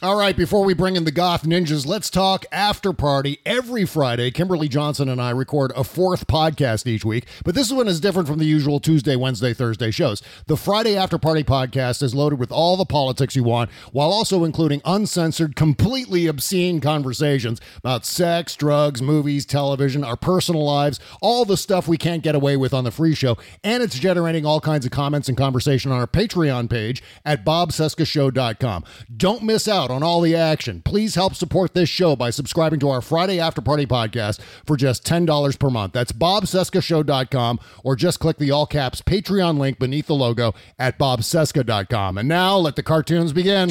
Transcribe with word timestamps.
All 0.00 0.14
right, 0.14 0.36
before 0.36 0.64
we 0.64 0.74
bring 0.74 0.94
in 0.94 1.02
the 1.02 1.10
Goth 1.10 1.42
Ninjas, 1.42 1.84
let's 1.84 2.08
talk 2.08 2.46
after 2.52 2.92
party. 2.92 3.40
Every 3.44 3.84
Friday, 3.84 4.30
Kimberly 4.30 4.68
Johnson 4.68 5.08
and 5.08 5.20
I 5.20 5.30
record 5.30 5.72
a 5.74 5.82
fourth 5.82 6.28
podcast 6.28 6.86
each 6.86 7.04
week, 7.04 7.26
but 7.44 7.56
this 7.56 7.72
one 7.72 7.88
is 7.88 7.98
different 7.98 8.28
from 8.28 8.38
the 8.38 8.44
usual 8.44 8.78
Tuesday, 8.78 9.16
Wednesday, 9.16 9.52
Thursday 9.52 9.90
shows. 9.90 10.22
The 10.46 10.56
Friday 10.56 10.96
After 10.96 11.18
Party 11.18 11.42
podcast 11.42 12.00
is 12.00 12.14
loaded 12.14 12.38
with 12.38 12.52
all 12.52 12.76
the 12.76 12.84
politics 12.84 13.34
you 13.34 13.42
want, 13.42 13.72
while 13.90 14.12
also 14.12 14.44
including 14.44 14.82
uncensored, 14.84 15.56
completely 15.56 16.28
obscene 16.28 16.80
conversations 16.80 17.60
about 17.78 18.06
sex, 18.06 18.54
drugs, 18.54 19.02
movies, 19.02 19.44
television, 19.44 20.04
our 20.04 20.16
personal 20.16 20.64
lives, 20.64 21.00
all 21.20 21.44
the 21.44 21.56
stuff 21.56 21.88
we 21.88 21.98
can't 21.98 22.22
get 22.22 22.36
away 22.36 22.56
with 22.56 22.72
on 22.72 22.84
the 22.84 22.92
free 22.92 23.16
show. 23.16 23.36
And 23.64 23.82
it's 23.82 23.98
generating 23.98 24.46
all 24.46 24.60
kinds 24.60 24.86
of 24.86 24.92
comments 24.92 25.28
and 25.28 25.36
conversation 25.36 25.90
on 25.90 25.98
our 25.98 26.06
Patreon 26.06 26.70
page 26.70 27.02
at 27.24 27.44
bobcescashow.com. 27.44 28.84
Don't 29.16 29.42
miss 29.42 29.66
out 29.66 29.87
on 29.90 30.02
all 30.02 30.20
the 30.20 30.34
action. 30.34 30.82
Please 30.84 31.14
help 31.14 31.34
support 31.34 31.74
this 31.74 31.88
show 31.88 32.16
by 32.16 32.30
subscribing 32.30 32.80
to 32.80 32.88
our 32.88 33.00
Friday 33.00 33.40
After 33.40 33.60
Party 33.60 33.86
podcast 33.86 34.40
for 34.66 34.76
just 34.76 35.04
$10 35.04 35.58
per 35.58 35.70
month. 35.70 35.92
That's 35.92 36.12
bobcescashow.com 36.12 37.60
or 37.84 37.96
just 37.96 38.20
click 38.20 38.38
the 38.38 38.50
all 38.50 38.66
caps 38.66 39.02
Patreon 39.02 39.58
link 39.58 39.78
beneath 39.78 40.06
the 40.06 40.14
logo 40.14 40.54
at 40.78 40.98
bobcesca.com. 40.98 42.18
And 42.18 42.28
now 42.28 42.56
let 42.56 42.76
the 42.76 42.82
cartoons 42.82 43.32
begin. 43.32 43.70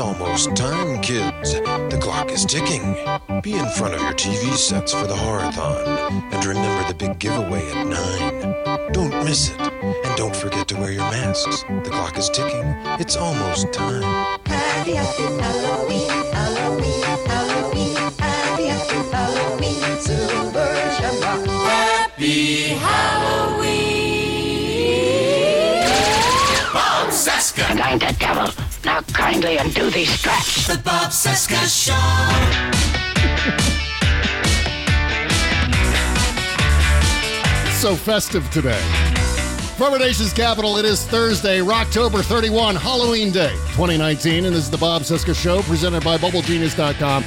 almost 0.00 0.56
time, 0.56 1.00
kids. 1.02 1.52
The 1.52 1.98
clock 2.00 2.32
is 2.32 2.44
ticking. 2.46 2.94
Be 3.42 3.52
in 3.52 3.68
front 3.70 3.94
of 3.94 4.00
your 4.00 4.14
TV 4.14 4.54
sets 4.56 4.92
for 4.94 5.06
the 5.06 5.14
Horathon. 5.14 5.86
And 6.32 6.44
remember 6.44 6.88
the 6.88 6.94
big 6.94 7.18
giveaway 7.18 7.70
at 7.70 7.86
9. 7.86 8.92
Don't 8.92 9.24
miss 9.24 9.50
it. 9.50 9.60
And 9.60 10.16
don't 10.16 10.34
forget 10.34 10.66
to 10.68 10.76
wear 10.76 10.90
your 10.92 11.04
masks. 11.10 11.64
The 11.84 11.90
clock 11.90 12.16
is 12.18 12.30
ticking. 12.30 12.74
It's 12.98 13.16
almost 13.16 13.72
time. 13.72 14.02
Happy, 14.46 14.94
happy 14.94 15.22
Halloween, 15.22 16.08
Halloween, 16.32 17.02
Halloween, 17.26 17.96
happy, 18.18 18.66
happy 18.66 19.10
Halloween, 19.10 20.00
silver 20.00 20.74
shamrock. 20.96 21.46
Happy 21.46 22.68
Halloween. 22.68 24.00
Bob 26.72 27.08
Cesca. 27.08 27.64
I'm 27.84 27.98
the 27.98 28.16
devil. 28.18 28.49
Now 29.00 29.14
kindly 29.14 29.56
undo 29.56 29.88
these 29.90 30.10
straps. 30.10 30.66
The 30.66 30.78
Bob 30.78 31.10
Cesca 31.10 31.56
Show. 31.66 31.94
so 37.80 37.96
festive 37.96 38.48
today. 38.50 38.78
From 39.78 39.94
our 39.94 39.98
nation's 39.98 40.34
capital, 40.34 40.76
it 40.76 40.84
is 40.84 41.06
Thursday, 41.06 41.62
October 41.62 42.22
31, 42.22 42.76
Halloween 42.76 43.32
Day 43.32 43.52
2019, 43.72 44.44
and 44.44 44.54
this 44.54 44.64
is 44.64 44.70
the 44.70 44.76
Bob 44.76 45.00
Cesca 45.00 45.34
Show 45.34 45.62
presented 45.62 46.04
by 46.04 46.18
BubbleGenius.com. 46.18 47.24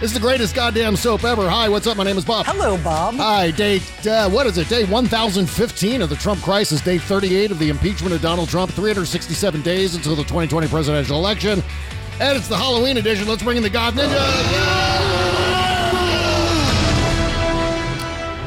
This 0.00 0.12
is 0.12 0.14
the 0.14 0.20
greatest 0.20 0.54
goddamn 0.54 0.94
soap 0.94 1.24
ever. 1.24 1.50
Hi, 1.50 1.68
what's 1.68 1.88
up? 1.88 1.96
My 1.96 2.04
name 2.04 2.16
is 2.16 2.24
Bob. 2.24 2.46
Hello, 2.46 2.78
Bob. 2.84 3.16
Hi, 3.16 3.50
day, 3.50 3.80
uh, 4.08 4.30
what 4.30 4.46
is 4.46 4.56
it? 4.56 4.68
Day 4.68 4.84
1015 4.84 6.02
of 6.02 6.08
the 6.08 6.14
Trump 6.14 6.40
crisis, 6.40 6.80
day 6.80 6.98
38 6.98 7.50
of 7.50 7.58
the 7.58 7.68
impeachment 7.68 8.14
of 8.14 8.22
Donald 8.22 8.48
Trump, 8.48 8.70
367 8.70 9.60
days 9.62 9.96
until 9.96 10.14
the 10.14 10.22
2020 10.22 10.68
presidential 10.68 11.18
election. 11.18 11.64
And 12.20 12.38
it's 12.38 12.46
the 12.46 12.56
Halloween 12.56 12.98
edition. 12.98 13.26
Let's 13.26 13.42
bring 13.42 13.56
in 13.56 13.64
the 13.64 13.70
God 13.70 13.94
Ninja. 13.94 14.18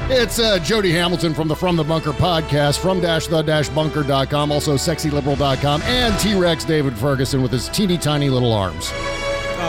It's 0.10 0.40
uh, 0.40 0.58
Jody 0.60 0.94
Hamilton 0.94 1.34
from 1.34 1.50
the 1.50 1.56
From 1.56 1.76
the 1.76 1.84
Bunker 1.84 2.14
podcast, 2.14 2.80
from 2.80 3.02
dash 3.02 3.28
the 3.28 3.42
dash 3.42 3.68
bunker.com, 3.68 4.54
also 4.54 4.76
sexyliberal.com, 4.76 5.82
and 5.82 6.18
T 6.18 6.34
Rex 6.34 6.64
David 6.64 6.98
Ferguson 6.98 7.42
with 7.42 7.52
his 7.52 7.68
teeny 7.68 7.98
tiny 7.98 8.30
little 8.30 8.54
arms. 8.54 8.90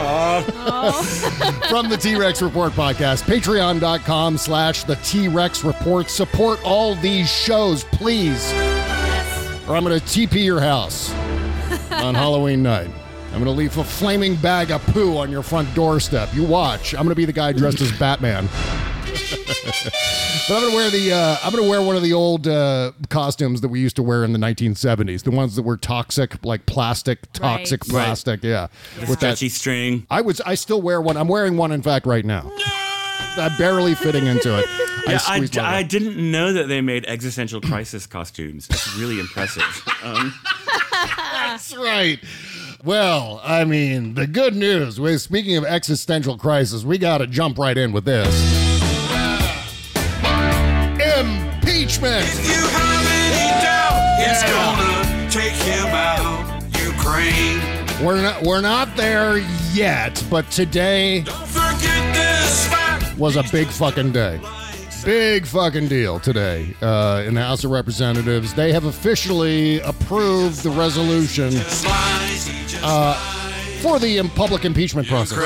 from 1.69 1.89
the 1.89 1.97
T 1.97 2.15
Rex 2.15 2.41
Report 2.41 2.73
podcast, 2.73 3.23
patreon.com 3.23 4.37
slash 4.37 4.83
the 4.83 4.95
T 4.97 5.27
Rex 5.27 5.63
Report. 5.63 6.09
Support 6.09 6.59
all 6.63 6.95
these 6.95 7.29
shows, 7.29 7.83
please. 7.85 8.51
Or 9.67 9.75
I'm 9.75 9.83
going 9.83 9.99
to 9.99 10.05
TP 10.05 10.43
your 10.43 10.59
house 10.59 11.11
on 11.91 12.15
Halloween 12.15 12.61
night. 12.61 12.89
I'm 13.27 13.43
going 13.43 13.45
to 13.45 13.51
leave 13.51 13.77
a 13.77 13.83
flaming 13.83 14.35
bag 14.35 14.71
of 14.71 14.85
poo 14.87 15.17
on 15.17 15.31
your 15.31 15.41
front 15.41 15.73
doorstep. 15.73 16.33
You 16.35 16.43
watch. 16.43 16.93
I'm 16.93 16.99
going 16.99 17.09
to 17.09 17.15
be 17.15 17.25
the 17.25 17.33
guy 17.33 17.51
dressed 17.51 17.81
as 17.81 17.91
Batman. 17.97 18.47
But 19.13 20.55
I'm 20.55 20.61
gonna 20.63 20.75
wear 20.75 20.89
the 20.89 21.11
uh, 21.13 21.37
I'm 21.43 21.53
gonna 21.53 21.69
wear 21.69 21.81
one 21.81 21.95
of 21.95 22.03
the 22.03 22.13
old 22.13 22.47
uh, 22.47 22.91
costumes 23.09 23.61
that 23.61 23.69
we 23.69 23.79
used 23.79 23.95
to 23.97 24.03
wear 24.03 24.23
in 24.23 24.33
the 24.33 24.39
1970s, 24.39 25.23
the 25.23 25.31
ones 25.31 25.55
that 25.55 25.63
were 25.63 25.77
toxic, 25.77 26.43
like 26.45 26.65
plastic, 26.65 27.31
toxic 27.33 27.81
Right. 27.85 27.89
plastic, 28.05 28.43
yeah, 28.43 28.67
The 28.99 29.07
stretchy 29.07 29.49
string. 29.49 30.05
I 30.09 30.21
was 30.21 30.41
I 30.41 30.55
still 30.55 30.81
wear 30.81 31.01
one. 31.01 31.17
I'm 31.17 31.27
wearing 31.27 31.57
one, 31.57 31.71
in 31.71 31.81
fact, 31.81 32.05
right 32.05 32.25
now. 32.25 32.51
I'm 33.35 33.57
barely 33.57 33.95
fitting 33.95 34.27
into 34.27 34.57
it. 34.59 34.65
Yeah, 35.07 35.15
I, 35.15 35.17
squeezed 35.37 35.57
my 35.57 35.77
I 35.77 35.83
didn't 35.83 36.17
know 36.31 36.53
that 36.53 36.67
they 36.67 36.81
made 36.81 37.05
existential 37.07 37.61
crisis 37.61 38.05
costumes. 38.05 38.67
That's 38.67 38.95
really 38.95 39.19
impressive. 39.19 39.63
Um, 40.03 40.33
That's 41.31 41.73
right. 41.77 42.19
Well, 42.83 43.39
I 43.41 43.63
mean, 43.63 44.15
the 44.15 44.27
good 44.27 44.53
news. 44.53 44.99
we 44.99 45.17
speaking 45.17 45.55
of 45.55 45.63
existential 45.63 46.37
crisis, 46.37 46.83
we 46.83 46.97
got 46.97 47.19
to 47.19 47.27
jump 47.27 47.57
right 47.57 47.77
in 47.77 47.93
with 47.93 48.03
this. 48.03 48.62
Impeachment. 52.03 52.47
You 52.47 52.67
have 52.67 53.07
any 53.07 53.61
doubt 53.63 54.03
it's 54.19 54.43
gonna 54.43 55.29
take 55.29 55.53
him 55.53 55.87
out, 55.87 56.61
Ukraine. 56.81 58.05
We're 58.05 58.21
not 58.21 58.43
we're 58.43 58.59
not 58.59 58.95
there 58.97 59.37
yet, 59.71 60.21
but 60.29 60.51
today 60.51 61.23
was 63.17 63.37
a 63.37 63.43
big 63.51 63.67
fucking 63.67 64.11
day. 64.11 64.41
Big 65.05 65.45
fucking 65.45 65.87
deal 65.87 66.19
today 66.19 66.75
uh, 66.81 67.23
in 67.25 67.35
the 67.35 67.41
House 67.41 67.63
of 67.63 67.71
Representatives. 67.71 68.53
They 68.53 68.73
have 68.73 68.83
officially 68.83 69.79
approved 69.81 70.61
the 70.63 70.71
resolution 70.71 71.53
Lies, 71.53 72.47
he 72.47 72.67
just 72.67 72.83
uh, 72.83 73.13
for 73.81 73.97
the 73.99 74.21
public 74.35 74.65
impeachment 74.65 75.07
process. 75.07 75.37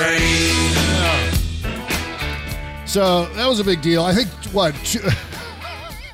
So 2.86 3.26
that 3.36 3.48
was 3.48 3.60
a 3.60 3.64
big 3.64 3.82
deal. 3.82 4.04
I 4.04 4.16
think 4.16 4.30
what 4.54 4.74
two, 4.84 5.02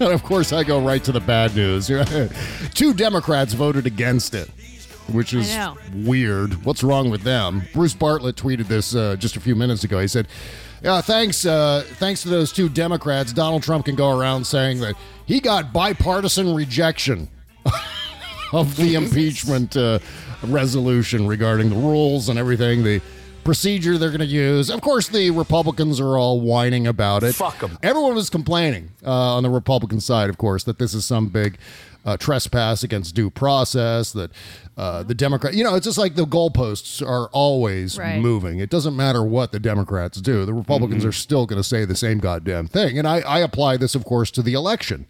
And 0.04 0.12
of 0.12 0.24
course, 0.24 0.52
I 0.52 0.66
go 0.66 0.82
right 0.82 1.02
to 1.06 1.14
the 1.14 1.22
bad 1.22 1.56
news. 1.56 1.88
Two 2.74 2.94
Democrats 2.94 3.54
voted 3.54 3.88
against 3.88 4.36
it, 4.36 4.50
which 5.14 5.34
is 5.34 5.58
weird. 5.94 6.66
What's 6.66 6.84
wrong 6.84 7.10
with 7.10 7.22
them? 7.22 7.64
Bruce 7.74 7.94
Bartlett 7.94 8.36
tweeted 8.36 8.68
this 8.68 8.94
uh, 8.96 9.16
just 9.16 9.38
a 9.38 9.40
few 9.40 9.56
minutes 9.56 9.86
ago. 9.86 10.00
He 10.02 10.10
said, 10.10 10.28
"Yeah, 10.82 11.00
thanks, 11.00 11.46
uh, 11.46 11.86
thanks 11.94 12.22
to 12.24 12.30
those 12.30 12.52
two 12.52 12.68
Democrats, 12.68 13.32
Donald 13.32 13.64
Trump 13.64 13.86
can 13.86 13.96
go 13.96 14.20
around 14.20 14.46
saying 14.46 14.82
that 14.82 14.96
he 15.26 15.40
got 15.40 15.72
bipartisan 15.72 16.54
rejection 16.54 17.30
of 18.52 18.76
the 18.76 18.96
impeachment 18.96 19.78
uh, 19.78 20.00
resolution 20.44 21.28
regarding 21.28 21.70
the 21.70 21.78
rules 21.78 22.28
and 22.28 22.38
everything, 22.38 22.84
the 22.84 23.02
procedure 23.44 23.98
they're 23.98 24.10
going 24.10 24.19
to 24.19 24.25
use. 24.25 24.69
Of 24.69 24.81
course, 24.81 25.07
the 25.07 25.31
Republicans 25.31 26.00
are 26.00 26.18
all 26.18 26.40
whining 26.42 26.88
about 26.88 27.24
it. 27.24 27.36
Fuck 27.36 27.60
them. 27.60 27.78
Everyone 27.84 28.16
was 28.16 28.30
complaining 28.30 28.92
uh, 29.06 29.36
on 29.36 29.44
the 29.44 29.50
Republican 29.50 30.00
side, 30.00 30.30
of 30.30 30.38
course, 30.38 30.63
that 30.66 30.80
this 30.80 30.94
is 30.94 31.06
some 31.06 31.28
big. 31.30 31.57
Uh, 32.06 32.18
trespass 32.18 32.84
against 32.84 33.16
due 33.16 33.30
process 33.30 34.12
that 34.12 34.30
uh, 34.75 35.04
the 35.04 35.16
Democrat, 35.16 35.54
you 35.54 35.63
know, 35.63 35.74
it's 35.75 35.86
just 35.86 35.98
like 35.98 36.16
the 36.16 36.25
goalposts 36.25 37.01
are 37.01 37.30
always 37.31 37.98
Right. 37.98 38.19
moving. 38.19 38.60
It 38.60 38.69
doesn't 38.69 38.94
matter 38.98 39.24
what 39.24 39.54
the 39.54 39.60
Democrats 39.62 40.19
do, 40.19 40.44
the 40.44 40.54
Republicans 40.54 41.06
are 41.06 41.13
still 41.13 41.46
going 41.46 41.62
to 41.62 41.63
say 41.63 41.86
the 41.86 41.96
same 41.96 42.18
goddamn 42.18 42.68
thing. 42.68 43.00
And 43.00 43.07
I, 43.07 43.22
I 43.22 43.39
apply 43.39 43.78
this, 43.78 43.96
of 43.96 44.04
course, 44.04 44.31
to 44.31 44.42
the 44.42 44.51
election. 44.51 45.07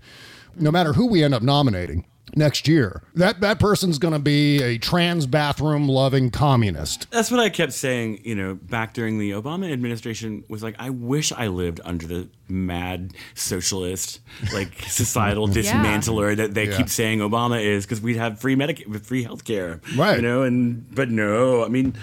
No 0.55 0.69
matter 0.69 0.93
who 0.93 1.07
we 1.07 1.23
end 1.23 1.33
up 1.33 1.41
nominating 1.41 2.05
next 2.35 2.67
year, 2.67 3.03
that 3.15 3.41
that 3.41 3.59
person's 3.59 3.97
going 3.99 4.13
to 4.13 4.19
be 4.19 4.61
a 4.61 4.77
trans 4.77 5.25
bathroom 5.25 5.87
loving 5.87 6.29
communist. 6.31 7.09
That's 7.11 7.29
what 7.31 7.39
I 7.39 7.49
kept 7.49 7.73
saying, 7.73 8.21
you 8.23 8.35
know, 8.35 8.55
back 8.55 8.93
during 8.93 9.19
the 9.19 9.31
Obama 9.31 9.71
administration 9.71 10.43
was 10.47 10.63
like, 10.63 10.75
I 10.79 10.89
wish 10.89 11.31
I 11.31 11.47
lived 11.47 11.79
under 11.83 12.07
the 12.07 12.29
mad 12.47 13.13
socialist, 13.35 14.19
like 14.53 14.81
societal 14.87 15.49
Yeah. 15.49 15.61
dismantler 15.61 16.35
that 16.37 16.53
they 16.53 16.67
Yeah. 16.69 16.77
keep 16.77 16.89
saying 16.89 17.19
Obama 17.19 17.63
is 17.63 17.85
because 17.85 18.01
we'd 18.01 18.17
have 18.17 18.39
free 18.39 18.55
medic 18.55 18.85
free 19.03 19.25
healthcare. 19.25 19.79
Right. 19.97 20.17
You 20.17 20.21
know, 20.21 20.43
and 20.43 20.85
but 20.93 21.09
no, 21.09 21.63
I 21.63 21.67
mean 21.69 21.95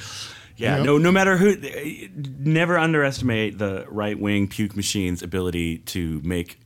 yeah, 0.57 0.77
Yep. 0.77 0.87
no 0.87 0.99
no 0.99 1.11
matter 1.13 1.37
who 1.39 1.57
never 2.39 2.79
underestimate 2.79 3.59
the 3.59 3.87
right 3.89 4.19
wing 4.19 4.47
puke 4.49 4.77
machine's 4.77 5.23
ability 5.23 5.79
to 5.79 6.21
make 6.25 6.59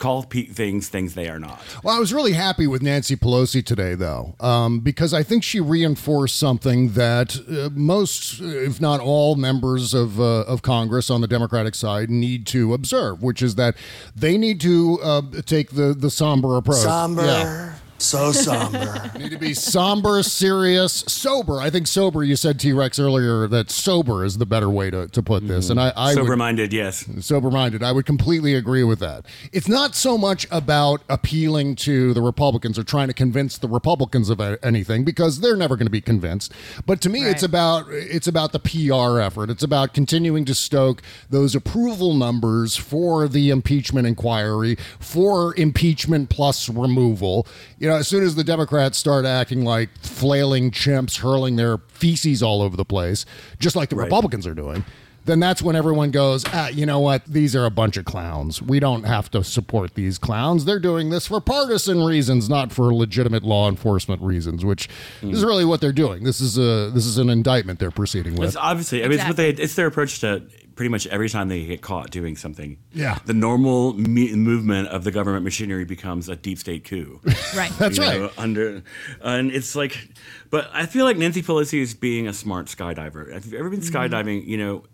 call 0.00 0.24
pe- 0.24 0.46
things 0.46 0.88
things 0.88 1.14
they 1.14 1.28
are 1.28 1.38
not. 1.38 1.62
Well, 1.84 1.94
I 1.94 2.00
was 2.00 2.12
really 2.12 2.32
happy 2.32 2.66
with 2.66 2.82
Nancy 2.82 3.14
Pelosi 3.14 3.64
today, 3.64 3.94
though, 3.94 4.34
um, 4.40 4.80
because 4.80 5.14
I 5.14 5.22
think 5.22 5.44
she 5.44 5.60
reinforced 5.60 6.36
something 6.36 6.90
that 6.94 7.38
uh, 7.48 7.70
most, 7.72 8.40
if 8.40 8.80
not 8.80 8.98
all, 8.98 9.36
members 9.36 9.94
of 9.94 10.18
uh, 10.18 10.40
of 10.42 10.62
Congress 10.62 11.10
on 11.10 11.20
the 11.20 11.28
Democratic 11.28 11.74
side 11.76 12.10
need 12.10 12.46
to 12.48 12.74
observe, 12.74 13.22
which 13.22 13.42
is 13.42 13.54
that 13.54 13.76
they 14.16 14.36
need 14.36 14.60
to 14.62 14.98
uh, 15.02 15.22
take 15.46 15.70
the 15.70 15.94
the 15.94 16.10
somber 16.10 16.56
approach. 16.56 16.78
Somber. 16.78 17.22
Yeah. 17.24 17.74
So 18.00 18.32
somber. 18.32 19.10
Need 19.18 19.30
to 19.32 19.38
be 19.38 19.52
somber, 19.52 20.22
serious, 20.22 21.04
sober. 21.06 21.60
I 21.60 21.68
think 21.68 21.86
sober. 21.86 22.24
You 22.24 22.34
said 22.34 22.58
T 22.58 22.72
Rex 22.72 22.98
earlier 22.98 23.46
that 23.48 23.70
sober 23.70 24.24
is 24.24 24.38
the 24.38 24.46
better 24.46 24.70
way 24.70 24.90
to, 24.90 25.06
to 25.08 25.22
put 25.22 25.46
this, 25.46 25.68
and 25.68 25.78
I, 25.78 25.92
I 25.94 26.08
would- 26.08 26.14
Sober 26.14 26.34
minded, 26.36 26.72
yes. 26.72 27.04
sober 27.20 27.50
minded. 27.50 27.82
I 27.82 27.92
would 27.92 28.06
completely 28.06 28.54
agree 28.54 28.84
with 28.84 29.00
that. 29.00 29.26
It's 29.52 29.68
not 29.68 29.94
so 29.94 30.16
much 30.16 30.46
about 30.50 31.02
appealing 31.10 31.76
to 31.76 32.14
the 32.14 32.22
Republicans 32.22 32.78
or 32.78 32.84
trying 32.84 33.08
to 33.08 33.14
convince 33.14 33.58
the 33.58 33.68
Republicans 33.68 34.30
of 34.30 34.40
anything 34.62 35.04
because 35.04 35.40
they're 35.40 35.56
never 35.56 35.76
going 35.76 35.86
to 35.86 35.90
be 35.90 36.00
convinced. 36.00 36.52
But 36.86 37.02
to 37.02 37.10
me, 37.10 37.24
it's 37.24 37.42
about 37.42 37.84
it's 37.90 38.26
about 38.26 38.52
the 38.52 38.60
PR 38.60 39.20
effort. 39.20 39.50
It's 39.50 39.62
about 39.62 39.92
continuing 39.92 40.46
to 40.46 40.54
stoke 40.54 41.02
those 41.28 41.54
approval 41.54 42.14
numbers 42.14 42.76
for 42.76 43.28
the 43.28 43.50
impeachment 43.50 44.06
inquiry, 44.06 44.76
for 44.98 45.54
impeachment 45.58 46.30
plus 46.30 46.70
removal. 46.70 47.46
You 47.78 47.89
know, 47.90 47.96
as 47.96 48.08
soon 48.08 48.24
as 48.24 48.34
the 48.34 48.44
Democrats 48.44 48.98
start 48.98 49.24
acting 49.24 49.64
like 49.64 49.90
flailing 49.98 50.70
chimps, 50.70 51.20
hurling 51.20 51.56
their 51.56 51.78
feces 51.78 52.42
all 52.42 52.62
over 52.62 52.76
the 52.76 52.84
place, 52.84 53.26
just 53.58 53.76
like 53.76 53.90
the 53.90 53.96
Republicans 53.96 54.46
are 54.46 54.54
doing 54.54 54.84
then 55.24 55.38
that's 55.38 55.62
when 55.62 55.76
everyone 55.76 56.10
goes, 56.10 56.44
ah, 56.48 56.68
you 56.68 56.86
know 56.86 56.98
what? 56.98 57.24
These 57.24 57.54
are 57.54 57.64
a 57.64 57.70
bunch 57.70 57.96
of 57.96 58.04
clowns. 58.04 58.62
We 58.62 58.80
don't 58.80 59.04
have 59.04 59.30
to 59.32 59.44
support 59.44 59.94
these 59.94 60.18
clowns. 60.18 60.64
They're 60.64 60.80
doing 60.80 61.10
this 61.10 61.26
for 61.26 61.40
partisan 61.40 62.02
reasons, 62.02 62.48
not 62.48 62.72
for 62.72 62.94
legitimate 62.94 63.42
law 63.42 63.68
enforcement 63.68 64.22
reasons, 64.22 64.64
which 64.64 64.88
is 65.22 65.44
really 65.44 65.64
what 65.64 65.80
they're 65.80 65.92
doing. 65.92 66.24
This 66.24 66.40
is 66.40 66.58
a 66.58 66.90
this 66.90 67.06
is 67.06 67.18
an 67.18 67.28
indictment 67.28 67.78
they're 67.78 67.90
proceeding 67.90 68.34
with. 68.36 68.48
It's 68.48 68.56
obviously, 68.56 69.04
I 69.04 69.08
mean, 69.08 69.18
it's 69.18 69.28
what 69.28 69.36
they, 69.36 69.50
it's 69.50 69.74
their 69.74 69.86
approach 69.86 70.20
to 70.20 70.42
pretty 70.80 70.88
much 70.88 71.06
every 71.08 71.28
time 71.28 71.48
they 71.48 71.66
get 71.66 71.82
caught 71.82 72.10
doing 72.10 72.34
something. 72.34 72.78
Yeah. 72.94 73.18
The 73.26 73.34
normal 73.34 73.92
me- 73.92 74.34
movement 74.34 74.88
of 74.88 75.04
the 75.04 75.10
government 75.10 75.44
machinery 75.44 75.84
becomes 75.84 76.26
a 76.30 76.36
deep 76.36 76.56
state 76.56 76.84
coup. 76.84 77.20
Right. 77.54 77.70
That's 77.78 77.98
you 77.98 78.02
right. 78.02 78.18
know, 78.18 78.30
under, 78.38 78.82
and 79.20 79.52
it's 79.52 79.76
like, 79.76 80.08
but 80.48 80.70
I 80.72 80.86
feel 80.86 81.04
like 81.04 81.18
Nancy 81.18 81.42
Pelosi 81.42 81.82
is 81.82 81.92
being 81.92 82.26
a 82.28 82.32
smart 82.32 82.68
skydiver. 82.68 83.28
If 83.28 83.44
you've 83.44 83.60
ever 83.60 83.68
been 83.68 83.80
mm-hmm. 83.80 83.94
skydiving, 83.94 84.46
you 84.46 84.56
know, 84.56 84.84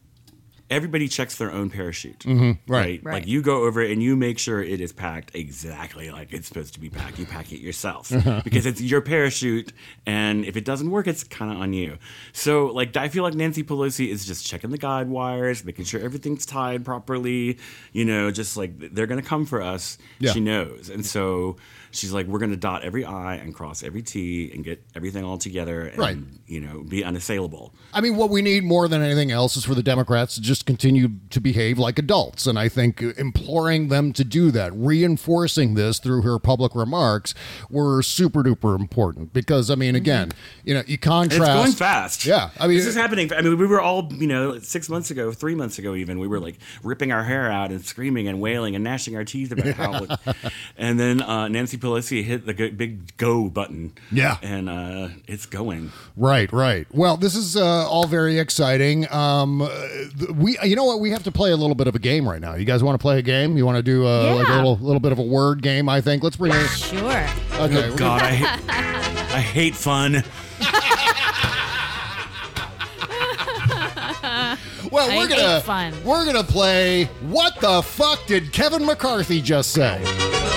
everybody 0.68 1.06
checks 1.08 1.36
their 1.36 1.52
own 1.52 1.70
parachute. 1.70 2.20
Mhm, 2.20 2.58
right. 2.66 3.04
Like 3.04 3.12
Right. 3.12 3.26
you 3.26 3.40
go 3.42 3.64
over 3.64 3.80
it 3.80 3.90
and 3.92 4.02
you 4.02 4.16
make 4.16 4.38
sure 4.38 4.62
it 4.62 4.80
is 4.80 4.92
packed 4.92 5.30
exactly 5.34 6.10
like 6.10 6.32
it's 6.32 6.48
supposed 6.48 6.74
to 6.74 6.80
be 6.80 6.90
packed. 6.90 7.18
You 7.18 7.26
pack 7.26 7.52
it 7.52 7.60
yourself 7.60 8.10
because 8.44 8.66
it's 8.66 8.80
your 8.80 9.00
parachute, 9.00 9.72
and 10.06 10.44
if 10.44 10.56
it 10.56 10.64
doesn't 10.64 10.90
work, 10.90 11.06
it's 11.06 11.22
kind 11.24 11.52
of 11.52 11.58
on 11.58 11.72
you. 11.72 11.98
So, 12.32 12.66
like, 12.66 12.96
I 12.96 13.08
feel 13.08 13.22
like 13.22 13.34
Nancy 13.34 13.62
Pelosi 13.62 14.08
is 14.08 14.26
just 14.26 14.46
checking 14.46 14.70
the 14.70 14.78
guide 14.78 15.08
wires, 15.08 15.64
making 15.64 15.84
sure 15.84 16.00
everything's 16.00 16.44
tied 16.46 16.84
properly. 16.84 17.58
You 17.92 18.04
know, 18.04 18.30
just 18.30 18.56
like 18.56 18.72
they're 18.94 19.06
gonna 19.06 19.22
come 19.22 19.46
for 19.46 19.62
us. 19.62 19.98
Yeah. 20.18 20.32
She 20.32 20.40
knows, 20.40 20.90
and 20.90 21.06
so 21.06 21.56
she's 21.96 22.12
like, 22.12 22.26
we're 22.26 22.38
gonna 22.38 22.56
dot 22.56 22.84
every 22.84 23.04
I 23.04 23.36
and 23.36 23.54
cross 23.54 23.82
every 23.82 24.02
T 24.02 24.50
and 24.54 24.64
get 24.64 24.84
everything 24.94 25.24
all 25.24 25.38
together, 25.38 25.82
and 25.82 25.98
Right. 25.98 26.16
you 26.46 26.60
know, 26.60 26.82
be 26.82 27.02
unassailable. 27.04 27.74
I 27.92 28.00
mean, 28.00 28.16
what 28.16 28.30
we 28.30 28.42
need 28.42 28.64
more 28.64 28.88
than 28.88 29.02
anything 29.02 29.30
else 29.30 29.56
is 29.56 29.64
for 29.64 29.74
the 29.74 29.82
Democrats 29.82 30.34
to 30.36 30.40
just 30.40 30.66
continue 30.66 31.08
to 31.30 31.40
behave 31.40 31.78
like 31.78 31.98
adults. 31.98 32.46
And 32.46 32.58
I 32.58 32.68
think 32.68 33.00
imploring 33.02 33.88
them 33.88 34.12
to 34.12 34.24
do 34.24 34.50
that, 34.50 34.72
reinforcing 34.74 35.74
this 35.74 35.98
through 35.98 36.22
her 36.22 36.38
public 36.38 36.74
remarks, 36.74 37.34
were 37.70 38.02
super 38.02 38.42
duper 38.42 38.78
important. 38.78 39.32
Because, 39.32 39.70
I 39.70 39.74
mean, 39.74 39.94
again, 39.94 40.30
you 40.64 40.74
know, 40.74 40.82
you 40.86 40.98
contrast. 40.98 41.42
It's 41.42 41.54
going 41.54 41.72
fast. 41.72 42.26
Yeah. 42.26 42.50
I 42.60 42.66
mean, 42.66 42.76
this 42.76 42.86
is 42.86 42.94
happening. 42.94 43.32
I 43.32 43.40
mean, 43.42 43.56
we 43.58 43.66
were 43.66 43.80
all, 43.80 44.12
you 44.12 44.26
know, 44.26 44.58
six 44.58 44.88
months 44.88 45.10
ago, 45.10 45.32
three 45.32 45.54
months 45.54 45.78
ago, 45.78 45.94
even, 45.94 46.18
we 46.18 46.28
were 46.28 46.40
like 46.40 46.58
ripping 46.82 47.12
our 47.12 47.24
hair 47.24 47.50
out 47.50 47.70
and 47.70 47.84
screaming 47.84 48.28
and 48.28 48.40
wailing 48.40 48.74
and 48.74 48.84
gnashing 48.84 49.16
our 49.16 49.24
teeth 49.24 49.52
about 49.52 49.66
how. 49.74 50.06
and 50.76 50.98
then 51.00 51.22
uh, 51.22 51.48
Nancy 51.48 51.76
Pelosi 51.86 52.24
hit 52.24 52.46
the 52.46 52.52
big 52.52 53.16
go 53.16 53.48
button. 53.48 53.92
Yeah. 54.10 54.38
And 54.42 54.68
uh, 54.68 55.08
it's 55.28 55.46
going. 55.46 55.92
Right, 56.16 56.52
right. 56.52 56.86
Well, 56.92 57.16
this 57.16 57.36
is 57.36 57.56
uh, 57.56 57.88
all 57.88 58.06
very 58.06 58.38
exciting. 58.38 59.10
Um, 59.12 59.62
uh, 59.62 59.68
we, 60.34 60.58
you 60.64 60.74
know 60.74 60.84
what? 60.84 61.00
We 61.00 61.10
have 61.10 61.22
to 61.24 61.32
play 61.32 61.52
a 61.52 61.56
little 61.56 61.76
bit 61.76 61.86
of 61.86 61.94
a 61.94 62.00
game 62.00 62.28
right 62.28 62.40
now. 62.40 62.54
You 62.54 62.64
guys 62.64 62.82
want 62.82 62.98
to 62.98 63.02
play 63.02 63.18
a 63.18 63.22
game? 63.22 63.56
You 63.56 63.64
want 63.64 63.76
to 63.76 63.82
do 63.82 64.04
uh, 64.04 64.34
like 64.34 64.48
a 64.48 64.54
little, 64.54 64.76
little 64.78 65.00
bit 65.00 65.12
of 65.12 65.18
a 65.18 65.22
word 65.22 65.62
game? 65.62 65.88
I 65.88 66.00
think. 66.00 66.22
Let's 66.22 66.36
bring 66.36 66.52
it. 66.52 66.66
Sure. 66.76 67.26
Okay. 67.60 67.90
Oh, 67.90 67.96
God, 67.96 68.22
I 68.22 68.30
hate, 68.32 68.68
I 68.68 69.40
hate 69.40 69.74
fun. 69.74 70.22
Well, 74.92 75.10
I 75.10 75.16
we're 75.16 75.28
gonna 75.28 75.60
fun. 75.62 75.92
we're 76.04 76.24
gonna 76.24 76.44
play. 76.44 77.06
What 77.22 77.60
the 77.60 77.82
fuck 77.82 78.24
did 78.26 78.52
Kevin 78.52 78.86
McCarthy 78.86 79.42
just 79.42 79.72
say? 79.72 80.00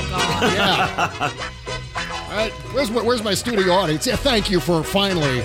Yeah. 0.01 1.31
All 2.29 2.35
right. 2.35 2.51
Where's 2.73 2.91
my, 2.91 3.01
where's 3.01 3.23
my 3.23 3.33
studio 3.33 3.73
audience? 3.73 4.05
Yeah. 4.07 4.15
Thank 4.15 4.49
you 4.49 4.59
for 4.59 4.83
finally 4.83 5.41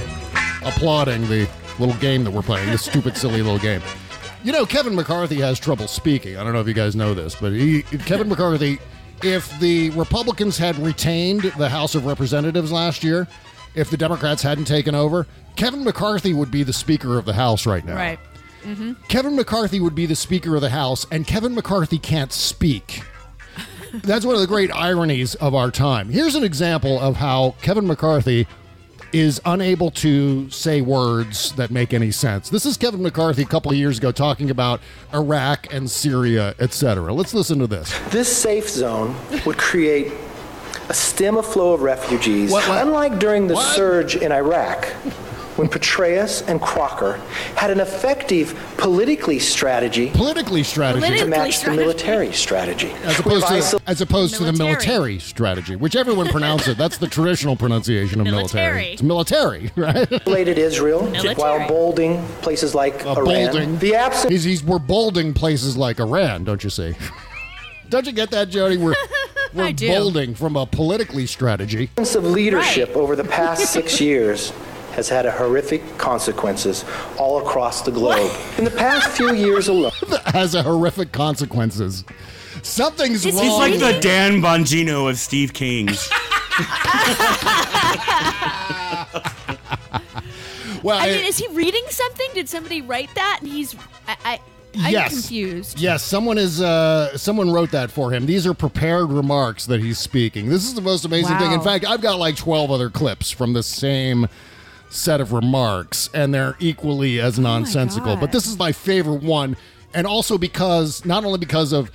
applauding 0.64 1.22
the 1.28 1.48
little 1.78 1.94
game 1.96 2.24
that 2.24 2.30
we're 2.30 2.42
playing. 2.42 2.70
This 2.70 2.84
stupid, 2.84 3.16
silly 3.16 3.42
little 3.42 3.58
game. 3.58 3.82
You 4.42 4.52
know, 4.52 4.66
Kevin 4.66 4.94
McCarthy 4.94 5.36
has 5.36 5.58
trouble 5.58 5.88
speaking. 5.88 6.36
I 6.36 6.44
don't 6.44 6.52
know 6.52 6.60
if 6.60 6.68
you 6.68 6.74
guys 6.74 6.94
know 6.94 7.14
this, 7.14 7.34
but 7.34 7.52
he, 7.52 7.82
Kevin 7.82 8.28
McCarthy, 8.28 8.78
if 9.22 9.58
the 9.58 9.90
Republicans 9.90 10.58
had 10.58 10.76
retained 10.78 11.42
the 11.56 11.68
House 11.68 11.94
of 11.94 12.04
Representatives 12.04 12.70
last 12.70 13.02
year, 13.02 13.26
if 13.74 13.88
the 13.88 13.96
Democrats 13.96 14.42
hadn't 14.42 14.66
taken 14.66 14.94
over, 14.94 15.26
Kevin 15.56 15.82
McCarthy 15.82 16.34
would 16.34 16.50
be 16.50 16.62
the 16.62 16.72
Speaker 16.74 17.18
of 17.18 17.24
the 17.24 17.32
House 17.32 17.64
right 17.66 17.84
now. 17.84 17.96
Right. 17.96 18.18
Mm-hmm. 18.64 18.92
Kevin 19.08 19.36
McCarthy 19.36 19.80
would 19.80 19.94
be 19.94 20.06
the 20.06 20.16
Speaker 20.16 20.54
of 20.54 20.60
the 20.60 20.70
House, 20.70 21.06
and 21.10 21.26
Kevin 21.26 21.54
McCarthy 21.54 21.98
can't 21.98 22.32
speak. 22.32 23.02
That's 24.02 24.24
one 24.24 24.34
of 24.34 24.40
the 24.40 24.46
great 24.46 24.72
ironies 24.72 25.34
of 25.36 25.54
our 25.54 25.70
time. 25.70 26.08
Here's 26.08 26.34
an 26.34 26.42
example 26.44 26.98
of 26.98 27.16
how 27.16 27.54
Kevin 27.62 27.86
McCarthy 27.86 28.46
is 29.12 29.40
unable 29.44 29.92
to 29.92 30.50
say 30.50 30.80
words 30.80 31.52
that 31.52 31.70
make 31.70 31.94
any 31.94 32.10
sense. 32.10 32.50
This 32.50 32.66
is 32.66 32.76
Kevin 32.76 33.02
McCarthy 33.02 33.42
a 33.42 33.46
couple 33.46 33.70
of 33.70 33.76
years 33.76 33.98
ago 33.98 34.10
talking 34.10 34.50
about 34.50 34.80
Iraq 35.12 35.72
and 35.72 35.88
Syria, 35.88 36.54
etc. 36.58 37.12
Let's 37.14 37.32
listen 37.32 37.60
to 37.60 37.68
this. 37.68 37.96
This 38.10 38.34
safe 38.36 38.68
zone 38.68 39.14
would 39.46 39.56
create 39.58 40.12
a 40.88 40.94
stem 40.94 41.36
of 41.36 41.46
flow 41.46 41.72
of 41.74 41.82
refugees, 41.82 42.50
What- 42.50 42.68
what? 42.68 42.82
unlike 42.84 43.20
during 43.20 43.46
the 43.46 43.54
What? 43.54 43.76
surge 43.76 44.16
in 44.16 44.32
Iraq, 44.32 44.88
when 45.56 45.68
Petraeus 45.68 46.46
and 46.48 46.60
Crocker 46.60 47.16
had 47.56 47.70
an 47.70 47.80
effective 47.80 48.54
politically 48.76 49.38
strategy 49.38 50.10
politically 50.10 50.62
strategy 50.62 51.18
to 51.18 51.26
match 51.26 51.60
the 51.62 51.70
military 51.70 52.32
strategy. 52.32 52.90
As 53.04 53.18
opposed 53.20 53.46
to 53.46 53.80
as 53.86 54.00
opposed 54.00 54.34
to 54.36 54.44
the 54.44 54.52
military 54.52 55.18
strategy, 55.18 55.76
which 55.76 55.96
everyone 55.96 56.28
pronounces 56.28 56.68
it. 56.68 56.78
That's 56.78 56.98
the 56.98 57.06
traditional 57.06 57.56
pronunciation 57.56 58.20
of 58.20 58.26
military. 58.26 58.64
Military. 58.64 58.92
It's 58.92 59.02
military, 59.02 59.70
right? 59.76 60.12
isolated 60.12 60.58
Israel 60.58 61.06
while 61.36 61.66
bolding 61.68 62.24
places 62.42 62.74
like 62.74 63.04
Uh, 63.06 63.12
Iran. 63.12 63.24
bolding. 63.24 63.78
The 63.78 63.94
absence 63.94 64.30
He's, 64.32 64.44
he's, 64.44 64.64
we're 64.64 64.78
bolding 64.78 65.34
places 65.34 65.76
like 65.76 66.00
Iran, 66.00 66.44
don't 66.44 66.62
you 66.64 66.70
see? 66.70 66.94
don't 67.88 68.06
you 68.06 68.12
get 68.12 68.30
that, 68.30 68.48
Jody? 68.48 68.76
We're 68.76 68.94
we're 69.54 69.64
I 69.64 69.72
do. 69.72 69.88
bolding 69.88 70.34
from 70.34 70.56
a 70.56 70.66
politically 70.66 71.26
strategy. 71.26 71.90
of 71.96 72.24
leadership 72.24 72.96
over 72.96 73.14
the 73.16 73.24
past 73.24 73.72
six 73.72 74.00
years 74.00 74.52
has 74.94 75.08
had 75.08 75.26
a 75.26 75.30
horrific 75.30 75.98
consequences 75.98 76.84
all 77.18 77.40
across 77.40 77.82
the 77.82 77.90
globe. 77.90 78.30
In 78.58 78.64
the 78.64 78.70
past 78.70 79.16
few 79.16 79.34
years 79.34 79.68
alone, 79.68 79.92
has 80.26 80.54
a 80.54 80.62
horrific 80.62 81.12
consequences. 81.12 82.04
Something's 82.62 83.24
He's 83.24 83.34
wrong. 83.34 83.70
He's 83.70 83.82
like 83.82 83.94
the 83.94 84.00
Dan 84.00 84.40
Bongino 84.40 85.10
of 85.10 85.18
Steve 85.18 85.52
King's. 85.52 86.08
well, 90.82 90.98
I 90.98 91.06
mean, 91.06 91.26
is 91.26 91.36
he 91.36 91.48
reading 91.48 91.84
something? 91.88 92.28
Did 92.32 92.48
somebody 92.48 92.80
write 92.80 93.14
that? 93.14 93.40
And 93.42 93.50
he's. 93.50 93.76
I. 94.08 94.16
I 94.24 94.40
I'm 94.76 94.92
yes. 94.92 95.12
confused. 95.12 95.78
Yes, 95.78 96.02
someone 96.02 96.36
is. 96.36 96.60
Uh, 96.60 97.16
someone 97.16 97.52
wrote 97.52 97.70
that 97.70 97.92
for 97.92 98.10
him. 98.10 98.26
These 98.26 98.44
are 98.44 98.54
prepared 98.54 99.10
remarks 99.10 99.66
that 99.66 99.80
he's 99.80 99.98
speaking. 99.98 100.48
This 100.48 100.64
is 100.64 100.74
the 100.74 100.80
most 100.80 101.04
amazing 101.04 101.38
thing. 101.38 101.52
In 101.52 101.60
fact, 101.60 101.84
I've 101.84 102.00
got 102.00 102.18
like 102.18 102.36
twelve 102.36 102.72
other 102.72 102.90
clips 102.90 103.30
from 103.30 103.52
the 103.52 103.62
same 103.62 104.26
set 104.90 105.20
of 105.20 105.32
remarks, 105.32 106.10
and 106.14 106.32
they're 106.32 106.56
equally 106.60 107.20
as 107.20 107.38
oh 107.38 107.42
nonsensical. 107.42 108.16
but 108.16 108.32
this 108.32 108.46
is 108.46 108.58
my 108.58 108.72
favorite 108.72 109.22
one, 109.22 109.56
and 109.92 110.06
also 110.06 110.38
because 110.38 111.04
not 111.04 111.24
only 111.24 111.38
because 111.38 111.72
of 111.72 111.90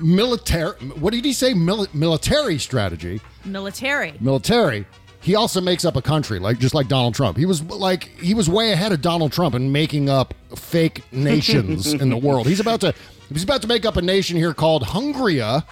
military. 0.00 0.72
What 1.00 1.12
did 1.12 1.24
he 1.24 1.32
say? 1.32 1.52
Mili- 1.52 1.92
military 1.94 2.58
strategy. 2.58 3.20
Military. 3.44 4.14
military. 4.20 4.86
He 5.20 5.34
also 5.34 5.60
makes 5.60 5.84
up 5.84 5.96
a 5.96 6.02
country, 6.02 6.38
like 6.38 6.58
just 6.58 6.74
like 6.74 6.86
Donald 6.88 7.14
Trump. 7.14 7.36
He 7.36 7.44
was 7.44 7.62
like 7.62 8.04
he 8.20 8.34
was 8.34 8.48
way 8.48 8.72
ahead 8.72 8.92
of 8.92 9.02
Donald 9.02 9.32
Trump 9.32 9.54
in 9.54 9.72
making 9.72 10.08
up 10.08 10.32
fake 10.56 11.02
nations 11.12 11.92
in 11.92 12.08
the 12.08 12.16
world. 12.16 12.46
He's 12.46 12.60
about 12.60 12.80
to 12.82 12.94
he's 13.28 13.42
about 13.42 13.60
to 13.62 13.68
make 13.68 13.84
up 13.84 13.96
a 13.96 14.02
nation 14.02 14.36
here 14.36 14.54
called 14.54 14.84
Hungria, 14.84 15.64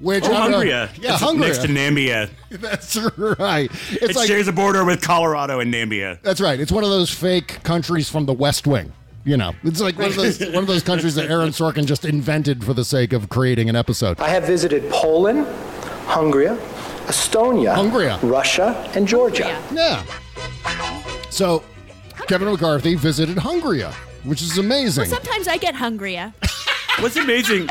which 0.00 0.24
oh, 0.24 0.32
I'm 0.32 0.52
Hungria. 0.52 0.90
yeah, 1.00 1.14
It's 1.14 1.22
Hungria. 1.22 1.40
Next 1.40 1.58
to 1.58 1.68
Nambia. 1.68 2.30
That's 2.50 2.96
right. 3.38 3.70
It 3.90 4.14
like 4.14 4.26
shares 4.26 4.48
a 4.48 4.52
border 4.52 4.84
with 4.84 5.02
Colorado 5.02 5.60
and 5.60 5.72
Nambia. 5.72 6.20
that's 6.22 6.40
right. 6.40 6.58
It's 6.58 6.72
one 6.72 6.84
of 6.84 6.90
those 6.90 7.10
fake 7.10 7.62
countries 7.62 8.08
from 8.08 8.26
the 8.26 8.32
West 8.32 8.66
Wing. 8.66 8.92
You 9.24 9.36
know, 9.36 9.52
it's 9.62 9.80
like 9.80 9.98
one 9.98 10.06
of 10.08 10.16
those 10.16 10.40
one 10.40 10.56
of 10.56 10.66
those 10.66 10.82
countries 10.82 11.14
that 11.16 11.30
Aaron 11.30 11.50
Sorkin 11.50 11.84
just 11.84 12.04
invented 12.06 12.64
for 12.64 12.72
the 12.72 12.84
sake 12.84 13.12
of 13.12 13.28
creating 13.28 13.68
an 13.68 13.76
episode. 13.76 14.18
I 14.20 14.28
have 14.28 14.44
visited 14.44 14.88
Poland, 14.90 15.46
Hungary, 16.06 16.46
Estonia, 17.06 17.74
Hungary. 17.74 18.10
Russia, 18.22 18.90
and 18.94 19.06
Georgia. 19.06 19.60
Yeah. 19.70 20.02
So, 21.28 21.62
Kevin 22.26 22.48
McCarthy 22.50 22.94
visited 22.94 23.36
Hungary, 23.36 23.82
which 24.24 24.40
is 24.40 24.56
amazing. 24.56 25.02
Well, 25.10 25.20
sometimes 25.20 25.46
I 25.46 25.58
get 25.58 25.74
hungry. 25.74 26.16
uh. 26.16 26.30
What's 27.00 27.16
amazing? 27.16 27.68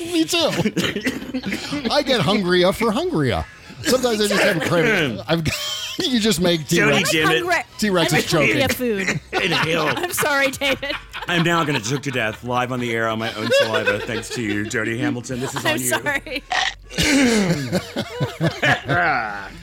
Me 0.12 0.24
too. 0.24 1.88
I 1.90 2.02
get 2.02 2.20
hungrier 2.20 2.72
for 2.72 2.90
hungrier. 2.92 3.44
Sometimes 3.82 4.20
I 4.20 4.26
just 4.28 4.42
have 4.42 4.56
a 4.56 4.60
craving. 4.66 5.20
I've 5.28 5.44
got, 5.44 5.54
you 5.98 6.18
just 6.20 6.40
make 6.40 6.66
T 6.68 6.76
Jody, 6.76 6.96
Rex. 6.96 7.12
damn 7.12 7.30
it. 7.30 7.38
Hungry. 7.44 7.62
T 7.78 7.90
Rex 7.90 8.12
is 8.12 8.24
choking. 8.26 8.48
hungry 8.58 8.62
of 8.62 8.70
food. 8.72 9.20
Inhale. 9.32 9.88
I'm 9.96 10.12
sorry, 10.12 10.50
David. 10.50 10.92
I'm 11.28 11.42
now 11.44 11.62
going 11.64 11.80
to 11.80 11.88
choke 11.88 12.02
to 12.04 12.10
death 12.10 12.42
live 12.44 12.72
on 12.72 12.80
the 12.80 12.92
air 12.92 13.06
on 13.08 13.18
my 13.18 13.32
own 13.34 13.48
saliva, 13.52 14.00
thanks 14.00 14.30
to 14.30 14.42
you, 14.42 14.64
Jody 14.64 14.98
Hamilton. 14.98 15.40
This 15.40 15.54
is 15.54 15.64
on 15.64 15.70
I'm 15.72 15.78
you. 15.78 15.88
sorry. 15.88 16.42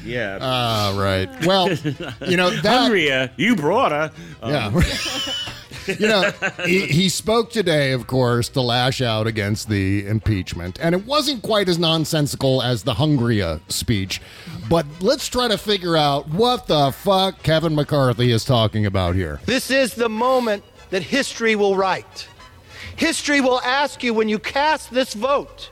yeah. 0.06 0.38
Ah, 0.42 0.96
right. 0.98 1.28
Well, 1.46 1.70
you 1.72 2.38
know 2.38 2.50
that. 2.52 2.64
Hungria, 2.92 3.32
you 3.38 3.56
brought 3.56 3.92
her. 3.92 4.12
Um, 4.42 4.52
Yeah. 4.76 4.82
You 5.88 6.08
know, 6.08 6.32
he, 6.66 6.88
he 6.88 7.10
spoke 7.10 7.52
today, 7.52 7.92
of 7.92 8.08
course, 8.08 8.50
to 8.50 8.62
lash 8.62 9.02
out 9.02 9.28
against 9.28 9.70
the 9.70 10.06
impeachment, 10.08 10.80
and 10.82 10.96
it 10.96 11.06
wasn't 11.06 11.42
quite 11.42 11.70
as 11.70 11.78
nonsensical 11.78 12.62
as 12.62 12.84
the 12.84 12.96
Hungria 12.96 13.60
speech. 13.72 14.22
But 14.70 14.86
let's 15.00 15.28
try 15.28 15.48
to 15.48 15.58
figure 15.58 15.96
out 15.96 16.28
what 16.30 16.68
the 16.68 16.92
fuck 16.92 17.44
Kevin 17.44 17.76
McCarthy 17.76 18.32
is 18.32 18.46
talking 18.46 18.86
about 18.86 19.16
here. 19.16 19.40
This 19.46 19.70
is 19.70 19.94
the 19.94 20.10
moment 20.10 20.64
that 20.90 21.04
history 21.04 21.56
will 21.56 21.76
write. 21.76 22.28
History 22.96 23.42
will 23.42 23.62
ask 23.62 24.04
you 24.04 24.14
when 24.14 24.30
you 24.30 24.40
cast 24.40 24.92
this 24.92 25.14
vote, 25.14 25.72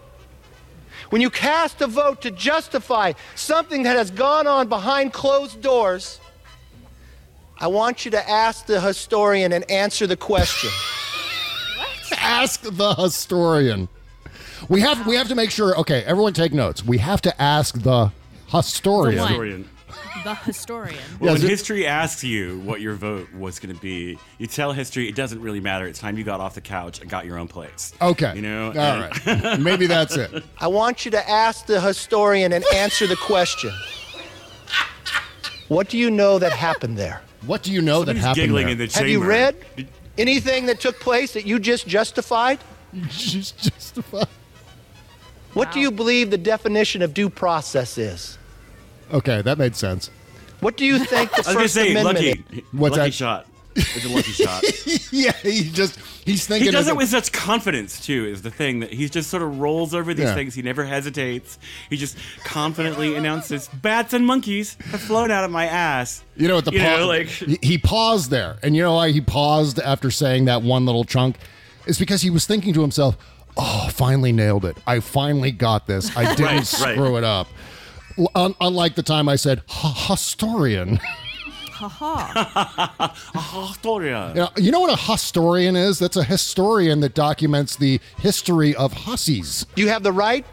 when 1.09 1.21
you 1.21 1.29
cast 1.29 1.81
a 1.81 1.87
vote 1.87 2.21
to 2.23 2.31
justify 2.31 3.13
something 3.35 3.83
that 3.83 3.95
has 3.95 4.11
gone 4.11 4.47
on 4.47 4.67
behind 4.67 5.13
closed 5.13 5.61
doors, 5.61 6.19
I 7.63 7.67
want 7.67 8.03
you 8.03 8.11
to 8.11 8.29
ask 8.29 8.65
the 8.65 8.81
historian 8.81 9.53
and 9.53 9.63
answer 9.71 10.05
the 10.05 10.17
question. 10.17 10.69
what? 11.77 12.19
Ask 12.19 12.61
the 12.61 12.93
historian. 12.95 13.87
We 14.67 14.81
have 14.81 15.07
we 15.07 15.15
have 15.15 15.29
to 15.29 15.35
make 15.35 15.49
sure. 15.49 15.77
Okay, 15.79 16.03
everyone, 16.03 16.33
take 16.33 16.51
notes. 16.51 16.83
We 16.83 16.97
have 16.97 17.21
to 17.21 17.41
ask 17.41 17.81
the 17.81 18.11
historian. 18.51 19.15
The. 19.15 19.27
Historian. 19.27 19.69
The 20.25 20.35
historian. 20.35 20.95
Well, 21.21 21.27
Yeah, 21.27 21.31
when 21.35 21.41
so- 21.41 21.47
history 21.47 21.87
asks 21.87 22.21
you 22.21 22.59
what 22.65 22.81
your 22.81 22.95
vote 22.95 23.33
was 23.33 23.59
going 23.59 23.73
to 23.73 23.81
be, 23.81 24.19
you 24.39 24.47
tell 24.47 24.73
history 24.73 25.07
it 25.07 25.15
doesn't 25.15 25.41
really 25.41 25.61
matter. 25.61 25.87
It's 25.87 25.99
time 25.99 26.17
you 26.17 26.25
got 26.25 26.41
off 26.41 26.55
the 26.55 26.61
couch 26.61 26.99
and 26.99 27.09
got 27.09 27.25
your 27.25 27.37
own 27.37 27.47
place. 27.47 27.93
Okay. 28.01 28.35
You 28.35 28.41
know? 28.41 28.67
All 28.67 28.77
And- 28.77 29.43
right. 29.43 29.59
Maybe 29.61 29.87
that's 29.87 30.17
it. 30.17 30.43
I 30.59 30.67
want 30.67 31.05
you 31.05 31.11
to 31.11 31.29
ask 31.29 31.65
the 31.65 31.79
historian 31.79 32.51
and 32.51 32.65
answer 32.73 33.07
the 33.07 33.15
question. 33.17 33.71
What 35.69 35.87
do 35.87 35.97
you 35.97 36.11
know 36.11 36.39
that 36.39 36.51
happened 36.51 36.97
there? 36.97 37.21
What 37.45 37.63
do 37.63 37.71
you 37.71 37.81
know 37.81 38.03
that 38.03 38.15
happened 38.15 38.35
giggling 38.35 38.65
there? 38.67 38.71
in 38.73 38.77
the 38.89 38.93
Have 38.93 39.07
you 39.07 39.23
read 39.23 39.55
anything 40.17 40.65
that 40.67 40.79
took 40.79 40.99
place 40.99 41.33
that 41.33 41.45
you 41.45 41.59
just 41.59 41.87
justified? 41.87 42.59
Just 43.09 43.57
justified. 43.57 44.27
What 45.53 45.71
do 45.71 45.79
you 45.79 45.89
believe 45.89 46.29
the 46.29 46.37
definition 46.37 47.01
of 47.01 47.13
due 47.15 47.27
process 47.29 47.97
is? 47.97 48.37
Okay, 49.11 49.41
that 49.41 49.57
made 49.57 49.75
sense. 49.75 50.11
What 50.59 50.77
do 50.77 50.85
you 50.85 50.99
think 51.03 51.31
the 51.31 51.37
I 51.37 51.39
was 51.39 51.45
going 51.47 51.55
to 51.55 51.61
First 51.63 51.73
say, 51.73 51.91
Amendment 51.91 52.15
lucky. 52.17 52.57
is? 52.57 52.63
What's 52.71 52.97
lucky 52.97 53.09
that? 53.09 53.13
shot. 53.15 53.47
It's 53.75 54.05
a 54.05 54.09
lucky 54.09 54.31
shot. 54.31 54.63
yeah, 55.11 55.31
he 55.41 55.71
just 55.71 55.97
he's 56.25 56.45
thinking. 56.47 56.65
He 56.65 56.71
does 56.71 56.87
it 56.87 56.95
with 56.95 57.09
such 57.09 57.31
confidence 57.31 58.05
too. 58.05 58.25
Is 58.25 58.41
the 58.41 58.51
thing 58.51 58.79
that 58.81 58.91
he 58.93 59.07
just 59.09 59.29
sort 59.29 59.43
of 59.43 59.59
rolls 59.59 59.93
over 59.93 60.13
these 60.13 60.25
Yeah. 60.25 60.33
things. 60.35 60.55
He 60.55 60.61
never 60.61 60.85
hesitates. 60.85 61.57
He 61.89 61.97
just 61.97 62.17
confidently 62.43 63.15
announces, 63.15 63.67
"Bats 63.81 64.13
and 64.13 64.25
monkeys 64.25 64.77
have 64.91 65.01
flown 65.01 65.31
out 65.31 65.43
of 65.43 65.51
my 65.51 65.65
ass." 65.65 66.23
You 66.35 66.47
know 66.47 66.55
what 66.55 66.65
the 66.65 66.71
You 66.73 66.79
know, 66.79 67.07
like- 67.07 67.27
he, 67.27 67.57
he 67.61 67.77
paused 67.77 68.29
there, 68.29 68.57
and 68.63 68.75
you 68.75 68.81
know 68.81 68.93
why 68.95 69.11
he 69.11 69.21
paused 69.21 69.79
after 69.79 70.09
saying 70.11 70.45
that 70.45 70.61
one 70.63 70.85
little 70.85 71.03
chunk? 71.05 71.37
It's 71.85 71.99
because 71.99 72.21
he 72.21 72.29
was 72.29 72.45
thinking 72.45 72.73
to 72.73 72.81
himself, 72.81 73.17
"Oh, 73.57 73.89
finally 73.91 74.31
nailed 74.31 74.65
it! 74.65 74.77
I 74.87 74.99
finally 74.99 75.51
got 75.51 75.87
this. 75.87 76.15
I 76.17 76.23
didn't 76.35 76.45
Right, 76.45 76.55
right. 76.55 76.65
screw 76.67 77.17
it 77.17 77.23
up." 77.23 77.47
L- 78.17 78.29
un- 78.35 78.55
unlike 78.61 78.95
the 78.95 79.03
time 79.03 79.27
I 79.27 79.35
said 79.35 79.61
"H- 79.69 80.07
historian. 80.07 80.99
Haha. 81.89 83.13
Historia. 83.67 84.29
You 84.29 84.41
know, 84.41 84.49
you 84.57 84.71
know 84.71 84.79
what 84.79 84.93
a 84.93 85.11
historian 85.11 85.75
is? 85.75 85.99
That's 85.99 86.15
a 86.15 86.23
historian 86.23 87.01
that 87.01 87.13
documents 87.13 87.75
the 87.75 87.99
history 88.19 88.75
of 88.75 88.93
hussies. 88.93 89.65
You 89.75 89.89
have 89.89 90.03
the 90.03 90.11
right 90.11 90.45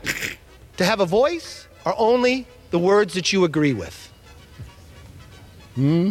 to 0.76 0.84
have 0.84 1.00
a 1.00 1.06
voice 1.06 1.68
or 1.84 1.94
only 1.98 2.46
the 2.70 2.78
words 2.78 3.14
that 3.14 3.32
you 3.32 3.44
agree 3.44 3.72
with? 3.72 4.12
Hmm? 5.74 6.10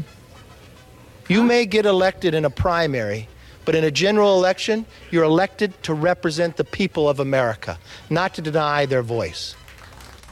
You 1.28 1.44
may 1.44 1.66
get 1.66 1.86
elected 1.86 2.34
in 2.34 2.46
a 2.46 2.50
primary, 2.50 3.28
but 3.66 3.76
in 3.76 3.84
a 3.84 3.92
general 3.92 4.38
election, 4.38 4.86
you're 5.12 5.24
elected 5.24 5.82
to 5.84 5.94
represent 5.94 6.58
the 6.58 6.64
people 6.64 7.08
of 7.08 7.20
America, 7.20 7.78
not 8.10 8.34
to 8.36 8.42
deny 8.42 8.86
their 8.86 9.04
voice. 9.04 9.56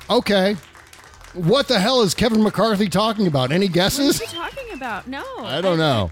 Okay. 0.10 0.56
What 1.38 1.67
the 1.67 1.79
hell 1.79 2.01
is 2.01 2.13
Kevin 2.15 2.41
McCarthy 2.41 2.89
talking 2.89 3.27
about? 3.27 3.51
Any 3.51 3.67
What 3.67 3.74
guesses? 3.74 4.20
are 4.20 4.24
you 4.24 4.29
talking 4.32 4.74
about? 4.74 5.08
No. 5.08 5.24
I 5.39 5.62
don't 5.62 5.77
know. 5.77 6.10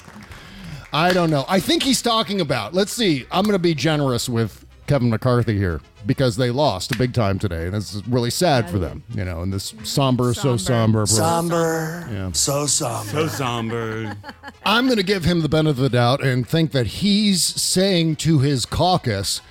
I 0.94 1.14
don't 1.14 1.30
know. 1.32 1.46
I 1.50 1.60
think 1.60 1.82
he's 1.84 2.02
talking 2.02 2.42
about. 2.42 2.74
Let's 2.74 2.92
see. 2.92 3.26
I'm 3.32 3.44
going 3.44 3.54
to 3.54 3.60
be 3.60 3.74
generous 3.74 4.30
with 4.30 4.66
Kevin 4.88 5.10
McCarthy 5.10 5.58
here 5.58 5.82
because 6.06 6.38
they 6.38 6.52
lost 6.52 6.94
a 6.94 6.98
big 6.98 7.12
time 7.14 7.40
today, 7.40 7.66
and 7.66 7.76
it's 7.76 7.96
really 8.08 8.30
sad 8.30 8.70
for 8.70 8.78
them. 8.78 9.04
You 9.10 9.26
know, 9.26 9.42
in 9.42 9.50
this 9.50 9.74
somber, 9.84 10.34
so 10.36 10.58
somber. 10.58 11.08
Somber. 11.08 12.08
Yeah. 12.12 12.32
So 12.34 12.68
somber. 12.68 13.12
So 13.12 13.28
somber. 13.28 14.16
I'm 14.66 14.86
going 14.86 14.98
to 14.98 15.04
give 15.04 15.26
him 15.26 15.42
the 15.42 15.50
benefit 15.50 15.72
of 15.72 15.78
the 15.78 15.90
doubt 15.90 16.24
and 16.24 16.48
think 16.48 16.72
that 16.74 16.86
he's 16.88 17.44
saying 17.44 18.18
to 18.18 18.40
his 18.40 18.66
caucus, 18.68 19.42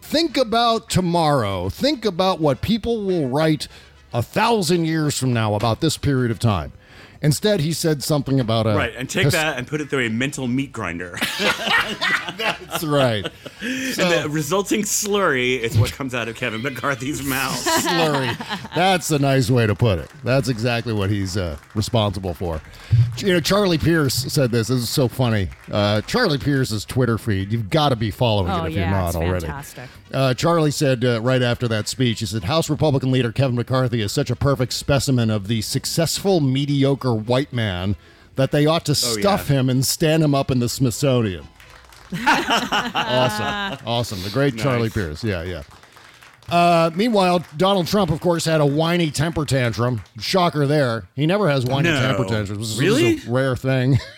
think 0.00 0.38
about 0.38 0.88
tomorrow. 0.88 1.68
Think 1.68 2.06
about 2.06 2.40
what 2.40 2.62
people 2.62 3.04
will 3.04 3.28
write 3.28 3.68
a 4.12 4.22
thousand 4.22 4.84
years 4.84 5.18
from 5.18 5.32
now 5.32 5.54
about 5.54 5.80
this 5.80 5.96
period 5.96 6.30
of 6.30 6.38
time. 6.38 6.72
Instead, 7.20 7.60
he 7.60 7.72
said 7.72 8.02
something 8.02 8.38
about 8.40 8.66
a 8.66 8.74
right, 8.76 8.94
and 8.96 9.08
take 9.10 9.24
his- 9.24 9.32
that 9.32 9.58
and 9.58 9.66
put 9.66 9.80
it 9.80 9.90
through 9.90 10.06
a 10.06 10.08
mental 10.10 10.46
meat 10.46 10.72
grinder. 10.72 11.18
That's 12.36 12.84
right. 12.84 13.24
and 13.60 13.94
the 13.96 14.26
resulting 14.30 14.82
slurry 14.82 15.58
is 15.58 15.76
what 15.78 15.92
comes 15.92 16.14
out 16.14 16.28
of 16.28 16.36
Kevin 16.36 16.62
McCarthy's 16.62 17.22
mouth. 17.22 17.56
slurry. 17.66 18.36
That's 18.74 19.10
a 19.10 19.18
nice 19.18 19.50
way 19.50 19.66
to 19.66 19.74
put 19.74 19.98
it. 19.98 20.10
That's 20.22 20.48
exactly 20.48 20.92
what 20.92 21.10
he's 21.10 21.36
uh, 21.36 21.56
responsible 21.74 22.34
for. 22.34 22.60
You 23.18 23.32
know, 23.34 23.40
Charlie 23.40 23.78
Pierce 23.78 24.14
said 24.14 24.50
this. 24.52 24.68
This 24.68 24.78
is 24.78 24.88
so 24.88 25.08
funny. 25.08 25.48
Uh, 25.70 26.00
Charlie 26.02 26.38
Pierce's 26.38 26.84
Twitter 26.84 27.18
feed. 27.18 27.50
You've 27.50 27.70
got 27.70 27.88
to 27.88 27.96
be 27.96 28.10
following 28.10 28.50
Oh, 28.50 28.64
it 28.64 28.68
if 28.68 28.74
yeah, 28.76 28.80
you're 28.82 28.90
not 28.90 29.06
it's 29.08 29.16
already. 29.16 29.46
fantastic. 29.46 29.88
Uh, 30.12 30.34
Charlie 30.34 30.70
said 30.70 31.04
uh, 31.04 31.20
right 31.20 31.42
after 31.42 31.66
that 31.68 31.88
speech, 31.88 32.20
he 32.20 32.26
said, 32.26 32.44
House 32.44 32.70
Republican 32.70 33.10
leader 33.10 33.32
Kevin 33.32 33.56
McCarthy 33.56 34.00
is 34.00 34.12
such 34.12 34.30
a 34.30 34.36
perfect 34.36 34.72
specimen 34.72 35.30
of 35.30 35.48
the 35.48 35.62
successful, 35.62 36.40
mediocre 36.40 37.07
white 37.14 37.52
man 37.52 37.96
that 38.36 38.50
they 38.52 38.66
ought 38.66 38.84
to 38.86 38.94
stuff 38.94 39.48
him 39.48 39.68
and 39.68 39.84
stand 39.84 40.22
him 40.22 40.34
up 40.34 40.50
in 40.50 40.58
the 40.60 40.68
Smithsonian. 40.68 41.46
awesome. 42.26 43.86
Awesome. 43.86 44.22
The 44.22 44.30
great 44.30 44.56
Charlie 44.56 44.90
Pierce. 44.90 45.22
Yeah, 45.24 45.42
yeah. 45.42 45.62
Uh, 46.48 46.90
meanwhile, 46.94 47.44
Donald 47.56 47.86
Trump, 47.86 48.10
of 48.10 48.20
course, 48.20 48.44
had 48.46 48.60
a 48.60 48.66
whiny 48.66 49.10
temper 49.10 49.44
tantrum. 49.44 50.02
Shocker 50.18 50.66
there. 50.66 51.06
He 51.14 51.26
never 51.26 51.48
has 51.48 51.66
whiny 51.66 51.90
No. 51.90 52.00
temper 52.00 52.24
tantrums. 52.24 52.70
This 52.70 52.78
Really? 52.78 53.14
This 53.14 53.24
is 53.24 53.28
a 53.28 53.32
rare 53.32 53.56
thing. 53.56 53.98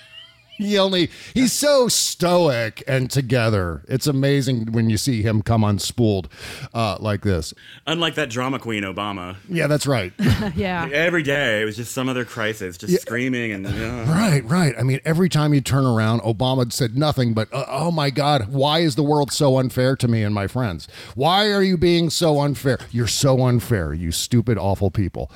he 0.60 0.78
only 0.78 1.10
he's 1.34 1.52
so 1.52 1.88
stoic 1.88 2.82
and 2.86 3.10
together. 3.10 3.82
It's 3.88 4.06
amazing 4.06 4.72
when 4.72 4.90
you 4.90 4.96
see 4.96 5.22
him 5.22 5.42
come 5.42 5.62
unspooled 5.62 6.26
uh, 6.74 6.96
like 7.00 7.22
this. 7.22 7.54
Unlike 7.86 8.14
that 8.16 8.30
drama 8.30 8.58
queen 8.58 8.82
Obama. 8.84 9.36
Yeah, 9.48 9.66
that's 9.66 9.86
right. 9.86 10.12
yeah. 10.54 10.88
Every 10.92 11.22
day 11.22 11.62
it 11.62 11.64
was 11.64 11.76
just 11.76 11.92
some 11.92 12.08
other 12.08 12.24
crisis, 12.24 12.76
just 12.76 12.92
Yeah. 12.92 12.98
screaming 12.98 13.52
and 13.52 13.66
uh, 13.66 13.70
Right, 14.10 14.44
right. 14.44 14.74
I 14.78 14.82
mean, 14.82 15.00
every 15.04 15.28
time 15.28 15.54
you 15.54 15.60
turn 15.60 15.86
around, 15.86 16.20
Obama 16.20 16.70
said 16.72 16.96
nothing 16.96 17.32
but, 17.34 17.52
uh, 17.52 17.64
"Oh 17.68 17.90
my 17.90 18.10
God, 18.10 18.48
why 18.52 18.80
is 18.80 18.94
the 18.96 19.02
world 19.02 19.32
so 19.32 19.58
unfair 19.58 19.96
to 19.96 20.08
me 20.08 20.22
and 20.22 20.34
my 20.34 20.46
friends? 20.46 20.88
Why 21.14 21.50
are 21.50 21.62
you 21.62 21.76
being 21.76 22.10
so 22.10 22.40
unfair? 22.40 22.78
You're 22.90 23.06
so 23.06 23.44
unfair, 23.46 23.92
you 23.94 24.12
stupid, 24.12 24.58
awful 24.58 24.90
people." 24.90 25.30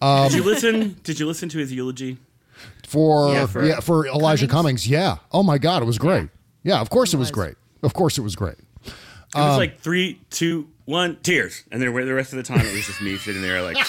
Um, 0.00 0.28
Did 0.28 0.36
you 0.38 0.44
listen? 0.44 0.96
Did 1.02 1.18
you 1.18 1.26
listen 1.26 1.48
to 1.50 1.58
his 1.58 1.72
eulogy? 1.72 2.18
For 2.88 3.28
Yeah, 3.32 3.46
yeah, 3.62 3.76
for 3.76 4.04
for, 4.04 4.06
Elijah 4.06 4.48
Cummings. 4.48 4.88
Yeah. 4.88 5.16
Oh 5.32 5.42
my 5.42 5.58
God, 5.58 5.82
it 5.82 5.86
was 5.86 5.98
great. 5.98 6.28
Yeah, 6.62 6.80
of 6.80 6.90
course 6.90 7.14
it 7.14 7.18
was 7.18 7.30
great. 7.30 7.54
Of 7.82 7.94
course 7.94 8.18
it 8.18 8.22
was 8.22 8.34
great. 8.34 8.56
It 8.84 8.92
was 9.34 9.52
Um, 9.52 9.56
like 9.56 9.78
three, 9.80 10.20
two, 10.30 10.68
one, 10.86 11.18
tears, 11.22 11.64
and 11.70 11.82
then 11.82 11.92
the 11.92 12.14
rest 12.14 12.32
of 12.32 12.38
the 12.38 12.42
time 12.42 12.60
it 12.60 12.72
was 12.72 12.86
just 12.86 13.02
me 13.02 13.16
sitting 13.18 13.42
there 13.42 13.62
like. 13.62 13.76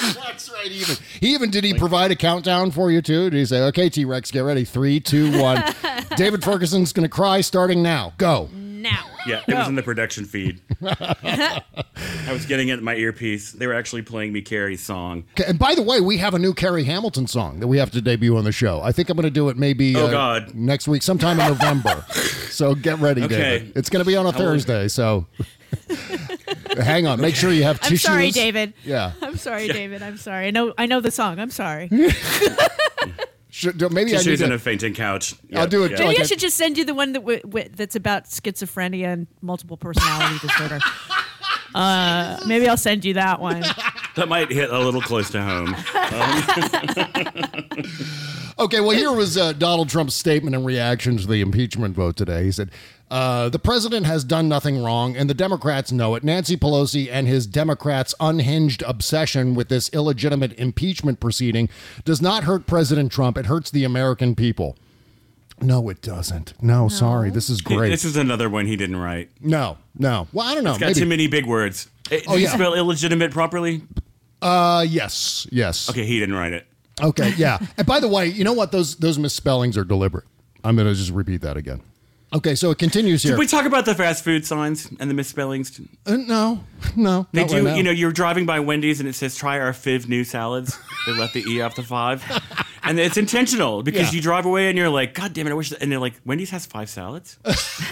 That's 0.00 0.50
right. 0.50 0.66
Even 0.70 0.96
he 1.20 1.34
even 1.34 1.50
did 1.50 1.64
he 1.64 1.72
provide 1.72 2.10
a 2.10 2.16
countdown 2.16 2.70
for 2.70 2.90
you 2.90 3.00
too? 3.00 3.30
Did 3.30 3.38
he 3.38 3.46
say, 3.46 3.62
"Okay, 3.62 3.88
T 3.88 4.04
Rex, 4.04 4.30
get 4.30 4.40
ready, 4.40 4.64
three, 4.64 5.00
two, 5.00 5.40
one"? 5.40 5.62
David 6.16 6.44
Ferguson's 6.44 6.92
going 6.92 7.04
to 7.04 7.08
cry 7.08 7.40
starting 7.40 7.82
now. 7.82 8.12
Go. 8.18 8.50
Now. 8.52 9.06
Yeah, 9.26 9.42
it 9.46 9.54
was 9.54 9.68
in 9.68 9.74
the 9.74 9.82
production 9.82 10.24
feed. 10.24 10.60
I 10.82 11.62
was 12.32 12.46
getting 12.46 12.68
it 12.68 12.78
in 12.78 12.84
my 12.84 12.94
earpiece. 12.94 13.52
They 13.52 13.66
were 13.66 13.74
actually 13.74 14.02
playing 14.02 14.32
me 14.32 14.42
Carrie's 14.42 14.82
song. 14.82 15.24
Okay, 15.32 15.44
And 15.48 15.58
by 15.58 15.74
the 15.74 15.82
way, 15.82 16.00
we 16.00 16.18
have 16.18 16.34
a 16.34 16.38
new 16.38 16.52
Carrie 16.54 16.84
Hamilton 16.84 17.26
song 17.26 17.60
that 17.60 17.66
we 17.68 17.78
have 17.78 17.90
to 17.92 18.00
debut 18.00 18.36
on 18.36 18.44
the 18.44 18.52
show. 18.52 18.80
I 18.82 18.92
think 18.92 19.08
I'm 19.08 19.16
going 19.16 19.24
to 19.24 19.30
do 19.30 19.48
it 19.48 19.56
maybe 19.56 19.96
Oh, 19.96 20.06
uh, 20.06 20.10
God. 20.10 20.54
next 20.54 20.88
week, 20.88 21.02
sometime 21.02 21.40
in 21.40 21.48
November. 21.48 22.04
so 22.50 22.74
get 22.74 22.98
ready, 22.98 23.22
Okay. 23.24 23.36
David. 23.58 23.72
It's 23.76 23.90
going 23.90 24.04
to 24.04 24.08
be 24.08 24.16
on 24.16 24.26
a 24.26 24.32
How 24.32 24.38
will- 24.38 24.44
Thursday. 24.46 24.88
So 24.88 25.26
hang 26.78 27.06
on. 27.06 27.20
Make 27.20 27.34
sure 27.36 27.50
you 27.52 27.62
have 27.64 27.76
I'm 27.82 27.90
tissues. 27.90 28.02
sorry, 28.02 28.30
David. 28.30 28.74
Yeah. 28.84 29.12
I'm 29.22 29.36
sorry, 29.36 29.68
David. 29.68 30.02
I'm 30.02 30.16
sorry. 30.16 30.46
I 30.48 30.50
know. 30.50 30.74
I 30.78 30.86
know 30.86 31.00
the 31.00 31.10
song. 31.10 31.38
I'm 31.38 31.50
sorry. 31.50 31.88
Should, 33.56 33.80
maybe 33.92 34.10
I 34.10 34.16
need 34.16 34.24
Tissues 34.24 34.40
in 34.40 34.50
a 34.50 34.58
fainting 34.58 34.94
couch. 34.94 35.36
I'll 35.54 35.68
do 35.68 35.84
it 35.84 35.92
Yeah. 35.92 35.98
Maybe 35.98 36.08
like 36.08 36.18
I 36.18 36.22
a- 36.22 36.26
should 36.26 36.40
just 36.40 36.56
send 36.56 36.76
you 36.76 36.84
the 36.84 36.92
one 36.92 37.12
that 37.12 37.20
w- 37.20 37.38
w- 37.42 37.68
that's 37.72 37.94
about 37.94 38.24
schizophrenia 38.24 39.12
and 39.12 39.28
multiple 39.42 39.76
personality 39.76 40.38
disorder. 40.48 40.80
Uh, 41.72 42.36
maybe 42.48 42.68
I'll 42.68 42.76
send 42.76 43.04
you 43.04 43.14
that 43.14 43.40
one. 43.40 43.62
That 44.16 44.26
might 44.26 44.50
hit 44.50 44.70
a 44.70 44.78
little 44.80 45.00
close 45.00 45.30
to 45.30 45.40
home. 45.40 45.76
Okay, 48.58 48.80
well, 48.80 48.96
here 48.96 49.12
was 49.12 49.36
uh, 49.36 49.52
Donald 49.52 49.88
Trump's 49.88 50.14
statement 50.14 50.54
in 50.54 50.64
reaction 50.64 51.16
to 51.16 51.26
the 51.26 51.40
impeachment 51.40 51.96
vote 51.96 52.16
today. 52.16 52.44
He 52.44 52.52
said, 52.52 52.70
uh, 53.10 53.48
The 53.48 53.58
president 53.58 54.06
has 54.06 54.22
done 54.22 54.48
nothing 54.48 54.80
wrong, 54.80 55.16
and 55.16 55.28
the 55.28 55.34
Democrats 55.34 55.90
know 55.90 56.14
it. 56.14 56.22
Nancy 56.22 56.56
Pelosi 56.56 57.08
and 57.10 57.26
his 57.26 57.48
Democrats' 57.48 58.14
unhinged 58.20 58.82
obsession 58.82 59.56
with 59.56 59.68
this 59.70 59.88
illegitimate 59.92 60.52
impeachment 60.58 61.18
proceeding 61.18 61.68
does 62.04 62.22
not 62.22 62.44
hurt 62.44 62.66
President 62.66 63.10
Trump. 63.10 63.36
It 63.36 63.46
hurts 63.46 63.72
the 63.72 63.82
American 63.82 64.36
people. 64.36 64.76
No, 65.60 65.88
it 65.88 66.00
doesn't. 66.00 66.54
No, 66.62 66.88
sorry. 66.88 67.30
This 67.30 67.50
is 67.50 67.60
great. 67.60 67.90
This 67.90 68.04
is 68.04 68.16
another 68.16 68.48
one 68.48 68.66
he 68.66 68.76
didn't 68.76 68.96
write. 68.96 69.30
no, 69.40 69.78
no. 69.98 70.28
Well, 70.32 70.46
I 70.46 70.54
don't 70.54 70.64
know. 70.64 70.70
It's 70.72 70.78
got 70.80 70.86
maybe- 70.88 71.00
too 71.00 71.06
many 71.06 71.26
big 71.26 71.46
words. 71.46 71.88
Did 72.08 72.24
Oh, 72.28 72.36
you 72.36 72.44
yeah. 72.44 72.54
spell 72.54 72.74
illegitimate 72.74 73.30
properly? 73.32 73.82
Uh, 74.42 74.84
yes, 74.88 75.46
yes. 75.50 75.88
Okay, 75.90 76.04
he 76.04 76.18
didn't 76.20 76.34
write 76.34 76.52
it. 76.52 76.66
Okay, 77.02 77.32
yeah. 77.36 77.58
and 77.76 77.86
by 77.86 78.00
the 78.00 78.08
way, 78.08 78.26
you 78.26 78.44
know 78.44 78.52
what? 78.52 78.72
Those 78.72 78.96
those 78.96 79.18
misspellings 79.18 79.76
are 79.76 79.84
deliberate. 79.84 80.24
I'm 80.62 80.76
going 80.76 80.88
to 80.88 80.94
just 80.94 81.10
repeat 81.10 81.42
that 81.42 81.56
again. 81.56 81.82
Okay, 82.32 82.56
so 82.56 82.70
it 82.72 82.78
continues 82.78 83.22
here. 83.22 83.32
Did 83.32 83.38
we 83.38 83.46
talk 83.46 83.64
about 83.64 83.84
the 83.84 83.94
fast 83.94 84.24
food 84.24 84.44
signs 84.44 84.90
and 84.98 85.08
the 85.08 85.14
misspellings? 85.14 85.80
Uh, 86.04 86.16
no, 86.16 86.64
no. 86.96 87.28
They 87.32 87.42
not 87.42 87.50
do. 87.50 87.54
right 87.56 87.64
now. 87.64 87.74
you 87.76 87.82
know, 87.84 87.92
you're 87.92 88.10
driving 88.12 88.44
by 88.44 88.58
Wendy's 88.58 88.98
and 88.98 89.08
it 89.08 89.12
says 89.12 89.36
"Try 89.36 89.60
our 89.60 89.72
five 89.72 90.08
new 90.08 90.24
salads." 90.24 90.76
they 91.06 91.12
left 91.12 91.34
the 91.34 91.44
e 91.44 91.60
off 91.60 91.76
the 91.76 91.84
five, 91.84 92.24
and 92.84 92.98
it's 93.00 93.16
intentional 93.16 93.82
because 93.82 94.08
Yeah. 94.12 94.16
you 94.16 94.20
drive 94.22 94.44
away 94.46 94.68
and 94.68 94.78
you're 94.78 94.88
like, 94.90 95.14
"God 95.14 95.32
damn 95.32 95.46
it, 95.46 95.50
I 95.50 95.54
wish." 95.54 95.72
And 95.80 95.90
they're 95.90 95.98
like, 95.98 96.14
"Wendy's 96.24 96.50
has 96.50 96.66
five 96.66 96.88
salads." 96.88 97.38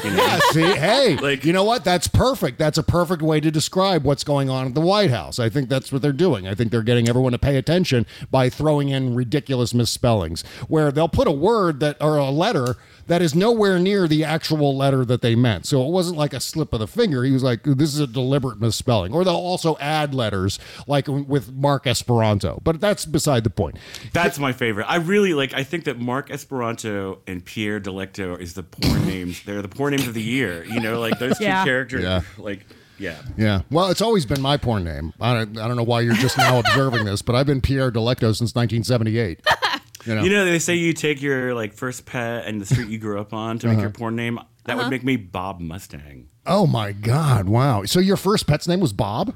You 0.05 0.11
know? 0.11 0.17
Yeah, 0.17 0.39
see, 0.51 0.63
hey, 0.63 1.17
like 1.17 1.45
you 1.45 1.53
know 1.53 1.65
what? 1.65 1.85
That's 1.85 2.09
perfect. 2.09 2.59
That's 2.59 2.79
a 2.79 2.83
perfect 2.83 3.21
way 3.23 3.41
to 3.41 3.51
describe 3.51 4.05
what's 4.05 4.25
going 4.25 4.49
on 4.51 4.67
at 4.69 4.75
the 4.75 4.81
White 4.81 5.11
House. 5.11 5.39
I 5.39 5.49
think 5.49 5.69
that's 5.69 5.93
what 5.93 6.03
they're 6.03 6.13
doing. 6.13 6.47
I 6.49 6.55
think 6.55 6.71
they're 6.71 6.83
getting 6.83 7.09
everyone 7.09 7.33
to 7.33 7.39
pay 7.39 7.57
attention 7.57 8.07
by 8.31 8.49
throwing 8.49 8.89
in 8.89 9.15
ridiculous 9.15 9.75
misspellings, 9.75 10.43
where 10.69 10.91
they'll 10.91 11.09
put 11.09 11.29
a 11.29 11.33
word 11.33 11.81
that 11.81 11.97
or 12.01 12.17
a 12.17 12.31
letter 12.31 12.77
that 13.07 13.23
is 13.23 13.35
nowhere 13.35 13.79
near 13.79 14.07
the 14.09 14.25
actual 14.25 14.77
letter 14.77 15.05
that 15.05 15.23
they 15.23 15.35
meant. 15.35 15.67
So 15.67 15.87
it 15.87 15.91
wasn't 15.91 16.17
like 16.19 16.33
a 16.33 16.41
slip 16.41 16.73
of 16.73 16.81
the 16.81 16.87
finger. 16.87 17.25
He 17.25 17.33
was 17.33 17.43
like, 17.43 17.63
"This 17.65 17.95
is 17.95 18.01
a 18.01 18.07
deliberate 18.07 18.61
misspelling." 18.61 19.13
Or 19.13 19.25
they'll 19.25 19.35
also 19.35 19.77
add 19.81 20.15
letters, 20.15 20.59
like 20.87 21.09
with 21.09 21.53
Mark 21.53 21.87
Esperanto. 21.87 22.61
But 22.65 22.81
that's 22.81 23.05
beside 23.07 23.45
the 23.45 23.51
point. 23.51 23.77
That's 24.13 24.39
my 24.39 24.53
favorite. 24.53 24.85
I 24.85 24.97
really 24.97 25.35
like. 25.35 25.55
I 25.55 25.65
think 25.65 25.85
that 25.85 25.99
Mark 25.99 26.31
Esperanto 26.31 27.19
and 27.27 27.45
Pierre 27.45 27.81
Delecto 27.81 28.39
is 28.41 28.55
the 28.55 28.63
porn 28.63 29.07
names. 29.07 29.43
They're 29.45 29.63
the 29.63 29.69
porn 29.69 29.93
names 29.97 30.07
of 30.09 30.15
the 30.15 30.23
year. 30.23 30.65
You 30.65 30.81
know, 30.81 31.01
like 31.01 31.19
those 31.19 31.39
two 31.39 31.45
Yeah. 31.45 31.65
characters. 31.65 32.03
Yeah. 32.05 32.23
Like, 32.39 32.65
yeah. 32.99 33.17
Yeah. 33.37 33.63
Well, 33.71 33.91
it's 33.91 34.01
always 34.03 34.25
been 34.27 34.41
my 34.41 34.57
porn 34.57 34.85
name. 34.85 35.13
I 35.21 35.35
don't, 35.35 35.59
I 35.59 35.67
don't 35.67 35.77
know 35.77 35.83
why 35.83 36.01
you're 36.03 36.15
just 36.15 36.39
now 36.39 36.59
observing 36.61 37.05
this, 37.05 37.21
but 37.23 37.35
I've 37.35 37.47
been 37.47 37.61
Pierre 37.61 37.91
Delecto 37.91 38.35
since 38.37 38.55
1978. 38.55 39.41
You 40.07 40.15
know. 40.17 40.23
You 40.25 40.31
know, 40.31 40.45
they 40.45 40.59
say 40.59 40.75
you 40.75 40.93
take 40.93 41.23
your 41.23 41.55
like 41.55 41.73
first 41.75 42.07
pet 42.07 42.47
and 42.47 42.61
the 42.61 42.67
street 42.67 42.89
you 42.89 42.99
grew 42.99 43.21
up 43.21 43.33
on 43.33 43.59
to 43.61 43.67
make 43.67 43.75
Uh-huh. 43.75 43.83
your 43.83 43.91
porn 43.91 44.17
name. 44.17 44.39
That 44.65 44.75
Uh-huh. 44.75 44.83
would 44.85 44.91
make 44.91 45.05
me 45.05 45.17
Bob 45.17 45.61
Mustang. 45.61 46.29
oh 46.47 46.67
my 46.67 46.93
God! 46.93 47.49
Wow. 47.49 47.85
So 47.85 48.01
your 48.01 48.17
first 48.17 48.47
pet's 48.47 48.67
name 48.69 48.81
was 48.81 48.93
Bob? 48.93 49.35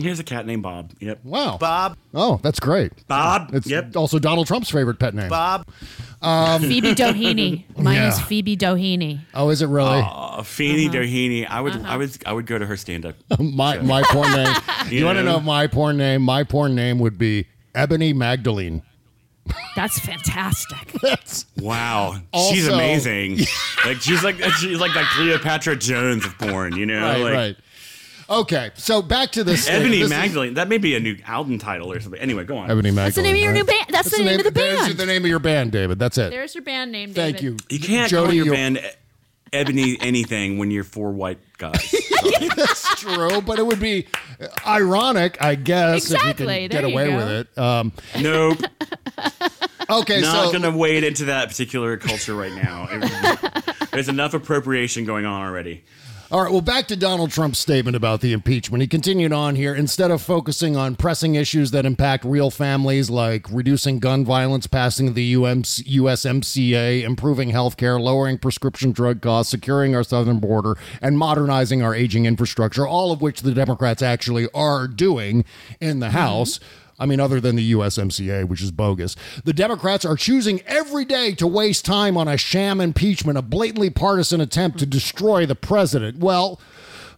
Here's 0.00 0.20
a 0.20 0.24
cat 0.24 0.46
named 0.46 0.62
Bob. 0.62 0.92
Yep. 1.00 1.24
Wow. 1.24 1.56
Bob. 1.58 1.96
Oh, 2.14 2.38
that's 2.44 2.60
great. 2.60 2.92
Bob. 3.08 3.50
It's 3.52 3.66
Yep. 3.66 3.96
also 3.96 4.20
Donald 4.20 4.46
Trump's 4.46 4.70
favorite 4.70 5.00
pet 5.00 5.12
name. 5.12 5.28
Bob. 5.28 5.66
Um, 6.22 6.62
Phoebe 6.62 6.94
Doheny. 6.94 7.64
Mine 7.76 8.02
is 8.02 8.18
Yeah. 8.18 8.24
Phoebe 8.26 8.56
Doheny. 8.56 9.20
oh, 9.34 9.50
is 9.50 9.60
it 9.60 9.66
really? 9.68 10.00
Uh, 10.04 10.42
Feeny 10.44 10.86
Uh-huh. 10.86 10.98
Doheny. 10.98 11.46
I 11.50 11.60
would, 11.60 11.74
I 11.84 11.96
would, 11.96 12.16
I 12.26 12.32
would 12.32 12.46
go 12.46 12.58
to 12.58 12.66
her 12.66 12.76
stand-up. 12.76 13.16
my 13.40 13.78
my 13.80 14.02
porn 14.04 14.30
name. 14.30 14.54
you 14.90 15.00
You 15.00 15.04
want 15.04 15.18
to 15.18 15.24
know? 15.24 15.32
know 15.38 15.40
my 15.40 15.66
porn 15.66 15.96
name? 15.96 16.22
My 16.22 16.44
porn 16.44 16.76
name 16.76 17.00
would 17.00 17.18
be 17.18 17.46
Ebony 17.74 18.12
Magdalene. 18.12 18.82
That's 19.76 19.98
fantastic. 19.98 20.92
That's 21.02 21.46
Wow, 21.58 22.16
she's 22.50 22.66
amazing. 22.68 23.38
like 23.84 23.98
she's 24.00 24.22
like 24.22 24.36
she's 24.58 24.78
like 24.78 24.94
like 24.94 25.06
Cleopatra 25.06 25.76
Jones 25.76 26.24
of 26.24 26.36
porn. 26.38 26.76
You 26.76 26.86
know, 26.86 27.00
right, 27.00 27.18
like, 27.20 27.32
right. 27.34 27.56
Okay, 28.30 28.70
so 28.74 29.00
back 29.00 29.30
to 29.32 29.44
this. 29.44 29.66
Ebony 29.68 29.98
this 29.98 30.04
is- 30.04 30.10
Magdalene. 30.10 30.54
That 30.54 30.68
may 30.68 30.76
be 30.78 30.94
a 30.96 31.00
new 31.00 31.16
album 31.26 31.58
title 31.58 31.90
or 31.90 31.98
something. 32.00 32.20
Anyway, 32.20 32.44
go 32.44 32.58
on. 32.58 32.70
Ebony 32.70 32.90
Magdalene. 32.90 33.04
That's 33.04 33.16
the 33.16 33.22
name 33.22 33.34
of 33.36 33.40
your 33.40 33.52
new 33.52 33.60
right? 33.60 33.66
band. 33.66 33.86
That's, 33.90 34.10
the 34.16 34.22
name, 34.22 34.38
of 34.40 34.44
the 34.44 34.50
there's 34.50 34.80
band. 34.80 34.98
the 34.98 35.06
name 35.06 35.22
of 35.24 35.28
your 35.30 35.38
band, 35.38 35.72
David. 35.72 35.98
That's 35.98 36.18
it. 36.18 36.30
There's 36.30 36.54
your 36.54 36.62
band 36.62 36.92
name. 36.92 37.12
David. 37.12 37.40
Thank 37.40 37.42
you. 37.42 37.56
You 37.70 37.80
can't 37.80 38.10
Jody, 38.10 38.26
call 38.26 38.34
your 38.34 38.44
you're- 38.46 38.56
band 38.56 38.80
Ebony 39.52 39.96
anything 40.00 40.58
when 40.58 40.70
you're 40.70 40.84
four 40.84 41.12
white 41.12 41.38
guys. 41.56 41.94
That's 42.56 43.00
true, 43.00 43.40
but 43.42 43.58
it 43.58 43.66
would 43.66 43.80
be 43.80 44.06
ironic, 44.66 45.38
I 45.40 45.54
guess, 45.54 46.10
if 46.10 46.12
Exactly. 46.12 46.30
you 46.30 46.34
can 46.34 46.46
There 46.46 46.82
get 46.82 46.88
you 46.90 46.94
away 46.94 47.10
go. 47.10 47.16
with 47.16 47.28
it. 47.30 47.58
Um, 47.58 47.92
nope. 48.20 48.58
okay, 49.90 50.20
Not 50.20 50.46
so 50.46 50.52
gonna 50.52 50.76
wade 50.76 51.04
into 51.04 51.26
that 51.26 51.48
particular 51.48 51.96
culture 51.96 52.34
right 52.34 52.52
now. 52.52 52.88
It- 52.90 53.90
there's 53.90 54.08
enough 54.08 54.34
appropriation 54.34 55.04
going 55.04 55.24
on 55.26 55.42
already. 55.46 55.84
All 56.30 56.42
right, 56.42 56.52
well, 56.52 56.60
back 56.60 56.86
to 56.88 56.96
Donald 56.96 57.30
Trump's 57.30 57.58
statement 57.58 57.96
about 57.96 58.20
the 58.20 58.34
impeachment. 58.34 58.82
He 58.82 58.86
continued 58.86 59.32
on 59.32 59.56
here. 59.56 59.74
Instead 59.74 60.10
of 60.10 60.20
focusing 60.20 60.76
on 60.76 60.94
pressing 60.94 61.36
issues 61.36 61.70
that 61.70 61.86
impact 61.86 62.22
real 62.22 62.50
families 62.50 63.08
like 63.08 63.46
reducing 63.50 63.98
gun 63.98 64.26
violence, 64.26 64.66
passing 64.66 65.14
the 65.14 65.32
USMCA, 65.32 67.02
improving 67.02 67.48
health 67.48 67.78
care, 67.78 67.98
lowering 67.98 68.36
prescription 68.36 68.92
drug 68.92 69.22
costs, 69.22 69.52
securing 69.52 69.94
our 69.94 70.04
southern 70.04 70.38
border, 70.38 70.76
and 71.00 71.16
modernizing 71.16 71.80
our 71.80 71.94
aging 71.94 72.26
infrastructure, 72.26 72.86
all 72.86 73.10
of 73.10 73.22
which 73.22 73.40
the 73.40 73.54
Democrats 73.54 74.02
actually 74.02 74.48
are 74.52 74.86
doing 74.86 75.46
in 75.80 76.00
the 76.00 76.08
mm-hmm. 76.08 76.16
House. 76.16 76.60
I 76.98 77.06
mean, 77.06 77.20
other 77.20 77.40
than 77.40 77.56
the 77.56 77.72
USMCA, 77.72 78.44
which 78.46 78.62
is 78.62 78.70
bogus. 78.70 79.14
The 79.44 79.52
Democrats 79.52 80.04
are 80.04 80.16
choosing 80.16 80.60
every 80.66 81.04
day 81.04 81.32
to 81.34 81.46
waste 81.46 81.84
time 81.84 82.16
on 82.16 82.26
a 82.28 82.36
sham 82.36 82.80
impeachment, 82.80 83.38
a 83.38 83.42
blatantly 83.42 83.90
partisan 83.90 84.40
attempt 84.40 84.78
to 84.80 84.86
destroy 84.86 85.46
the 85.46 85.54
president. 85.54 86.18
Well, 86.18 86.60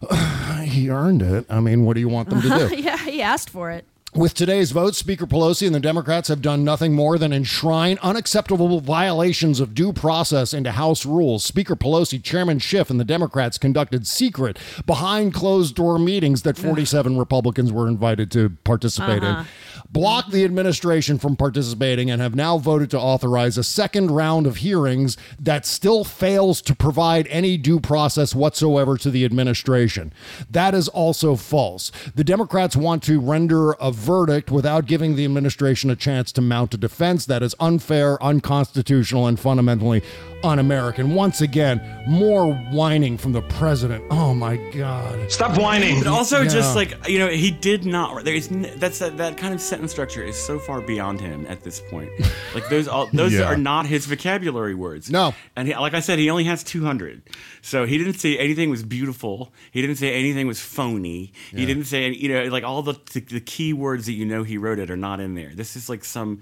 he 0.63 0.89
earned 0.89 1.21
it. 1.21 1.45
I 1.49 1.59
mean, 1.59 1.85
what 1.85 1.95
do 1.95 1.99
you 1.99 2.09
want 2.09 2.29
them 2.29 2.41
to 2.41 2.69
do? 2.69 2.75
yeah, 2.81 2.97
he 2.97 3.21
asked 3.21 3.49
for 3.49 3.71
it. 3.71 3.85
With 4.13 4.33
today's 4.33 4.71
vote, 4.71 4.93
Speaker 4.95 5.25
Pelosi 5.25 5.65
and 5.65 5.73
the 5.73 5.79
Democrats 5.79 6.27
have 6.27 6.41
done 6.41 6.65
nothing 6.65 6.91
more 6.93 7.17
than 7.17 7.31
enshrine 7.31 7.97
unacceptable 8.01 8.81
violations 8.81 9.61
of 9.61 9.73
due 9.73 9.93
process 9.93 10.53
into 10.53 10.71
House 10.73 11.05
rules. 11.05 11.45
Speaker 11.45 11.77
Pelosi, 11.77 12.21
Chairman 12.21 12.59
Schiff, 12.59 12.89
and 12.89 12.99
the 12.99 13.05
Democrats 13.05 13.57
conducted 13.57 14.05
secret, 14.05 14.59
behind 14.85 15.33
closed 15.33 15.75
door 15.75 15.97
meetings 15.97 16.41
that 16.41 16.57
47 16.57 17.17
Republicans 17.17 17.71
were 17.71 17.87
invited 17.87 18.29
to 18.31 18.49
participate 18.65 19.23
Uh-huh. 19.23 19.43
in, 19.43 19.81
blocked 19.89 20.31
the 20.31 20.43
administration 20.43 21.17
from 21.17 21.37
participating, 21.37 22.11
and 22.11 22.21
have 22.21 22.35
now 22.35 22.57
voted 22.57 22.89
to 22.91 22.99
authorize 22.99 23.57
a 23.57 23.63
second 23.63 24.11
round 24.11 24.45
of 24.45 24.57
hearings 24.57 25.15
that 25.39 25.65
still 25.65 26.03
fails 26.03 26.61
to 26.63 26.75
provide 26.75 27.27
any 27.29 27.55
due 27.55 27.79
process 27.79 28.35
whatsoever 28.35 28.97
to 28.97 29.09
the 29.09 29.23
administration. 29.23 30.11
That 30.49 30.73
is 30.75 30.89
also 30.89 31.37
false. 31.37 31.93
The 32.13 32.25
Democrats 32.25 32.75
want 32.75 33.03
to 33.03 33.17
render 33.21 33.71
a 33.79 34.00
verdict 34.01 34.49
without 34.49 34.87
giving 34.87 35.15
the 35.15 35.23
administration 35.23 35.91
a 35.91 35.95
chance 35.95 36.31
to 36.31 36.41
mount 36.41 36.73
a 36.73 36.77
defense 36.77 37.25
that 37.27 37.43
is 37.43 37.53
unfair, 37.59 38.21
unconstitutional, 38.21 39.27
and 39.27 39.39
fundamentally 39.39 40.01
un 40.43 40.59
American. 40.59 41.13
Once 41.13 41.41
again, 41.41 41.81
more 42.07 42.53
whining 42.71 43.17
from 43.17 43.31
the 43.31 43.41
president. 43.43 44.03
Oh 44.09 44.33
my 44.33 44.57
God. 44.71 45.31
Stop 45.31 45.57
whining. 45.59 45.99
But 45.99 46.07
also, 46.07 46.41
Yeah. 46.41 46.49
just 46.49 46.75
like 46.75 47.07
you 47.07 47.19
know, 47.19 47.29
he 47.29 47.51
did 47.51 47.85
not. 47.85 48.23
There 48.25 48.33
is 48.35 48.47
that's 48.77 48.99
that, 48.99 49.17
that 49.17 49.37
kind 49.37 49.53
of 49.53 49.61
sentence 49.61 49.91
structure 49.91 50.23
is 50.23 50.35
so 50.35 50.59
far 50.59 50.81
beyond 50.81 51.21
him 51.21 51.45
at 51.47 51.61
this 51.63 51.81
point. 51.89 52.09
Like 52.53 52.67
those 52.69 52.87
all 52.89 53.07
those 53.13 53.31
Yeah. 53.33 53.43
are 53.43 53.55
not 53.55 53.85
his 53.85 54.05
vocabulary 54.05 54.75
words. 54.75 55.09
No. 55.09 55.33
and 55.55 55.67
he, 55.69 55.75
like 55.75 55.93
I 55.93 56.01
said, 56.01 56.19
he 56.19 56.29
only 56.29 56.43
has 56.45 56.63
two 56.63 56.83
hundred. 56.83 57.21
So 57.61 57.85
he 57.85 57.97
didn't 57.97 58.15
say 58.15 58.37
anything 58.37 58.69
was 58.69 58.83
beautiful. 58.83 59.53
He 59.71 59.79
didn't 59.81 59.95
say 59.97 60.13
anything 60.13 60.47
was 60.47 60.59
phony. 60.59 61.31
He 61.51 61.65
didn't 61.65 61.85
say 61.85 62.05
any- 62.05 62.17
you 62.17 62.27
know 62.33 62.43
like 62.51 62.63
all 62.65 62.81
the, 62.81 62.95
the 63.13 63.21
the 63.21 63.39
key 63.39 63.71
words 63.73 64.05
that 64.07 64.13
you 64.13 64.25
know 64.25 64.43
he 64.43 64.57
wrote 64.57 64.79
it 64.79 64.91
are 64.91 64.97
not 64.97 65.19
in 65.21 65.35
there. 65.35 65.51
This 65.55 65.75
is 65.77 65.87
like 65.87 66.03
some. 66.03 66.41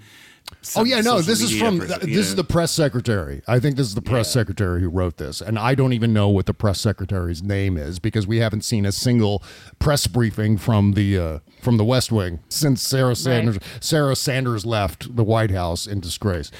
Oh 0.76 0.84
yeah, 0.84 1.00
no. 1.00 1.20
This 1.20 1.40
is 1.40 1.58
from 1.58 1.78
person, 1.78 2.00
this 2.00 2.08
you 2.08 2.20
is 2.20 2.34
the 2.36 2.44
press 2.44 2.70
secretary. 2.70 3.40
I 3.48 3.60
think 3.60 3.76
this 3.76 3.86
is 3.86 3.94
the 3.94 4.02
press 4.02 4.30
secretary 4.30 4.80
who 4.82 4.88
wrote 4.90 5.16
this, 5.16 5.40
and 5.40 5.58
I 5.58 5.74
don't 5.74 5.92
even 5.92 6.12
know 6.12 6.28
what 6.28 6.46
the 6.46 6.52
press 6.54 6.80
secretary's 6.80 7.42
name 7.42 7.76
is 7.78 7.98
because 7.98 8.26
we 8.26 8.38
haven't 8.38 8.62
seen 8.64 8.84
a 8.84 8.92
single 8.92 9.42
press 9.78 10.06
briefing 10.06 10.58
from 10.58 10.92
the 10.92 11.18
uh, 11.18 11.38
from 11.62 11.76
the 11.76 11.84
West 11.84 12.12
Wing 12.12 12.40
since 12.48 12.82
Sarah 12.82 13.16
Sanders 13.16 13.58
Sarah 13.80 14.16
Sanders 14.16 14.66
left 14.66 15.16
the 15.16 15.24
White 15.24 15.50
House 15.50 15.86
in 15.86 15.98
disgrace. 16.00 16.50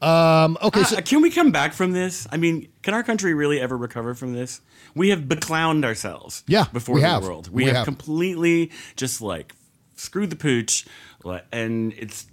Um, 0.00 0.58
okay, 0.62 0.82
so 0.82 0.96
Uh, 0.96 1.00
can 1.00 1.20
we 1.22 1.30
come 1.30 1.50
back 1.52 1.72
from 1.72 1.92
this? 1.92 2.26
I 2.32 2.36
mean, 2.36 2.68
can 2.82 2.92
our 2.92 3.02
country 3.04 3.34
really 3.34 3.60
ever 3.60 3.76
recover 3.76 4.14
from 4.14 4.34
this? 4.34 4.60
We 4.94 5.10
have 5.10 5.22
beclowned 5.22 5.84
ourselves. 5.84 6.42
Yeah, 6.46 6.64
before 6.72 6.96
we 6.96 7.00
the 7.02 7.08
have. 7.08 7.22
world. 7.22 7.48
We, 7.48 7.62
We 7.62 7.64
have, 7.66 7.76
have. 7.76 7.84
completely 7.86 8.70
just 8.96 9.20
like 9.20 9.54
screwed 9.96 10.30
the 10.30 10.36
pooch, 10.36 10.86
and 11.52 11.92
it's. 11.94 12.26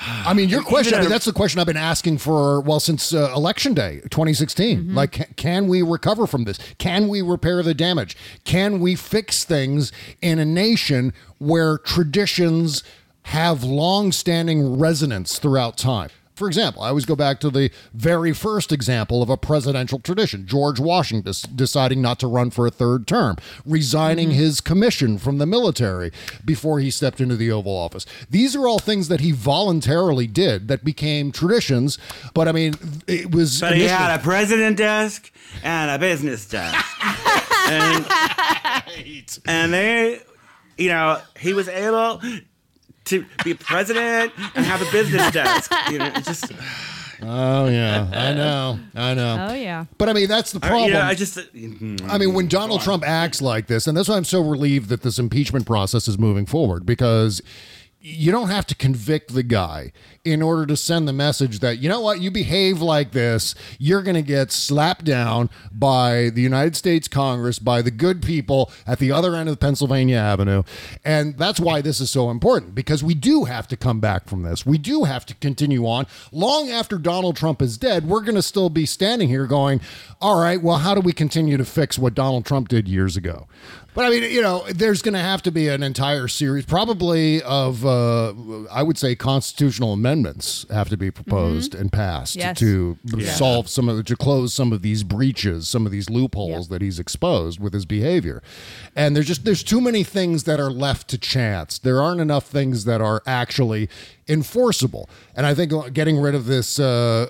I 0.26 0.32
mean, 0.32 0.48
your 0.48 0.62
question, 0.62 0.98
I 0.98 1.02
mean, 1.02 1.10
that's 1.10 1.26
the 1.26 1.32
question 1.32 1.60
I've 1.60 1.66
been 1.66 1.76
asking 1.76 2.18
for 2.18 2.60
well 2.60 2.80
since 2.80 3.12
uh, 3.12 3.32
election 3.34 3.74
day 3.74 4.00
2016. 4.10 4.94
Like, 4.94 5.36
can 5.36 5.68
we 5.68 5.82
recover 5.82 6.26
from 6.26 6.44
this? 6.44 6.58
Can 6.78 7.08
we 7.08 7.20
repair 7.22 7.62
the 7.62 7.74
damage? 7.74 8.16
Can 8.44 8.80
we 8.80 8.94
fix 8.94 9.44
things 9.44 9.92
in 10.22 10.38
a 10.38 10.44
nation 10.44 11.12
where 11.38 11.78
traditions 11.78 12.82
have 13.24 13.62
long-standing 13.62 14.78
resonance 14.78 15.38
throughout 15.38 15.76
time? 15.76 16.10
For 16.40 16.46
example, 16.46 16.82
I 16.82 16.88
always 16.88 17.04
go 17.04 17.14
back 17.14 17.38
to 17.40 17.50
the 17.50 17.70
very 17.92 18.32
first 18.32 18.72
example 18.72 19.22
of 19.22 19.28
a 19.28 19.36
presidential 19.36 19.98
tradition 19.98 20.46
George 20.46 20.80
Washington 20.80 21.34
deciding 21.54 22.00
not 22.00 22.18
to 22.20 22.26
run 22.26 22.48
for 22.50 22.66
a 22.66 22.70
third 22.70 23.06
term, 23.06 23.36
resigning 23.66 24.30
mm-hmm. 24.30 24.38
his 24.38 24.62
commission 24.62 25.18
from 25.18 25.36
the 25.36 25.44
military 25.44 26.10
before 26.42 26.80
he 26.80 26.90
stepped 26.90 27.20
into 27.20 27.36
the 27.36 27.52
Oval 27.52 27.76
Office. 27.76 28.06
These 28.30 28.56
are 28.56 28.66
all 28.66 28.78
things 28.78 29.08
that 29.08 29.20
he 29.20 29.32
voluntarily 29.32 30.26
did 30.26 30.68
that 30.68 30.82
became 30.82 31.30
traditions. 31.30 31.98
But 32.32 32.48
I 32.48 32.52
mean, 32.52 32.72
it 33.06 33.34
was. 33.34 33.60
But 33.60 33.76
he 33.76 33.82
had 33.82 34.18
a 34.18 34.22
president 34.22 34.78
desk 34.78 35.30
and 35.62 35.90
a 35.90 35.98
business 35.98 36.48
desk, 36.48 36.82
and, 37.68 38.06
and 39.44 39.74
they, 39.74 40.22
you 40.78 40.88
know, 40.88 41.20
he 41.38 41.52
was 41.52 41.68
able 41.68 42.22
to 43.10 43.24
be 43.44 43.54
president 43.54 44.32
and 44.54 44.64
have 44.64 44.82
a 44.82 44.90
business 44.90 45.30
desk. 45.32 45.72
You 45.90 45.98
know, 45.98 46.06
it 46.06 46.24
just. 46.24 46.52
Oh 47.22 47.68
yeah, 47.68 48.08
I 48.14 48.32
know, 48.32 48.78
I 48.94 49.12
know. 49.12 49.48
Oh, 49.50 49.54
yeah. 49.54 49.84
But 49.98 50.08
I 50.08 50.14
mean, 50.14 50.26
that's 50.26 50.52
the 50.52 50.60
problem. 50.60 50.84
you 50.86 50.94
know, 50.94 51.02
I 51.02 51.14
just. 51.14 51.36
mm, 51.36 52.00
I 52.08 52.16
mean, 52.16 52.32
when 52.32 52.48
Donald 52.48 52.80
Trump 52.80 53.06
acts 53.06 53.42
like 53.42 53.66
this, 53.66 53.86
and 53.86 53.94
that's 53.94 54.08
why 54.08 54.16
I'm 54.16 54.24
so 54.24 54.40
relieved 54.40 54.88
that 54.88 55.02
this 55.02 55.18
impeachment 55.18 55.66
process 55.66 56.08
is 56.08 56.18
moving 56.18 56.46
forward 56.46 56.86
because 56.86 57.42
you 58.02 58.32
don't 58.32 58.48
have 58.48 58.66
to 58.66 58.74
convict 58.74 59.34
the 59.34 59.42
guy 59.42 59.92
in 60.24 60.40
order 60.40 60.64
to 60.64 60.76
send 60.76 61.06
the 61.06 61.12
message 61.12 61.60
that, 61.60 61.78
you 61.78 61.88
know 61.88 62.00
what, 62.00 62.20
you 62.20 62.30
behave 62.30 62.80
like 62.80 63.12
this, 63.12 63.54
you're 63.78 64.02
going 64.02 64.14
to 64.14 64.22
get 64.22 64.50
slapped 64.50 65.04
down 65.04 65.50
by 65.70 66.30
the 66.30 66.40
United 66.40 66.76
States 66.76 67.08
Congress, 67.08 67.58
by 67.58 67.82
the 67.82 67.90
good 67.90 68.22
people 68.22 68.70
at 68.86 68.98
the 69.00 69.12
other 69.12 69.34
end 69.34 69.50
of 69.50 69.60
Pennsylvania 69.60 70.16
Avenue. 70.16 70.62
And 71.04 71.36
that's 71.36 71.60
why 71.60 71.82
this 71.82 72.00
is 72.00 72.10
so 72.10 72.30
important 72.30 72.74
because 72.74 73.04
we 73.04 73.14
do 73.14 73.44
have 73.44 73.68
to 73.68 73.76
come 73.76 74.00
back 74.00 74.26
from 74.26 74.42
this. 74.42 74.64
We 74.64 74.78
do 74.78 75.04
have 75.04 75.26
to 75.26 75.34
continue 75.34 75.86
on. 75.86 76.06
Long 76.32 76.70
after 76.70 76.96
Donald 76.96 77.36
Trump 77.36 77.60
is 77.60 77.76
dead, 77.76 78.08
we're 78.08 78.22
going 78.22 78.34
to 78.34 78.42
still 78.42 78.70
be 78.70 78.86
standing 78.86 79.28
here 79.28 79.46
going, 79.46 79.80
all 80.22 80.40
right, 80.40 80.62
well, 80.62 80.78
how 80.78 80.94
do 80.94 81.00
we 81.00 81.12
continue 81.12 81.58
to 81.58 81.64
fix 81.64 81.98
what 81.98 82.14
Donald 82.14 82.46
Trump 82.46 82.68
did 82.68 82.88
years 82.88 83.16
ago? 83.16 83.46
But 83.92 84.04
I 84.04 84.10
mean, 84.10 84.22
you 84.30 84.40
know, 84.40 84.64
there's 84.70 85.02
going 85.02 85.14
to 85.14 85.20
have 85.20 85.42
to 85.42 85.50
be 85.50 85.66
an 85.68 85.82
entire 85.82 86.28
series, 86.28 86.64
probably 86.64 87.42
of, 87.42 87.84
uh, 87.84 88.32
I 88.70 88.84
would 88.84 88.96
say, 88.96 89.16
constitutional 89.16 89.92
amendments 89.92 90.64
have 90.70 90.88
to 90.90 90.96
be 90.96 91.10
proposed 91.10 91.74
and 91.74 91.90
passed 91.92 92.36
Yes. 92.36 92.58
to 92.60 92.96
Yeah. 93.04 93.32
solve 93.32 93.68
some 93.68 93.88
of 93.88 93.96
the, 93.96 94.04
to 94.04 94.14
close 94.16 94.54
some 94.54 94.72
of 94.72 94.82
these 94.82 95.02
breaches, 95.02 95.68
some 95.68 95.86
of 95.86 95.92
these 95.92 96.08
loopholes 96.08 96.68
that 96.68 96.82
he's 96.82 97.00
exposed 97.00 97.58
with 97.58 97.72
his 97.72 97.84
behavior. 97.84 98.42
And 98.94 99.16
there's 99.16 99.26
just 99.26 99.44
there's 99.44 99.64
too 99.64 99.80
many 99.80 100.04
things 100.04 100.44
that 100.44 100.60
are 100.60 100.70
left 100.70 101.08
to 101.08 101.18
chance. 101.18 101.78
There 101.78 102.00
aren't 102.00 102.20
enough 102.20 102.46
things 102.46 102.84
that 102.84 103.00
are 103.00 103.22
actually 103.26 103.88
enforceable. 104.28 105.08
And 105.34 105.44
I 105.46 105.54
think 105.54 105.72
getting 105.92 106.16
rid 106.18 106.36
of 106.36 106.46
this 106.46 106.78
uh, 106.78 107.26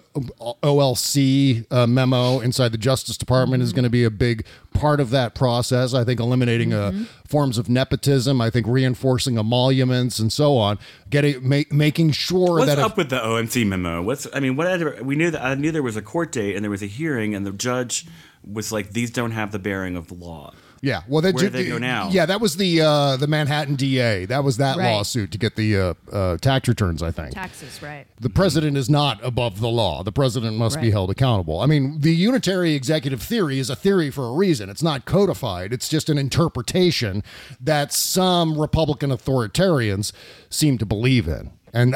OLC 0.63 1.65
uh, 1.71 1.87
memo 1.87 2.41
inside 2.41 2.73
the 2.73 2.79
Justice 2.79 3.17
Department 3.17 3.63
is 3.63 3.73
going 3.73 3.85
to 3.85 3.91
be 3.91 4.05
a 4.05 4.11
big 4.11 4.45
part 4.73 5.01
of 5.01 5.11
that 5.11 5.35
process. 5.35 5.95
I 5.95 6.05
think 6.05 6.21
eliminating 6.21 6.73
uh, 6.73 7.05
forms 7.27 7.59
of 7.59 7.69
nepotism. 7.69 8.41
I 8.41 8.51
think 8.51 8.67
reinforcing 8.67 9.39
emoluments 9.39 10.19
and 10.19 10.33
so 10.33 10.57
on. 10.57 10.79
Getting 11.09 11.47
ma- 11.49 11.63
making 11.71 12.13
sure 12.13 12.55
What's 12.59 12.67
that 12.67 12.79
if- 12.79 12.85
up 12.85 12.97
with 12.97 13.11
the 13.11 13.19
OMC 13.19 13.67
memo? 13.67 14.03
What's 14.03 14.27
I 14.33 14.41
mean, 14.41 14.57
what 14.57 15.03
we 15.05 15.17
knew 15.17 15.31
that 15.31 15.43
I 15.45 15.55
knew 15.55 15.73
there 15.73 15.83
was 15.83 15.97
a 15.97 16.03
court 16.03 16.33
date 16.33 16.55
and 16.57 16.65
there 16.65 16.71
was 16.71 16.83
a 16.83 16.87
hearing 16.87 17.35
and 17.35 17.47
the 17.47 17.53
judge 17.53 18.07
was 18.45 18.73
like, 18.73 18.91
these 18.93 19.11
don't 19.11 19.33
have 19.33 19.53
the 19.53 19.59
bearing 19.59 19.97
of 19.97 20.09
the 20.09 20.15
law. 20.15 20.55
Yeah, 20.83 21.03
well, 21.09 21.21
that 21.21 21.35
Where 21.35 21.45
do 21.45 21.51
they 21.51 21.69
go 21.69 21.77
now? 21.77 22.09
Yeah, 22.11 22.25
that 22.25 22.41
was 22.41 22.57
the 22.57 22.81
uh, 22.81 23.17
the 23.19 23.27
Manhattan 23.27 23.75
DA. 23.75 24.25
That 24.25 24.43
was 24.43 24.57
that 24.57 24.79
Right. 24.79 24.93
lawsuit 24.93 25.31
to 25.33 25.39
get 25.39 25.55
the 25.57 25.77
uh, 25.77 25.95
uh, 26.11 26.37
tax 26.39 26.69
returns. 26.69 27.03
I 27.03 27.11
think 27.11 27.35
Taxes, 27.35 27.83
right. 27.83 28.07
the 28.19 28.31
president 28.31 28.79
is 28.79 28.89
not 28.89 29.21
above 29.23 29.61
the 29.61 29.69
law. 29.69 30.03
The 30.03 30.13
president 30.13 30.57
must 30.57 30.77
be 30.81 30.87
Right. 30.87 30.93
held 30.93 31.11
accountable. 31.11 31.61
I 31.61 31.67
mean, 31.67 32.01
the 32.01 32.15
unitary 32.15 32.73
executive 32.75 33.21
theory 33.21 33.59
is 33.59 33.69
a 33.69 33.77
theory 33.77 34.11
for 34.11 34.27
a 34.27 34.33
reason. 34.33 34.71
It's 34.71 34.83
not 34.83 35.05
codified. 35.05 35.75
It's 35.75 35.89
just 35.89 36.09
an 36.09 36.17
interpretation 36.17 37.23
that 37.61 37.93
some 37.93 38.59
Republican 38.59 39.11
authoritarians 39.11 40.13
seem 40.49 40.79
to 40.79 40.87
believe 40.87 41.29
in. 41.29 41.51
And 41.73 41.95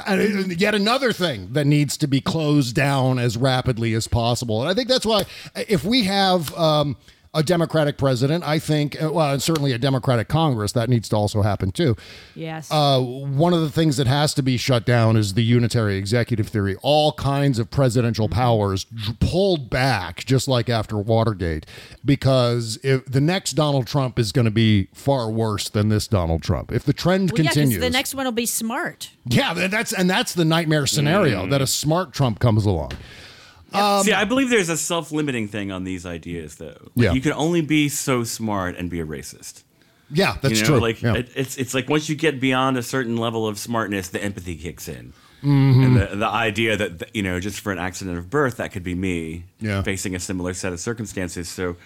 yet 0.61 0.75
another 0.75 1.13
thing 1.13 1.49
that 1.53 1.67
needs 1.67 1.97
to 1.97 2.07
be 2.07 2.21
closed 2.21 2.77
down 2.77 3.19
as 3.19 3.37
rapidly 3.37 3.95
as 3.95 4.07
possible. 4.07 4.61
And 4.61 4.71
I 4.71 4.75
think 4.75 4.89
that's 4.89 5.07
why 5.07 5.25
if 5.57 5.85
we 5.85 6.05
have 6.05 6.55
um, 6.57 6.97
a 7.35 7.43
Democratic 7.43 7.99
president. 7.99 8.45
I 8.45 8.59
think, 8.59 9.01
uh, 9.03 9.11
well, 9.13 9.33
and 9.33 9.43
certainly 9.43 9.73
a 9.73 9.79
Democratic 9.79 10.29
Congress. 10.29 10.73
That 10.73 10.89
needs 10.89 11.09
to 11.09 11.17
also 11.17 11.43
happen 11.43 11.73
too. 11.73 11.97
Yes. 12.35 12.69
Uh, 12.71 13.01
one 13.01 13.53
of 13.53 13.61
the 13.61 13.71
things 13.71 13.97
that 13.97 14.07
has 14.07 14.33
to 14.35 14.43
be 14.43 14.57
shut 14.57 14.87
down 14.87 15.17
is 15.17 15.35
the 15.35 15.43
unitary 15.43 15.97
executive 15.97 16.49
theory. 16.49 16.77
All 16.83 17.13
kinds 17.13 17.59
of 17.59 17.71
presidential 17.71 18.29
powers 18.29 18.85
d- 18.85 19.17
pulled 19.21 19.69
back, 19.71 20.25
just 20.25 20.47
like 20.49 20.69
after 20.69 20.97
Watergate, 20.97 21.67
because 22.05 22.79
if 22.83 23.05
the 23.07 23.21
next 23.21 23.53
Donald 23.55 23.87
Trump 23.87 24.19
is 24.19 24.31
going 24.33 24.45
to 24.45 24.51
be 24.51 24.89
far 24.93 25.31
worse 25.31 25.69
than 25.69 25.89
this 25.89 26.07
Donald 26.07 26.43
Trump. 26.43 26.71
If 26.73 26.85
the 26.85 26.93
trend 26.93 27.33
Well, 27.33 27.43
yeah, 27.45 27.51
continues, 27.51 27.81
the 27.81 27.91
next 27.91 28.15
one 28.15 28.25
will 28.27 28.33
be 28.33 28.47
smart. 28.47 29.11
yeah, 29.27 29.55
that's 29.69 29.93
and 29.93 30.09
that's 30.09 30.35
the 30.35 30.45
nightmare 30.45 30.87
scenario 30.87 31.47
Mm. 31.47 31.51
that 31.51 31.61
a 31.63 31.67
smart 31.67 32.13
Trump 32.13 32.39
comes 32.39 32.65
along. 32.67 32.93
Um, 33.75 34.05
See, 34.05 34.13
I 34.13 34.25
believe 34.25 34.51
there's 34.51 34.69
a 34.69 34.77
self-limiting 34.77 35.49
thing 35.49 35.73
on 35.73 35.85
these 35.85 36.07
ideas, 36.07 36.57
though. 36.57 36.77
Like, 36.95 37.05
Yeah. 37.05 37.13
you 37.13 37.21
can 37.21 37.33
only 37.33 37.61
be 37.61 37.89
so 37.89 38.25
smart 38.25 38.77
and 38.77 38.89
be 38.89 39.01
a 39.01 39.07
racist. 39.07 39.63
Yeah, 40.11 40.37
that's 40.43 40.57
you 40.57 40.61
know, 40.63 40.67
true. 40.69 40.81
Like 40.81 41.03
Yeah. 41.03 41.15
it, 41.15 41.31
it's 41.35 41.57
it's 41.57 41.73
like 41.75 41.89
once 41.89 42.09
you 42.09 42.15
get 42.15 42.39
beyond 42.39 42.77
a 42.77 42.83
certain 42.83 43.17
level 43.17 43.49
of 43.49 43.59
smartness, 43.59 44.09
the 44.09 44.23
empathy 44.23 44.55
kicks 44.55 44.87
in, 44.87 45.13
Mhm. 45.43 45.85
and 45.85 45.97
the 45.97 46.17
the 46.17 46.29
idea 46.29 46.77
that 46.77 46.99
th- 47.01 47.11
you 47.15 47.23
know 47.23 47.41
just 47.41 47.59
for 47.61 47.73
an 47.73 47.79
accident 47.79 48.19
of 48.19 48.29
birth 48.31 48.59
that 48.59 48.71
could 48.71 48.85
be 48.85 48.95
me 48.95 49.45
Yeah. 49.61 49.83
facing 49.83 50.15
a 50.15 50.21
similar 50.21 50.53
set 50.55 50.73
of 50.75 50.79
circumstances. 50.81 51.49
So 51.49 51.77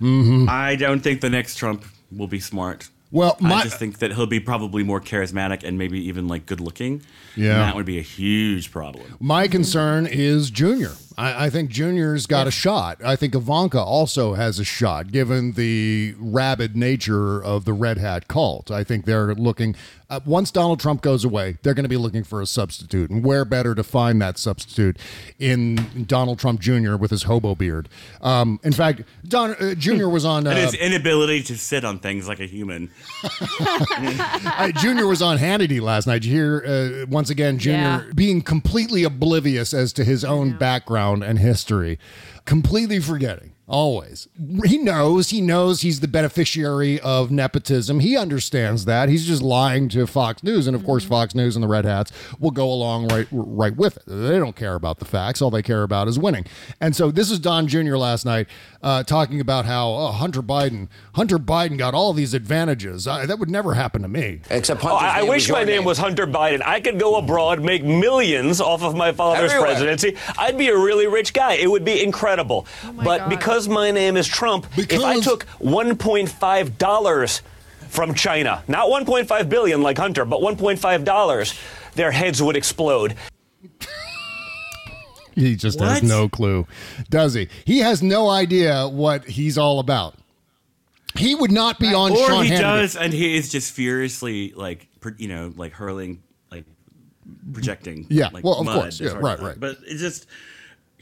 Mhm. 0.00 0.48
I 0.48 0.76
don't 0.76 1.00
think 1.00 1.20
the 1.20 1.28
next 1.30 1.56
Trump 1.56 1.84
will 2.10 2.26
be 2.26 2.40
smart. 2.40 2.88
Well, 3.12 3.36
my- 3.40 3.56
I 3.56 3.62
just 3.64 3.78
think 3.78 3.98
that 3.98 4.12
he'll 4.14 4.26
be 4.26 4.40
probably 4.40 4.82
more 4.84 5.00
charismatic 5.00 5.64
and 5.64 5.76
maybe 5.78 5.98
even 6.06 6.28
like 6.28 6.46
good 6.46 6.60
looking. 6.60 7.02
Yeah. 7.36 7.52
and 7.52 7.60
that 7.62 7.76
would 7.76 7.86
be 7.86 7.98
a 7.98 8.02
huge 8.02 8.70
problem. 8.70 9.16
My 9.20 9.48
concern 9.48 10.06
is 10.06 10.50
Junior. 10.50 10.90
I, 11.18 11.46
I 11.46 11.50
think 11.50 11.70
Junior's 11.70 12.26
got 12.26 12.46
a 12.46 12.50
shot. 12.50 12.98
I 13.04 13.16
think 13.16 13.34
Ivanka 13.34 13.80
also 13.80 14.34
has 14.34 14.58
a 14.58 14.64
shot, 14.64 15.10
given 15.12 15.52
the 15.52 16.14
rabid 16.18 16.76
nature 16.76 17.42
of 17.42 17.64
the 17.64 17.72
Red 17.72 17.98
Hat 17.98 18.28
cult. 18.28 18.70
I 18.70 18.84
think 18.84 19.04
they're 19.04 19.34
looking. 19.34 19.74
Uh, 20.08 20.18
once 20.24 20.50
Donald 20.50 20.80
Trump 20.80 21.02
goes 21.02 21.24
away, 21.24 21.56
they're 21.62 21.74
going 21.74 21.84
to 21.84 21.88
be 21.88 21.96
looking 21.96 22.24
for 22.24 22.40
a 22.42 22.46
substitute, 22.46 23.10
and 23.10 23.24
where 23.24 23.44
better 23.44 23.76
to 23.76 23.84
find 23.84 24.20
that 24.20 24.38
substitute 24.38 24.98
in 25.38 26.04
Donald 26.06 26.38
Trump 26.40 26.58
Jr. 26.60 26.96
with 26.96 27.12
his 27.12 27.24
hobo 27.24 27.54
beard? 27.54 27.88
Um, 28.20 28.58
in 28.64 28.72
fact, 28.72 29.02
Don 29.28 29.52
uh, 29.54 29.74
Jr. 29.74 30.08
was 30.08 30.24
on. 30.24 30.46
and 30.48 30.58
Uh, 30.58 30.62
his 30.62 30.74
inability 30.74 31.42
to 31.44 31.56
sit 31.56 31.84
on 31.84 31.98
things 32.00 32.26
like 32.26 32.40
a 32.40 32.46
human. 32.46 32.90
uh, 33.60 34.70
Junior 34.72 35.06
was 35.06 35.22
on 35.22 35.38
Hannity 35.38 35.80
last 35.80 36.06
night. 36.06 36.22
Did 36.22 36.26
you 36.30 36.34
hear 36.34 37.02
uh, 37.02 37.06
once 37.08 37.30
again 37.30 37.58
Junior 37.58 37.80
Yeah. 38.06 38.12
being 38.14 38.42
completely 38.42 39.04
oblivious 39.04 39.72
as 39.72 39.92
to 39.94 40.04
his 40.04 40.24
own 40.24 40.56
background 40.58 41.09
and 41.16 41.38
history, 41.38 41.98
completely 42.44 43.00
forgetting. 43.00 43.52
Always. 43.70 44.26
He 44.64 44.78
knows, 44.78 45.30
he 45.30 45.40
knows 45.40 45.82
he's 45.82 46.00
the 46.00 46.08
beneficiary 46.08 46.98
of 47.00 47.30
nepotism. 47.30 48.00
He 48.00 48.16
understands 48.16 48.84
that. 48.86 49.08
He's 49.08 49.24
just 49.24 49.42
lying 49.42 49.88
to 49.90 50.08
Fox 50.08 50.42
News. 50.42 50.66
And 50.66 50.74
of 50.74 50.84
course, 50.84 51.04
Fox 51.04 51.36
News 51.36 51.54
and 51.54 51.62
the 51.62 51.68
Red 51.68 51.84
Hats 51.84 52.10
will 52.40 52.50
go 52.50 52.64
along 52.70 53.06
right 53.08 53.28
right 53.30 53.76
with 53.76 53.98
it. 53.98 54.02
They 54.08 54.38
don't 54.40 54.56
care 54.56 54.74
about 54.74 54.98
the 54.98 55.04
facts. 55.04 55.40
All 55.40 55.52
they 55.52 55.62
care 55.62 55.84
about 55.84 56.08
is 56.08 56.18
winning. 56.18 56.46
And 56.80 56.96
so 56.96 57.12
this 57.12 57.30
is 57.30 57.38
Don 57.38 57.68
Jr. 57.68 57.96
last 57.96 58.24
night 58.26 58.48
uh, 58.82 59.04
talking 59.04 59.40
about 59.40 59.66
how 59.66 59.88
oh, 59.90 60.08
Hunter 60.08 60.42
Biden, 60.42 60.88
Hunter 61.14 61.38
Biden 61.38 61.78
got 61.78 61.94
all 61.94 62.12
these 62.12 62.34
advantages. 62.34 63.06
Uh, 63.06 63.24
that 63.24 63.38
would 63.38 63.50
never 63.50 63.74
happen 63.74 64.02
to 64.02 64.08
me. 64.08 64.40
Except 64.50 64.84
Oh, 64.84 64.96
I, 64.96 65.20
I 65.20 65.22
wish 65.22 65.48
my 65.48 65.62
name 65.62 65.84
was 65.84 65.98
Hunter 65.98 66.26
Biden. 66.26 66.60
I 66.66 66.80
could 66.80 66.98
go 66.98 67.14
abroad, 67.16 67.62
make 67.62 67.84
millions 67.84 68.60
off 68.60 68.82
of 68.82 68.96
my 68.96 69.12
father's 69.12 69.52
Everywhere. 69.52 69.70
presidency. 69.70 70.16
I'd 70.36 70.58
be 70.58 70.68
a 70.68 70.76
really 70.76 71.06
rich 71.06 71.32
guy. 71.32 71.52
It 71.52 71.70
would 71.70 71.84
be 71.84 72.02
incredible. 72.02 72.66
but 73.04 73.28
because 73.28 73.59
my 73.68 73.90
name 73.90 74.16
is 74.16 74.26
Trump, 74.26 74.66
if 74.76 75.02
I 75.02 75.20
took 75.20 75.46
1.5 75.60 76.78
dollars 76.78 77.42
from 77.88 78.14
China, 78.14 78.62
not 78.68 78.88
1.5 78.88 79.48
billion 79.48 79.82
like 79.82 79.98
Hunter, 79.98 80.24
but 80.24 80.40
1.5 80.40 81.04
dollars, 81.04 81.58
their 81.94 82.10
heads 82.12 82.42
would 82.42 82.56
explode. 82.56 83.16
He 85.34 85.56
just 85.56 85.80
has 85.80 86.02
no 86.02 86.28
clue, 86.28 86.66
does 87.08 87.34
he? 87.34 87.48
He 87.64 87.78
has 87.78 88.02
no 88.02 88.28
idea 88.28 88.88
what 88.88 89.24
he's 89.24 89.56
all 89.56 89.78
about. 89.78 90.14
He 91.16 91.34
would 91.34 91.50
not 91.50 91.78
be 91.78 91.92
on 91.92 92.12
or 92.12 92.28
Sean 92.28 92.44
he 92.44 92.50
Hannity. 92.52 92.60
does, 92.60 92.96
and 92.96 93.12
he 93.12 93.36
is 93.36 93.50
just 93.50 93.72
furiously 93.72 94.52
like 94.52 94.88
you 95.16 95.28
know 95.28 95.52
like 95.56 95.72
hurling 95.72 96.22
like 96.50 96.64
projecting. 97.52 98.06
Yeah, 98.08 98.28
like 98.32 98.44
well, 98.44 98.60
of 98.60 98.66
mud 98.66 98.80
course, 98.80 99.00
yeah, 99.00 99.12
right, 99.12 99.38
right. 99.40 99.58
But 99.58 99.78
it's 99.86 100.00
just 100.00 100.26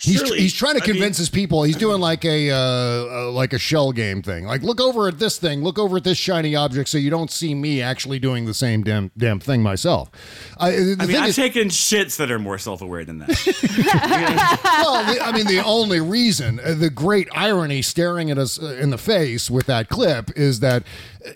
He's, 0.01 0.21
surely- 0.21 0.41
he's 0.41 0.55
trying 0.55 0.77
to 0.77 0.83
I 0.83 0.87
mean- 0.87 0.95
convince 0.95 1.19
his 1.19 1.29
people. 1.29 1.63
He's 1.63 1.77
doing 1.77 2.01
like 2.01 2.25
a 2.25 2.51
uh, 2.51 2.57
uh, 2.57 3.31
like 3.33 3.53
a 3.53 3.59
shell 3.59 3.93
game 3.93 4.23
thing. 4.23 4.47
Like, 4.47 4.63
look 4.63 4.81
over 4.81 5.09
at 5.09 5.19
this 5.19 5.39
thing. 5.39 5.63
Look 5.63 5.79
over 5.79 5.97
at 5.97 6.05
this 6.05 6.19
shiny 6.19 6.55
object, 6.55 6.89
so 6.89 6.99
you 6.99 7.11
don't 7.11 7.31
see 7.31 7.55
me 7.55 7.83
actually 7.83 8.19
doing 8.19 8.47
the 8.47 8.55
same 8.55 8.83
damn 8.83 9.11
damn 9.17 9.41
thing 9.41 9.63
myself. 9.63 10.11
I, 10.59 10.69
I 10.69 11.07
mean, 11.07 11.17
I've 11.17 11.29
is, 11.31 11.37
taken 11.37 11.69
shits 11.69 12.17
that 12.17 12.31
are 12.31 12.39
more 12.39 12.59
self-aware 12.59 13.05
than 13.05 13.19
that. 13.19 13.29
well, 14.65 15.15
the, 15.15 15.21
I 15.21 15.33
mean, 15.33 15.47
the 15.47 15.63
only 15.65 16.01
reason, 16.01 16.61
uh, 16.61 16.75
the 16.75 16.91
great 16.91 17.29
irony 17.33 17.83
staring 17.83 18.31
at 18.31 18.39
us 18.39 18.61
uh, 18.61 18.77
in 18.81 18.91
the 18.91 18.99
face 18.99 19.51
with 19.51 19.67
that 19.67 19.89
clip 19.89 20.31
is 20.37 20.61
that 20.61 20.83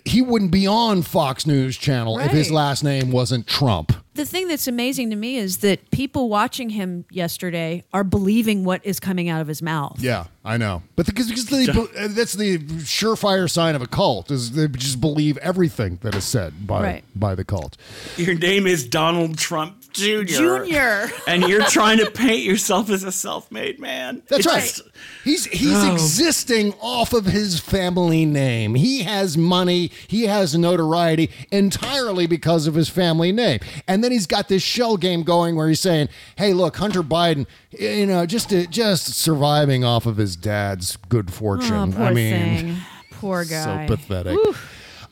he 0.05 0.21
wouldn't 0.21 0.51
be 0.51 0.67
on 0.67 1.01
Fox 1.01 1.45
News 1.45 1.77
Channel 1.77 2.19
if 2.19 2.31
his 2.31 2.51
last 2.51 2.83
name 2.83 3.11
wasn't 3.11 3.47
Trump. 3.47 3.93
The 4.15 4.25
thing 4.25 4.47
that's 4.47 4.67
amazing 4.67 5.09
to 5.09 5.15
me 5.15 5.37
is 5.37 5.57
that 5.59 5.89
people 5.89 6.29
watching 6.29 6.69
him 6.69 7.05
yesterday 7.09 7.83
are 7.93 8.03
believing 8.03 8.63
what 8.63 8.85
is 8.85 8.99
coming 8.99 9.27
out 9.27 9.41
of 9.41 9.47
his 9.47 9.61
mouth. 9.63 9.99
Yeah, 9.99 10.25
I 10.45 10.57
know, 10.57 10.83
but 10.95 11.07
because, 11.07 11.27
because 11.29 11.47
they, 11.47 11.67
uh, 11.67 12.07
that's 12.09 12.33
the 12.33 12.59
surefire 12.59 13.49
sign 13.49 13.73
of 13.75 13.81
a 13.81 13.87
cult 13.87 14.29
is 14.29 14.51
they 14.51 14.67
just 14.67 15.01
believe 15.01 15.37
everything 15.37 15.97
that 16.03 16.13
is 16.13 16.25
said 16.25 16.67
by 16.67 16.83
Right. 16.83 17.03
by 17.15 17.33
the 17.33 17.43
cult. 17.43 17.75
Your 18.17 18.35
name 18.35 18.67
is 18.67 18.85
Donald 18.87 19.37
Trump 19.39 19.82
Jr. 19.93 20.23
Junior. 20.23 21.09
and 21.27 21.43
you're 21.47 21.63
trying 21.65 21.99
to 21.99 22.09
paint 22.11 22.43
yourself 22.43 22.89
as 22.89 23.03
a 23.03 23.11
self-made 23.11 23.79
man. 23.79 24.23
That's 24.27 24.39
It's 24.39 24.47
right. 24.47 24.61
just- 24.61 24.81
He's 25.23 25.45
he's 25.45 25.71
Oh. 25.83 25.93
existing 25.93 26.73
off 26.81 27.13
of 27.13 27.25
his 27.25 27.59
family 27.59 28.25
name. 28.25 28.75
He 28.75 29.03
has 29.03 29.37
money, 29.37 29.91
he 30.07 30.23
has 30.23 30.55
notoriety 30.57 31.29
entirely 31.51 32.27
because 32.27 32.67
of 32.67 32.75
his 32.75 32.89
family 32.89 33.31
name. 33.31 33.59
And 33.87 34.03
then 34.03 34.11
he's 34.11 34.27
got 34.27 34.49
this 34.49 34.61
shell 34.63 34.97
game 34.97 35.23
going 35.23 35.55
where 35.55 35.69
he's 35.69 35.79
saying, 35.79 36.09
"Hey, 36.35 36.53
look, 36.53 36.75
Hunter 36.77 37.03
Biden, 37.03 37.45
you 37.71 38.05
know, 38.05 38.25
just 38.25 38.49
just 38.69 39.13
surviving 39.15 39.83
off 39.85 40.05
of 40.05 40.17
his 40.17 40.35
dad's 40.35 40.97
good 41.09 41.31
fortune." 41.31 41.93
Oh, 41.93 41.95
poor 41.95 42.05
I 42.07 42.13
mean, 42.13 42.31
thing. 42.33 42.77
Poor 43.11 43.45
guy. 43.45 43.87
so 43.87 43.95
pathetic. 43.95 44.37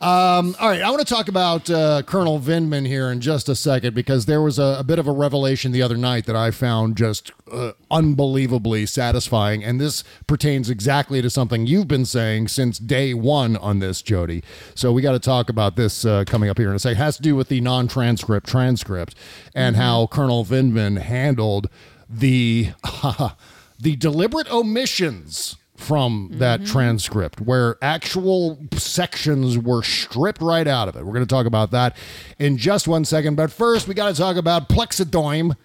Um, 0.01 0.55
all 0.59 0.67
right, 0.67 0.81
I 0.81 0.89
want 0.89 1.07
to 1.07 1.13
talk 1.13 1.27
about 1.27 1.69
uh, 1.69 2.01
Colonel 2.01 2.39
Vindman 2.39 2.87
here 2.87 3.11
in 3.11 3.21
just 3.21 3.47
a 3.47 3.53
second 3.55 3.93
because 3.93 4.25
there 4.25 4.41
was 4.41 4.57
a, 4.57 4.77
a 4.79 4.83
bit 4.83 4.97
of 4.97 5.07
a 5.07 5.11
revelation 5.11 5.71
the 5.71 5.83
other 5.83 5.95
night 5.95 6.25
that 6.25 6.35
I 6.35 6.49
found 6.49 6.97
just 6.97 7.31
uh, 7.51 7.73
unbelievably 7.91 8.87
satisfying, 8.87 9.63
and 9.63 9.79
this 9.79 10.03
pertains 10.25 10.71
exactly 10.71 11.21
to 11.21 11.29
something 11.29 11.67
you've 11.67 11.87
been 11.87 12.05
saying 12.05 12.47
since 12.47 12.79
day 12.79 13.13
one 13.13 13.55
on 13.57 13.77
this, 13.77 14.01
Jody. 14.01 14.43
So 14.73 14.91
we 14.91 15.03
got 15.03 15.11
to 15.11 15.19
talk 15.19 15.49
about 15.49 15.75
this 15.75 16.03
uh, 16.03 16.23
coming 16.25 16.49
up 16.49 16.57
here 16.57 16.71
in 16.71 16.75
a 16.75 16.79
second. 16.79 16.97
It 16.97 17.03
has 17.03 17.17
to 17.17 17.21
do 17.21 17.35
with 17.35 17.49
the 17.49 17.61
non-transcript 17.61 18.47
transcript 18.49 19.13
and 19.53 19.75
how 19.75 20.07
Colonel 20.07 20.43
Vindman 20.43 20.97
handled 20.97 21.69
the 22.09 22.71
the 23.79 23.95
deliberate 23.97 24.51
omissions 24.51 25.57
from 25.81 26.29
that 26.33 26.61
mm-hmm. 26.61 26.71
transcript 26.71 27.41
where 27.41 27.75
actual 27.81 28.59
sections 28.73 29.57
were 29.57 29.81
stripped 29.81 30.41
right 30.41 30.67
out 30.67 30.87
of 30.87 30.95
it. 30.95 31.05
We're 31.05 31.13
going 31.13 31.25
to 31.25 31.33
talk 31.33 31.47
about 31.47 31.71
that 31.71 31.97
in 32.37 32.57
just 32.57 32.87
one 32.87 33.03
second, 33.03 33.35
but 33.35 33.51
first 33.51 33.87
we 33.87 33.93
got 33.93 34.13
to 34.13 34.21
talk 34.21 34.35
about 34.35 34.69
plexidoime. 34.69 35.55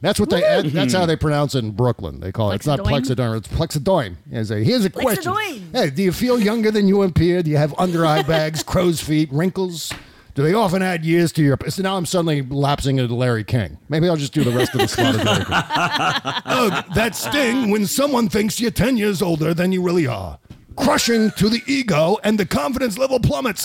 That's 0.00 0.20
what 0.20 0.28
they. 0.28 0.40
That's 0.40 0.92
how 0.92 1.06
they 1.06 1.14
mm-hmm. 1.14 1.20
pronounce 1.20 1.54
it 1.54 1.64
in 1.64 1.70
Brooklyn. 1.70 2.20
They 2.20 2.30
call 2.30 2.52
it. 2.52 2.56
It's 2.56 2.66
not 2.66 2.80
plexidoime. 2.80 3.38
It's 3.38 3.48
plexidoime. 3.48 4.16
Here's 4.30 4.50
a, 4.50 4.58
here's 4.58 4.84
a 4.84 4.90
question. 4.90 5.32
Plexidoime. 5.32 5.72
Hey, 5.72 5.90
do 5.90 6.02
you 6.02 6.12
feel 6.12 6.38
younger 6.38 6.70
than 6.70 6.86
you 6.86 7.02
appear? 7.02 7.42
Do 7.42 7.50
you 7.50 7.56
have 7.56 7.74
under 7.78 8.04
eye 8.04 8.22
bags, 8.22 8.62
crow's 8.64 9.00
feet, 9.00 9.32
wrinkles? 9.32 9.94
Do 10.34 10.42
they 10.42 10.52
often 10.52 10.82
add 10.82 11.04
years 11.04 11.30
to 11.32 11.42
your? 11.42 11.56
So 11.68 11.82
now 11.82 11.96
I'm 11.96 12.06
suddenly 12.06 12.42
lapsing 12.42 12.98
into 12.98 13.14
Larry 13.14 13.44
King. 13.44 13.78
Maybe 13.88 14.08
I'll 14.08 14.16
just 14.16 14.34
do 14.34 14.42
the 14.42 14.50
rest 14.50 14.74
of 14.74 14.80
the 14.80 14.88
slot. 14.88 15.14
as 15.14 15.24
Larry 15.24 15.44
King. 15.44 15.46
oh, 16.46 16.82
that 16.96 17.14
sting 17.14 17.70
when 17.70 17.86
someone 17.86 18.28
thinks 18.28 18.58
you're 18.60 18.72
10 18.72 18.96
years 18.96 19.22
older 19.22 19.54
than 19.54 19.70
you 19.70 19.80
really 19.80 20.08
are. 20.08 20.40
Crushing 20.76 21.30
to 21.32 21.48
the 21.48 21.62
ego 21.68 22.18
and 22.24 22.36
the 22.36 22.46
confidence 22.46 22.98
level 22.98 23.20
plummets. 23.20 23.64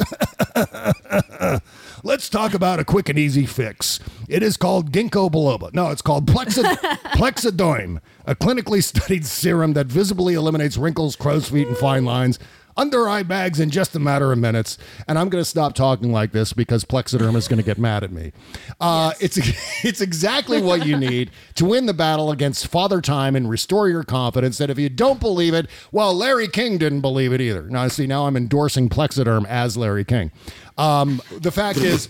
Let's 2.04 2.30
talk 2.30 2.54
about 2.54 2.80
a 2.80 2.86
quick 2.86 3.10
and 3.10 3.18
easy 3.18 3.48
fix. 3.48 4.00
It 4.28 4.44
is 4.44 4.56
called 4.56 4.92
ginkgo 4.92 5.32
biloba. 5.32 5.74
No, 5.74 5.90
it's 5.90 6.04
called 6.04 6.28
plexid- 6.28 6.78
plexidoime, 7.16 8.00
a 8.28 8.36
clinically 8.36 8.84
studied 8.84 9.26
serum 9.26 9.74
that 9.74 9.88
visibly 9.88 10.36
eliminates 10.36 10.78
wrinkles, 10.78 11.16
crow's 11.16 11.50
feet, 11.50 11.68
and 11.68 11.78
fine 11.78 12.06
lines. 12.06 12.38
Under 12.80 13.10
eye 13.10 13.24
bags 13.24 13.60
in 13.60 13.70
just 13.70 13.96
a 13.96 14.00
matter 14.00 14.32
of 14.32 14.40
minutes. 14.40 14.78
And 15.08 15.20
I'm 15.20 15.28
going 15.30 15.42
to 15.42 15.50
stop 15.50 15.76
talking 15.76 16.12
like 16.12 16.32
this 16.32 16.54
because 16.54 16.86
Plexiderm 16.86 17.36
is 17.36 17.48
going 17.48 17.58
to 17.58 17.66
get 17.66 17.78
mad 17.78 18.04
at 18.04 18.12
me. 18.12 18.32
Uh, 18.80 19.12
It's 19.20 19.38
it's 19.84 20.02
exactly 20.02 20.62
what 20.62 20.86
you 20.86 20.98
need 20.98 21.32
to 21.56 21.66
win 21.66 21.86
the 21.86 21.94
battle 21.94 22.32
against 22.32 22.68
Father 22.68 23.02
Time 23.02 23.36
and 23.36 23.50
restore 23.50 23.90
your 23.90 24.04
confidence. 24.04 24.58
That 24.60 24.70
if 24.70 24.80
you 24.80 24.90
don't 24.90 25.20
believe 25.20 25.54
it, 25.54 25.68
well, 25.92 26.14
Larry 26.14 26.48
King 26.48 26.78
didn't 26.78 27.02
believe 27.02 27.34
it 27.34 27.42
either. 27.42 27.64
Now, 27.64 27.88
see, 27.90 28.08
now 28.08 28.26
I'm 28.28 28.38
endorsing 28.38 28.88
Plexiderm 28.90 29.46
as 29.48 29.76
Larry 29.76 30.06
King. 30.06 30.32
Um, 30.78 31.22
the 31.38 31.52
fact 31.52 31.80
is. 31.80 32.10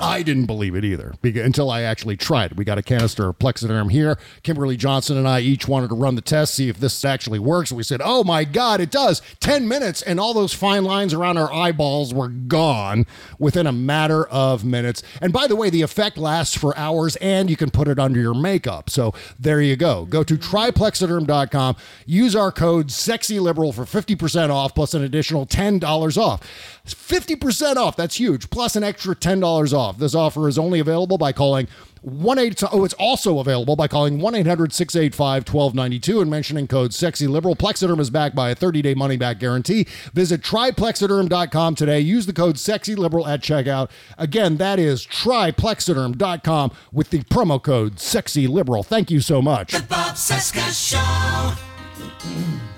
I 0.00 0.22
didn't 0.22 0.46
believe 0.46 0.74
it 0.74 0.84
either 0.84 1.14
until 1.22 1.70
I 1.70 1.82
actually 1.82 2.16
tried. 2.16 2.54
We 2.54 2.64
got 2.64 2.78
a 2.78 2.82
canister 2.82 3.28
of 3.28 3.38
Plexiderm 3.38 3.90
here. 3.90 4.18
Kimberly 4.42 4.76
Johnson 4.76 5.16
and 5.16 5.28
I 5.28 5.40
each 5.40 5.68
wanted 5.68 5.88
to 5.90 5.94
run 5.94 6.14
the 6.14 6.22
test, 6.22 6.54
see 6.54 6.68
if 6.68 6.80
this 6.80 7.04
actually 7.04 7.38
works. 7.38 7.70
We 7.70 7.82
said, 7.82 8.00
oh 8.02 8.24
my 8.24 8.44
God, 8.44 8.80
it 8.80 8.90
does. 8.90 9.20
10 9.40 9.68
minutes, 9.68 10.02
and 10.02 10.18
all 10.18 10.32
those 10.32 10.54
fine 10.54 10.84
lines 10.84 11.12
around 11.12 11.36
our 11.36 11.52
eyeballs 11.52 12.14
were 12.14 12.28
gone 12.28 13.06
within 13.38 13.66
a 13.66 13.72
matter 13.72 14.26
of 14.26 14.64
minutes. 14.64 15.02
And 15.20 15.32
by 15.32 15.46
the 15.46 15.56
way, 15.56 15.70
the 15.70 15.82
effect 15.82 16.16
lasts 16.16 16.56
for 16.56 16.76
hours 16.78 17.16
and 17.16 17.50
you 17.50 17.56
can 17.56 17.70
put 17.70 17.88
it 17.88 17.98
under 17.98 18.20
your 18.20 18.34
makeup. 18.34 18.88
So 18.90 19.12
there 19.38 19.60
you 19.60 19.76
go. 19.76 20.06
Go 20.06 20.22
to 20.24 20.36
tryplexiderm.com, 20.36 21.76
use 22.06 22.34
our 22.34 22.50
code 22.50 22.88
SEXYLIBERAL 22.88 23.74
for 23.74 23.84
50% 23.84 24.50
off 24.50 24.74
plus 24.74 24.94
an 24.94 25.02
additional 25.02 25.46
$10 25.46 26.16
off. 26.16 26.40
50% 26.86 27.76
off. 27.76 27.96
That's 27.96 28.16
huge. 28.16 28.50
Plus 28.50 28.76
an 28.76 28.84
extra 28.84 29.14
$10 29.14 29.72
off. 29.72 29.89
This 29.98 30.14
offer 30.14 30.48
is 30.48 30.58
only 30.58 30.80
available 30.80 31.18
by 31.18 31.32
calling 31.32 31.68
1 32.02 32.38
8 32.38 32.62
Oh, 32.72 32.84
it's 32.84 32.94
also 32.94 33.38
available 33.38 33.76
by 33.76 33.88
calling 33.88 34.20
1 34.20 34.34
800 34.34 34.72
685 34.72 35.52
1292 35.52 36.20
and 36.20 36.30
mentioning 36.30 36.66
code 36.66 36.94
sexy 36.94 37.26
liberal 37.26 37.56
Plexiderm 37.56 38.00
is 38.00 38.10
backed 38.10 38.34
by 38.34 38.50
a 38.50 38.54
30 38.54 38.82
day 38.82 38.94
money 38.94 39.16
back 39.16 39.38
guarantee. 39.38 39.86
Visit 40.14 40.42
tryplexiderm.com 40.42 41.74
today. 41.74 42.00
Use 42.00 42.26
the 42.26 42.32
code 42.32 42.58
sexy 42.58 42.94
liberal 42.94 43.26
at 43.26 43.40
checkout. 43.40 43.90
Again, 44.18 44.56
that 44.56 44.78
is 44.78 45.06
tryplexiderm.com 45.06 46.72
with 46.92 47.10
the 47.10 47.20
promo 47.24 47.62
code 47.62 48.00
sexy 48.00 48.46
liberal 48.46 48.82
Thank 48.82 49.10
you 49.10 49.20
so 49.20 49.40
much. 49.40 49.72
The 49.72 49.82
Bob 49.82 50.16
Cesca 50.16 50.70
Show. 50.72 52.69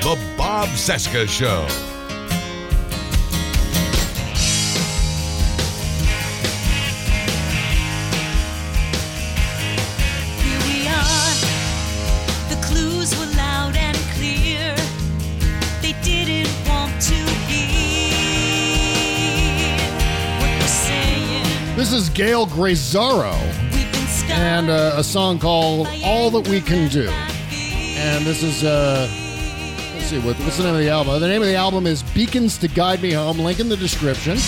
Hear 0.00 0.08
what 0.08 0.18
we're 0.38 0.78
The 12.48 12.56
clues 12.62 13.18
were 13.18 13.26
loud 13.36 13.76
and 13.76 13.96
clear 14.14 14.74
They 15.82 15.94
didn't 16.02 16.48
want 16.66 17.00
to 17.02 17.24
be 17.46 17.66
with 20.40 20.60
the 20.60 20.66
saying. 20.66 21.76
This 21.76 21.92
is 21.92 22.08
Gayle 22.08 22.46
Graizzaro 22.46 23.36
and 24.30 24.70
uh, 24.70 24.92
a 24.96 25.04
song 25.04 25.38
called 25.38 25.88
All 26.04 26.30
That 26.30 26.48
We 26.48 26.60
Can 26.60 26.88
Do. 26.88 27.08
And 27.08 28.24
this 28.24 28.42
is, 28.42 28.64
uh, 28.64 29.06
let's 29.10 29.29
see, 30.10 30.18
what, 30.18 30.36
what's 30.40 30.56
the 30.56 30.64
name 30.64 30.74
of 30.74 30.80
the 30.80 30.88
album? 30.88 31.20
The 31.20 31.28
name 31.28 31.40
of 31.40 31.46
the 31.46 31.54
album 31.54 31.86
is 31.86 32.02
Beacons 32.02 32.58
to 32.58 32.68
Guide 32.68 33.00
Me 33.00 33.12
Home. 33.12 33.38
Link 33.38 33.60
in 33.60 33.68
the 33.68 33.76
description. 33.76 34.38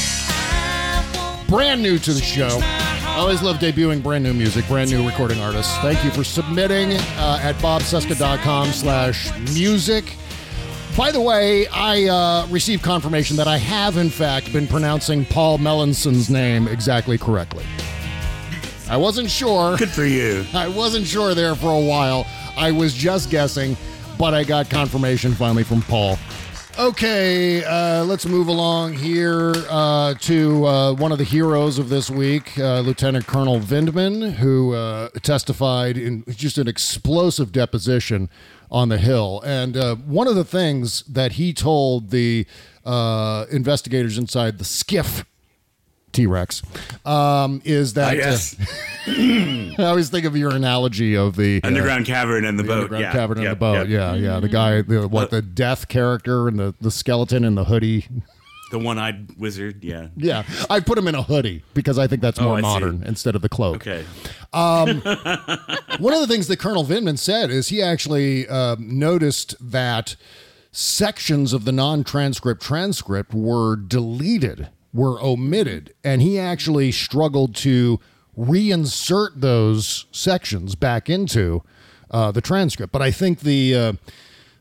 Brand 1.49 1.81
new 1.81 1.99
to 1.99 2.13
the 2.13 2.21
show. 2.21 2.59
I 2.61 3.19
always 3.19 3.43
love 3.43 3.59
debuting 3.59 4.03
brand 4.03 4.25
new 4.25 4.35
music, 4.35 4.67
brand 4.67 4.91
new 4.91 5.07
recording 5.07 5.41
artists. 5.41 5.77
Thank 5.79 6.03
you 6.05 6.11
for 6.11 6.25
submitting 6.25 6.95
uh, 6.95 7.39
at 7.41 7.55
bobcesca.com 7.57 8.73
slash 8.73 9.31
music. 9.55 10.17
By 10.97 11.13
the 11.13 11.21
way, 11.21 11.69
I 11.69 12.09
uh, 12.09 12.47
received 12.49 12.83
confirmation 12.83 13.37
that 13.37 13.47
I 13.47 13.59
have, 13.59 13.99
in 13.99 14.11
fact, 14.11 14.53
been 14.53 14.67
pronouncing 14.67 15.25
Paul 15.27 15.59
Melanson's 15.59 16.29
name 16.29 16.67
exactly 16.67 17.19
correctly. 17.19 17.65
I 18.91 18.97
wasn't 18.97 19.31
sure. 19.31 19.77
Good 19.77 19.91
for 19.91 20.05
you. 20.05 20.45
I 20.55 20.67
wasn't 20.67 21.07
sure 21.07 21.35
there 21.37 21.55
for 21.55 21.71
a 21.71 21.87
while. 21.87 22.27
I 22.57 22.73
was 22.73 22.93
just 22.95 23.31
guessing, 23.31 23.77
but 24.23 24.35
I 24.35 24.45
got 24.45 24.71
confirmation 24.71 25.35
finally 25.35 25.65
from 25.65 25.83
Paul. 25.83 26.17
Okay, 26.79 27.65
uh, 27.65 28.05
let's 28.05 28.25
move 28.25 28.47
along 28.47 28.93
here 28.93 29.53
uh, 29.69 30.15
to 30.15 30.65
uh, 30.65 30.93
one 30.93 31.11
of 31.11 31.19
the 31.19 31.25
heroes 31.25 31.81
of 31.81 31.89
this 31.89 32.09
week, 32.09 32.57
uh, 32.57 32.79
Lieutenant 32.83 33.27
Colonel 33.27 33.59
Vindman, 33.59 34.35
who 34.35 34.75
uh, 34.75 35.09
testified 35.23 35.99
in 35.99 36.23
just 36.29 36.57
an 36.57 36.69
explosive 36.69 37.51
deposition 37.51 38.31
on 38.71 38.91
the 38.91 38.99
Hill. 38.99 39.43
And 39.45 39.77
uh, 39.77 39.97
one 39.97 40.29
of 40.29 40.37
the 40.37 40.45
things 40.45 41.03
that 41.09 41.33
he 41.33 41.53
told 41.53 42.11
the 42.11 42.47
investigators 42.87 44.19
inside 44.19 44.59
the 44.59 44.65
skiff 44.65 45.25
T 46.13 46.27
Rex 46.27 46.63
um, 47.05 47.61
is 47.65 47.95
that. 47.95 48.17
Yes. 48.17 48.57
uh, 48.59 48.65
I 49.83 49.85
always 49.87 50.11
think 50.11 50.27
of 50.27 50.37
your 50.37 50.51
analogy 50.51 51.17
of 51.17 51.37
the 51.37 51.61
uh, 51.63 51.67
Underground 51.67 52.07
cavern 52.07 52.45
and 52.45 52.59
the, 52.59 52.65
boat. 52.65 52.75
underground 52.85 53.03
yeah. 53.03 53.13
cavern 53.13 53.39
in 53.39 53.45
Yep, 53.45 53.51
the 53.53 53.57
boat. 53.57 53.89
yep. 53.89 53.89
Yeah, 53.89 54.15
yeah. 54.35 54.41
The 54.41 54.49
guy, 54.49 54.83
the, 54.83 55.09
what, 55.09 55.31
the 55.31 55.43
death 55.43 55.89
character 55.89 56.49
and 56.49 56.59
the, 56.59 56.75
the 56.81 56.91
skeleton 56.91 57.45
and 57.45 57.57
the 57.57 57.65
hoodie. 57.65 58.07
The 58.71 58.79
one-eyed 58.79 59.37
wizard. 59.37 59.85
Yeah. 59.85 60.07
Yeah, 60.17 60.45
I 60.71 60.81
put 60.81 60.97
him 60.97 61.07
in 61.09 61.15
a 61.15 61.23
hoodie 61.23 61.63
because 61.75 61.99
I 61.99 62.07
think 62.07 62.23
that's 62.23 62.39
Oh, 62.39 62.45
more 62.45 62.57
see. 62.59 62.63
modern 62.63 63.03
instead 63.05 63.35
of 63.35 63.43
the 63.43 63.49
cloak. 63.51 63.77
Okay. 63.87 64.05
Um, 64.55 65.01
one 65.99 66.15
of 66.15 66.21
the 66.21 66.27
things 66.27 66.49
that 66.49 66.59
Colonel 66.59 66.85
Vindman 66.85 67.19
said 67.19 67.51
is 67.51 67.69
he 67.69 67.83
actually 67.83 68.49
um, 68.49 68.99
noticed 68.99 69.55
that 69.61 70.17
sections 70.71 71.53
of 71.53 71.65
the 71.67 71.73
non-transcript 71.73 72.63
transcript 72.63 73.35
were 73.35 73.77
deleted, 73.77 74.71
were 74.93 75.21
omitted, 75.21 75.95
and 76.05 76.23
he 76.23 76.39
actually 76.39 76.93
struggled 76.93 77.55
to 77.57 78.01
reinsert 78.39 79.33
those 79.37 80.07
sections 80.11 80.75
back 80.75 81.09
into 81.09 81.63
uh, 82.11 82.31
the 82.31 82.41
transcript. 82.41 82.93
But 82.93 83.03
I 83.03 83.11
think 83.11 83.41
the 83.41 83.75
uh, 83.75 83.93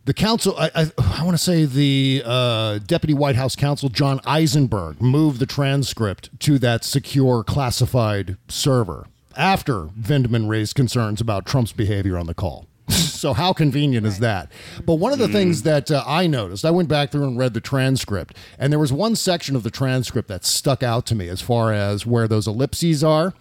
the 0.05 0.13
counsel, 0.13 0.55
I, 0.57 0.71
I, 0.73 0.91
I 0.97 1.23
want 1.23 1.37
to 1.37 1.43
say 1.43 1.65
the 1.65 2.23
uh, 2.25 2.79
deputy 2.79 3.13
White 3.13 3.35
House 3.35 3.55
counsel 3.55 3.89
John 3.89 4.19
Eisenberg 4.25 5.01
moved 5.01 5.39
the 5.39 5.45
transcript 5.45 6.39
to 6.41 6.57
that 6.59 6.83
secure 6.83 7.43
classified 7.43 8.37
server 8.47 9.07
after 9.37 9.85
Vindman 9.85 10.49
raised 10.49 10.75
concerns 10.75 11.21
about 11.21 11.45
Trump's 11.45 11.71
behavior 11.71 12.17
on 12.17 12.25
the 12.25 12.33
call. 12.33 12.67
So 12.93 13.33
how 13.33 13.53
convenient 13.53 14.05
is 14.05 14.19
that? 14.19 14.51
But 14.85 14.95
one 14.95 15.13
of 15.13 15.19
the 15.19 15.27
things 15.27 15.63
that 15.63 15.91
uh, 15.91 16.03
I 16.05 16.27
noticed, 16.27 16.65
I 16.65 16.71
went 16.71 16.89
back 16.89 17.11
through 17.11 17.25
and 17.25 17.37
read 17.37 17.53
the 17.53 17.61
transcript, 17.61 18.35
and 18.57 18.71
there 18.71 18.79
was 18.79 18.93
one 18.93 19.15
section 19.15 19.55
of 19.55 19.63
the 19.63 19.71
transcript 19.71 20.27
that 20.27 20.45
stuck 20.45 20.83
out 20.83 21.05
to 21.07 21.15
me 21.15 21.27
as 21.27 21.41
far 21.41 21.73
as 21.73 22.05
where 22.05 22.27
those 22.27 22.47
ellipses 22.47 23.03
are. 23.03 23.33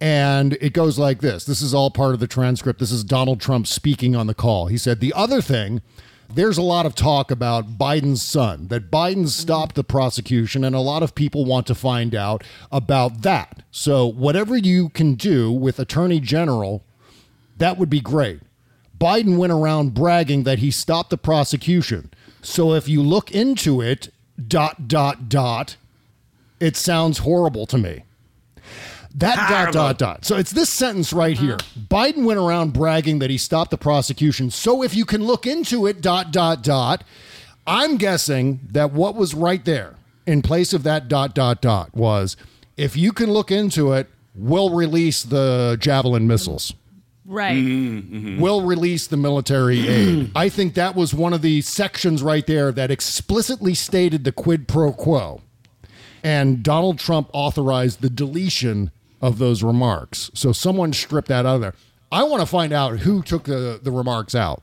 And 0.00 0.54
it 0.60 0.74
goes 0.74 0.98
like 0.98 1.20
this. 1.20 1.44
This 1.44 1.62
is 1.62 1.72
all 1.72 1.90
part 1.90 2.12
of 2.12 2.20
the 2.20 2.26
transcript. 2.26 2.80
This 2.80 2.92
is 2.92 3.02
Donald 3.02 3.40
Trump 3.40 3.66
speaking 3.66 4.14
on 4.14 4.26
the 4.26 4.34
call. 4.34 4.66
He 4.66 4.76
said, 4.76 5.00
The 5.00 5.14
other 5.14 5.40
thing, 5.40 5.80
there's 6.32 6.58
a 6.58 6.62
lot 6.62 6.86
of 6.86 6.94
talk 6.94 7.30
about 7.30 7.78
Biden's 7.78 8.22
son, 8.22 8.68
that 8.68 8.90
Biden 8.90 9.28
stopped 9.28 9.74
the 9.74 9.84
prosecution, 9.84 10.64
and 10.64 10.74
a 10.74 10.80
lot 10.80 11.02
of 11.02 11.14
people 11.14 11.44
want 11.44 11.66
to 11.68 11.74
find 11.74 12.14
out 12.14 12.44
about 12.70 13.22
that. 13.22 13.62
So, 13.70 14.06
whatever 14.06 14.56
you 14.56 14.88
can 14.90 15.14
do 15.14 15.52
with 15.52 15.78
Attorney 15.78 16.20
General, 16.20 16.84
that 17.58 17.78
would 17.78 17.90
be 17.90 18.00
great. 18.00 18.40
Biden 18.98 19.36
went 19.36 19.52
around 19.52 19.94
bragging 19.94 20.44
that 20.44 20.60
he 20.60 20.70
stopped 20.70 21.10
the 21.10 21.18
prosecution. 21.18 22.10
So, 22.42 22.74
if 22.74 22.88
you 22.88 23.02
look 23.02 23.30
into 23.32 23.80
it, 23.80 24.10
dot, 24.46 24.88
dot, 24.88 25.28
dot, 25.28 25.76
it 26.60 26.76
sounds 26.76 27.18
horrible 27.18 27.66
to 27.66 27.78
me. 27.78 28.02
That 29.14 29.48
dot 29.48 29.72
dot 29.72 29.98
dot. 29.98 30.24
So 30.26 30.36
it's 30.36 30.50
this 30.50 30.68
sentence 30.68 31.10
right 31.10 31.38
here. 31.38 31.56
Biden 31.88 32.24
went 32.24 32.38
around 32.38 32.74
bragging 32.74 33.18
that 33.20 33.30
he 33.30 33.38
stopped 33.38 33.70
the 33.70 33.78
prosecution. 33.78 34.50
So 34.50 34.82
if 34.82 34.94
you 34.94 35.06
can 35.06 35.24
look 35.24 35.46
into 35.46 35.86
it, 35.86 36.02
dot 36.02 36.32
dot 36.32 36.62
dot. 36.62 37.02
I'm 37.66 37.96
guessing 37.96 38.60
that 38.70 38.92
what 38.92 39.14
was 39.14 39.34
right 39.34 39.64
there 39.64 39.94
in 40.26 40.42
place 40.42 40.74
of 40.74 40.82
that 40.82 41.08
dot 41.08 41.34
dot 41.34 41.62
dot 41.62 41.94
was 41.94 42.36
if 42.76 42.94
you 42.94 43.10
can 43.10 43.30
look 43.30 43.50
into 43.50 43.92
it, 43.94 44.08
we'll 44.34 44.74
release 44.74 45.22
the 45.22 45.78
javelin 45.80 46.26
missiles. 46.26 46.74
Right. 47.26 47.56
Mm-hmm. 47.56 48.40
We'll 48.40 48.62
release 48.62 49.06
the 49.06 49.16
military 49.16 49.88
aid. 49.88 50.30
I 50.36 50.48
think 50.48 50.74
that 50.74 50.94
was 50.94 51.12
one 51.12 51.32
of 51.32 51.42
the 51.42 51.60
sections 51.60 52.22
right 52.22 52.46
there 52.46 52.70
that 52.72 52.90
explicitly 52.90 53.74
stated 53.74 54.24
the 54.24 54.32
quid 54.32 54.68
pro 54.68 54.92
quo. 54.92 55.40
And 56.22 56.62
Donald 56.62 56.98
Trump 56.98 57.28
authorized 57.32 58.00
the 58.00 58.10
deletion 58.10 58.90
of 59.20 59.38
those 59.38 59.62
remarks. 59.62 60.30
So 60.34 60.52
someone 60.52 60.92
stripped 60.92 61.28
that 61.28 61.46
out 61.46 61.56
of 61.56 61.60
there. 61.60 61.74
I 62.12 62.22
want 62.22 62.40
to 62.40 62.46
find 62.46 62.72
out 62.72 63.00
who 63.00 63.22
took 63.22 63.44
the, 63.44 63.80
the 63.82 63.90
remarks 63.90 64.34
out. 64.34 64.62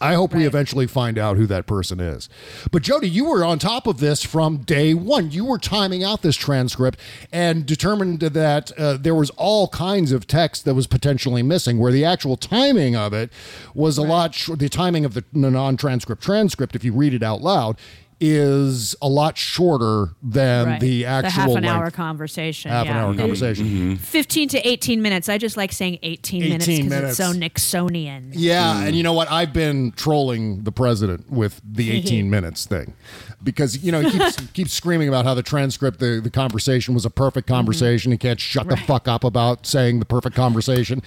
I 0.00 0.14
hope 0.14 0.34
we 0.34 0.46
eventually 0.46 0.86
find 0.86 1.18
out 1.18 1.36
who 1.36 1.46
that 1.46 1.66
person 1.66 2.00
is. 2.00 2.28
But 2.70 2.82
Jody, 2.82 3.08
you 3.08 3.24
were 3.24 3.44
on 3.44 3.58
top 3.58 3.86
of 3.86 3.98
this 3.98 4.22
from 4.22 4.58
day 4.58 4.94
one. 4.94 5.30
You 5.30 5.44
were 5.44 5.58
timing 5.58 6.04
out 6.04 6.22
this 6.22 6.36
transcript 6.36 6.98
and 7.32 7.64
determined 7.66 8.20
that 8.20 8.72
uh, 8.78 8.96
there 8.98 9.14
was 9.14 9.30
all 9.30 9.68
kinds 9.68 10.12
of 10.12 10.26
text 10.26 10.64
that 10.64 10.74
was 10.74 10.86
potentially 10.86 11.42
missing. 11.42 11.78
Where 11.78 11.92
the 11.92 12.04
actual 12.04 12.36
timing 12.36 12.96
of 12.96 13.12
it 13.12 13.32
was 13.74 13.98
a 13.98 14.02
lot. 14.02 14.34
Sh- 14.34 14.50
the 14.56 14.68
timing 14.68 15.04
of 15.04 15.14
the 15.14 15.24
non-transcript 15.32 16.22
transcript, 16.22 16.74
if 16.74 16.84
you 16.84 16.92
read 16.92 17.14
it 17.14 17.22
out 17.22 17.40
loud, 17.40 17.76
is 18.20 18.96
a 19.02 19.08
lot 19.08 19.36
shorter 19.36 20.10
than 20.22 20.66
Right. 20.66 20.80
the 20.80 21.04
actual 21.04 21.30
half 21.30 21.48
an 21.48 21.54
length. 21.54 21.66
hour 21.68 21.90
conversation. 21.90 22.70
half 22.70 22.86
an 22.86 22.94
yeah. 22.94 23.02
hour 23.02 23.10
mm-hmm. 23.10 23.20
conversation. 23.20 23.66
Mm-hmm. 23.66 23.94
15 23.96 24.48
to 24.50 24.68
18 24.68 25.02
minutes. 25.02 25.28
I 25.28 25.38
just 25.38 25.56
like 25.56 25.72
saying 25.72 25.98
18, 26.02 26.40
minutes 26.40 26.66
because 26.66 26.92
it's 26.92 27.16
so 27.16 27.32
Nixonian. 27.32 28.30
Yeah, 28.32 28.80
and 28.80 28.94
mm. 28.94 28.96
you 28.96 29.02
know 29.02 29.12
what? 29.12 29.30
I've 29.30 29.52
been 29.52 29.92
trolling 29.92 30.62
the 30.62 30.72
president 30.72 31.30
with 31.30 31.60
the 31.64 31.90
18 31.96 32.30
minutes 32.30 32.64
thing 32.66 32.94
because 33.42 33.82
you 33.84 33.92
know 33.92 34.00
he 34.00 34.10
keeps 34.10 34.40
keeps 34.52 34.72
screaming 34.72 35.08
about 35.08 35.24
how 35.24 35.34
the 35.34 35.42
transcript, 35.42 36.00
the, 36.00 36.20
the 36.22 36.30
conversation 36.30 36.94
was 36.94 37.04
a 37.04 37.10
perfect 37.10 37.46
mm-hmm. 37.46 37.56
conversation. 37.56 38.12
He 38.12 38.18
can't 38.18 38.40
shut 38.40 38.68
the 38.68 38.76
fuck 38.76 39.08
up 39.08 39.24
about 39.24 39.66
saying 39.66 39.98
the 39.98 40.04
perfect 40.04 40.36
conversation, 40.36 41.02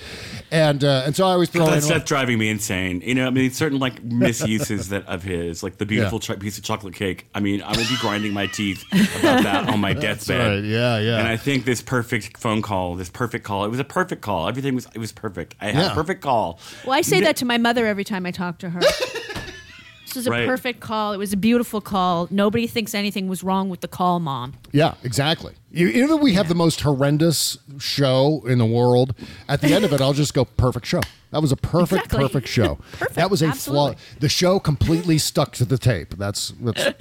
and 0.52 0.84
uh, 0.84 1.04
and 1.06 1.16
so 1.16 1.26
I 1.26 1.32
always 1.32 1.50
throw 1.50 1.66
in. 1.66 1.72
That's, 1.72 1.88
that's 1.88 2.08
driving 2.08 2.38
me 2.40 2.50
insane. 2.50 3.02
You 3.02 3.16
know, 3.16 3.28
I 3.28 3.30
mean, 3.30 3.52
certain 3.52 3.80
like 3.80 4.04
misuses 4.04 4.90
that 4.90 5.06
of 5.08 5.24
his, 5.24 5.64
like 5.64 5.78
the 5.78 5.86
beautiful 5.86 6.20
cho- 6.20 6.38
piece 6.38 6.58
of 6.58 6.64
chocolate 6.64 6.96
cake. 7.00 7.26
I 7.34 7.40
mean, 7.40 7.62
I 7.64 7.70
will 7.70 7.88
be 7.88 7.96
grinding 8.00 8.34
my 8.34 8.46
teeth 8.48 8.84
about 8.92 9.44
that 9.44 9.70
on 9.70 9.80
my 9.80 9.94
deathbed. 10.06 10.40
right. 10.40 10.64
Yeah, 10.64 11.00
yeah. 11.00 11.18
And 11.18 11.28
I 11.28 11.38
think 11.38 11.64
this 11.66 11.82
perfect 11.82 12.38
phone 12.38 12.62
call, 12.62 12.96
this 12.96 13.10
perfect 13.10 13.46
call, 13.46 13.64
it 13.66 13.70
was 13.70 13.80
a 13.80 13.84
perfect 13.86 14.22
call. 14.22 14.48
Everything 14.50 14.76
was 14.76 14.88
it 14.94 15.00
was 15.00 15.12
perfect. 15.14 15.56
I 15.62 15.68
had 15.72 15.76
Yeah. 15.76 15.92
a 15.92 15.96
perfect 15.96 16.22
call. 16.22 16.60
Well, 16.86 16.94
I 16.98 17.02
say 17.02 17.20
Ne- 17.20 17.26
that 17.26 17.38
to 17.38 17.46
my 17.46 17.58
mother 17.58 17.88
every 17.88 18.04
time 18.04 18.26
I 18.26 18.32
talk 18.32 18.58
to 18.60 18.70
her. 18.72 18.80
this 20.06 20.16
was 20.16 20.28
a 20.28 20.32
Right. 20.32 20.46
perfect 20.48 20.82
call. 20.82 21.14
It 21.14 21.18
was 21.18 21.32
a 21.34 21.38
beautiful 21.38 21.80
call. 21.82 22.28
Nobody 22.30 22.68
thinks 22.68 22.94
anything 22.94 23.28
was 23.30 23.44
wrong 23.44 23.70
with 23.70 23.80
the 23.82 23.88
call, 23.88 24.20
mom. 24.20 24.54
Yeah, 24.74 24.96
exactly. 25.04 25.54
You- 25.72 25.88
Even 25.88 26.10
though 26.10 26.18
we 26.18 26.34
have 26.34 26.50
the 26.50 26.56
most 26.56 26.82
horrendous 26.82 27.58
show 27.80 28.44
in 28.46 28.58
the 28.58 28.66
world, 28.66 29.16
at 29.48 29.62
the 29.62 29.74
end 29.74 29.86
of 29.86 29.94
it, 29.94 30.02
I'll 30.02 30.14
just 30.14 30.34
go 30.34 30.44
perfect 30.46 30.86
show. 30.86 31.02
That 31.32 31.42
was 31.42 31.52
a 31.52 31.56
perfect, 31.58 32.06
Exactly. 32.06 32.20
perfect 32.28 32.48
show. 32.48 32.76
Perfect, 32.94 33.14
That 33.16 33.30
was 33.30 33.42
a 33.44 33.52
flaw. 33.54 33.94
The 34.20 34.30
show 34.30 34.60
completely 34.60 35.18
stuck 35.20 35.52
to 35.54 35.66
the 35.66 35.78
tape. 35.78 36.16
That's 36.18 36.54
that's 36.60 36.84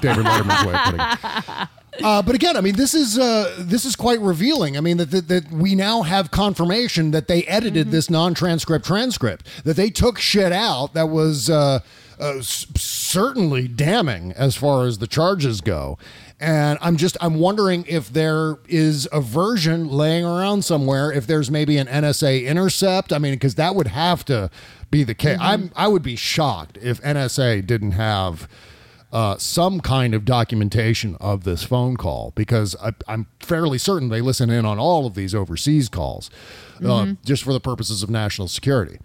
David 0.00 0.24
Letterman's 0.24 0.64
way 0.66 0.74
of 0.74 0.80
putting 0.84 1.00
it. 1.00 1.68
Uh, 2.04 2.20
but 2.22 2.34
again, 2.34 2.56
I 2.56 2.60
mean, 2.60 2.76
this 2.76 2.92
is 2.94 3.18
uh, 3.18 3.54
this 3.58 3.84
is 3.84 3.96
quite 3.96 4.20
revealing. 4.20 4.76
I 4.76 4.80
mean, 4.80 4.96
that, 4.98 5.10
that 5.10 5.28
that 5.28 5.50
we 5.50 5.74
now 5.74 6.02
have 6.02 6.30
confirmation 6.30 7.10
that 7.12 7.26
they 7.28 7.42
edited 7.44 7.90
this 7.90 8.08
non-transcript 8.10 8.84
transcript. 8.86 9.46
That 9.64 9.76
they 9.76 9.90
took 9.90 10.18
shit 10.18 10.52
out 10.52 10.92
that 10.94 11.08
was 11.08 11.48
uh, 11.50 11.80
uh, 12.20 12.38
s- 12.38 12.66
certainly 12.76 13.66
damning 13.68 14.32
as 14.32 14.56
far 14.56 14.86
as 14.86 14.98
the 14.98 15.06
charges 15.06 15.60
go. 15.60 15.98
And 16.38 16.78
I'm 16.82 16.96
just 16.98 17.16
I'm 17.20 17.36
wondering 17.36 17.84
if 17.88 18.12
there 18.12 18.56
is 18.68 19.08
a 19.10 19.20
version 19.22 19.88
laying 19.88 20.24
around 20.24 20.64
somewhere. 20.66 21.10
If 21.10 21.26
there's 21.26 21.50
maybe 21.50 21.78
an 21.78 21.86
NSA 21.86 22.44
intercept. 22.46 23.12
I 23.12 23.18
mean, 23.18 23.32
because 23.32 23.54
that 23.54 23.74
would 23.74 23.86
have 23.86 24.24
to 24.26 24.50
be 24.90 25.02
the 25.02 25.14
case. 25.14 25.38
I'm 25.40 25.70
I 25.74 25.88
would 25.88 26.02
be 26.02 26.14
shocked 26.16 26.78
if 26.82 27.00
NSA 27.02 27.66
didn't 27.66 27.92
have 27.92 28.48
uh, 29.12 29.38
some 29.38 29.80
kind 29.80 30.12
of 30.14 30.26
documentation 30.26 31.16
of 31.20 31.44
this 31.44 31.62
phone 31.62 31.96
call 31.96 32.32
because 32.36 32.76
I, 32.82 32.92
I'm 33.08 33.28
fairly 33.40 33.78
certain 33.78 34.10
they 34.10 34.20
listen 34.20 34.50
in 34.50 34.66
on 34.66 34.78
all 34.78 35.06
of 35.06 35.14
these 35.14 35.34
overseas 35.34 35.88
calls 35.88 36.28
uh, 36.80 36.82
Mhm. 36.82 37.16
just 37.24 37.44
for 37.44 37.54
the 37.54 37.60
purposes 37.60 38.02
of 38.02 38.10
national 38.10 38.48
security. 38.48 38.98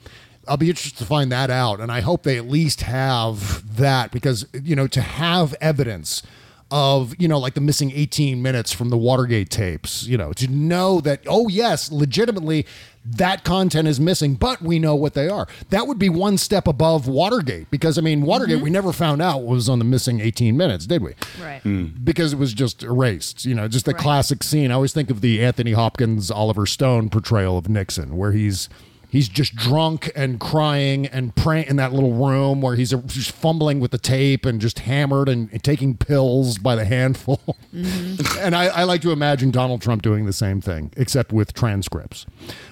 I'll 0.50 0.58
be 0.58 0.70
interested 0.70 0.98
to 0.98 1.06
find 1.06 1.32
that 1.32 1.50
out, 1.52 1.80
and 1.80 1.92
I 1.92 2.02
hope 2.02 2.24
they 2.24 2.36
at 2.38 2.48
least 2.50 2.82
have 2.82 3.78
that 3.78 4.12
because 4.12 4.46
you 4.52 4.76
know 4.76 4.88
to 4.88 5.00
have 5.02 5.56
evidence 5.62 6.24
of 6.72 7.14
you 7.20 7.28
know 7.28 7.38
like 7.38 7.54
the 7.54 7.62
missing 7.62 7.92
18 7.92 8.42
minutes 8.42 8.72
from 8.72 8.90
the 8.90 8.98
Watergate 8.98 9.50
tapes, 9.50 10.08
you 10.08 10.18
know 10.18 10.34
to 10.34 10.48
know 10.48 11.02
that 11.02 11.22
oh 11.28 11.48
yes, 11.48 11.92
legitimately 11.92 12.66
that 13.04 13.44
content 13.44 13.88
is 13.88 14.00
missing, 14.00 14.36
but 14.36 14.62
we 14.62 14.78
know 14.78 14.96
what 14.96 15.16
they 15.16 15.28
are. 15.28 15.48
That 15.70 15.88
would 15.88 15.98
be 15.98 16.10
one 16.10 16.38
step 16.38 16.68
above 16.68 17.08
Watergate 17.08 17.70
because 17.72 17.98
I 17.98 18.02
mean 18.02 18.22
Watergate 18.22 18.58
mm-hmm. 18.58 18.64
we 18.64 18.70
never 18.70 18.94
found 18.94 19.22
out 19.22 19.42
what 19.42 19.54
was 19.54 19.70
on 19.70 19.80
the 19.80 19.86
missing 19.86 20.20
18 20.20 20.56
minutes, 20.56 20.86
did 20.86 21.02
we? 21.02 21.14
Right. 21.42 21.62
Hmm. 21.62 21.88
because 22.04 22.34
it 22.34 22.40
was 22.40 22.54
just 22.54 22.84
erased. 22.84 23.46
You 23.46 23.56
know, 23.56 23.68
just 23.68 23.86
the 23.86 23.94
classic 23.94 24.44
scene. 24.44 24.72
I 24.72 24.76
always 24.76 24.94
think 24.94 25.10
of 25.10 25.22
the 25.22 25.44
Anthony 25.44 25.74
Hopkins, 25.74 26.32
Oliver 26.32 26.66
Stone 26.66 27.10
portrayal 27.10 27.58
of 27.58 27.70
Nixon, 27.70 28.18
where 28.18 28.32
he's 28.32 28.70
he's 29.12 29.28
just 29.28 29.56
drunk 29.56 30.10
and 30.16 30.40
crying 30.40 31.06
and 31.06 31.36
praying 31.36 31.68
in 31.68 31.76
that 31.76 31.94
little 31.94 32.14
room 32.14 32.62
where 32.62 32.76
he's 32.76 32.92
just 32.92 33.32
fumbling 33.32 33.80
with 33.80 33.92
the 33.92 33.98
tape 33.98 34.46
and 34.46 34.62
just 34.62 34.80
hammered 34.80 35.28
and, 35.30 35.52
and 35.52 35.62
taking 35.64 35.96
pills 35.96 36.58
by 36.58 36.76
the 36.76 36.86
handful. 36.86 37.40
Mm-hmm. 37.76 38.40
and 38.40 38.56
I, 38.56 38.68
I 38.68 38.84
like 38.86 39.02
to 39.02 39.12
imagine 39.12 39.52
Donald 39.52 39.82
Trump 39.82 40.02
doing 40.02 40.26
the 40.26 40.34
same 40.34 40.62
thing, 40.62 40.92
except 40.96 41.34
with 41.34 41.54
transcripts. 41.54 42.26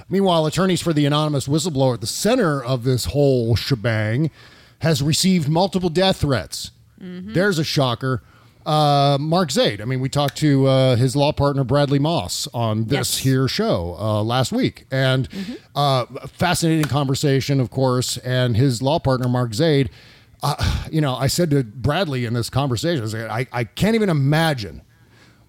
Meanwhile, 0.08 0.46
attorneys 0.46 0.82
for 0.82 0.94
the 0.94 1.06
anonymous 1.06 1.48
whistleblower 1.48 1.96
at 1.96 2.02
the 2.02 2.08
center 2.08 2.64
of 2.64 2.86
this 2.86 3.06
whole 3.06 3.56
shebang 3.56 4.32
has 4.80 5.04
received 5.04 5.50
multiple 5.50 5.90
death 5.90 6.22
threats. 6.22 6.72
Mm-hmm. 7.02 7.34
There's 7.34 7.60
a 7.60 7.64
shocker. 7.66 8.24
Uh, 8.66 9.18
Mark 9.20 9.51
Zaid. 9.51 9.82
I 9.82 9.86
mean, 9.86 9.99
we 9.99 10.10
talked 10.10 10.38
to 10.38 10.68
uh, 10.68 10.95
his 10.95 11.16
law 11.16 11.32
partner 11.32 11.64
Bradley 11.64 11.97
Moss 11.97 12.47
on 12.53 12.86
this 12.86 13.20
here 13.20 13.47
show 13.47 13.95
uh, 13.99 14.22
last 14.22 14.51
week, 14.51 14.86
and 14.91 15.28
uh, 15.76 16.05
fascinating 16.28 16.86
conversation, 16.86 17.60
of 17.60 17.70
course. 17.72 18.18
And 18.18 18.57
his 18.57 18.82
law 18.82 18.99
partner 18.99 19.28
Mark 19.28 19.53
Zaid. 19.53 19.89
Uh, 20.41 20.88
you 20.91 21.01
know, 21.01 21.16
I 21.16 21.28
said 21.28 21.49
to 21.51 21.64
Bradley 21.64 22.26
in 22.26 22.34
this 22.34 22.49
conversation, 22.49 23.03
I, 23.03 23.07
said, 23.07 23.30
I, 23.30 23.47
I 23.51 23.64
can't 23.66 23.95
even 23.95 24.10
imagine 24.10 24.84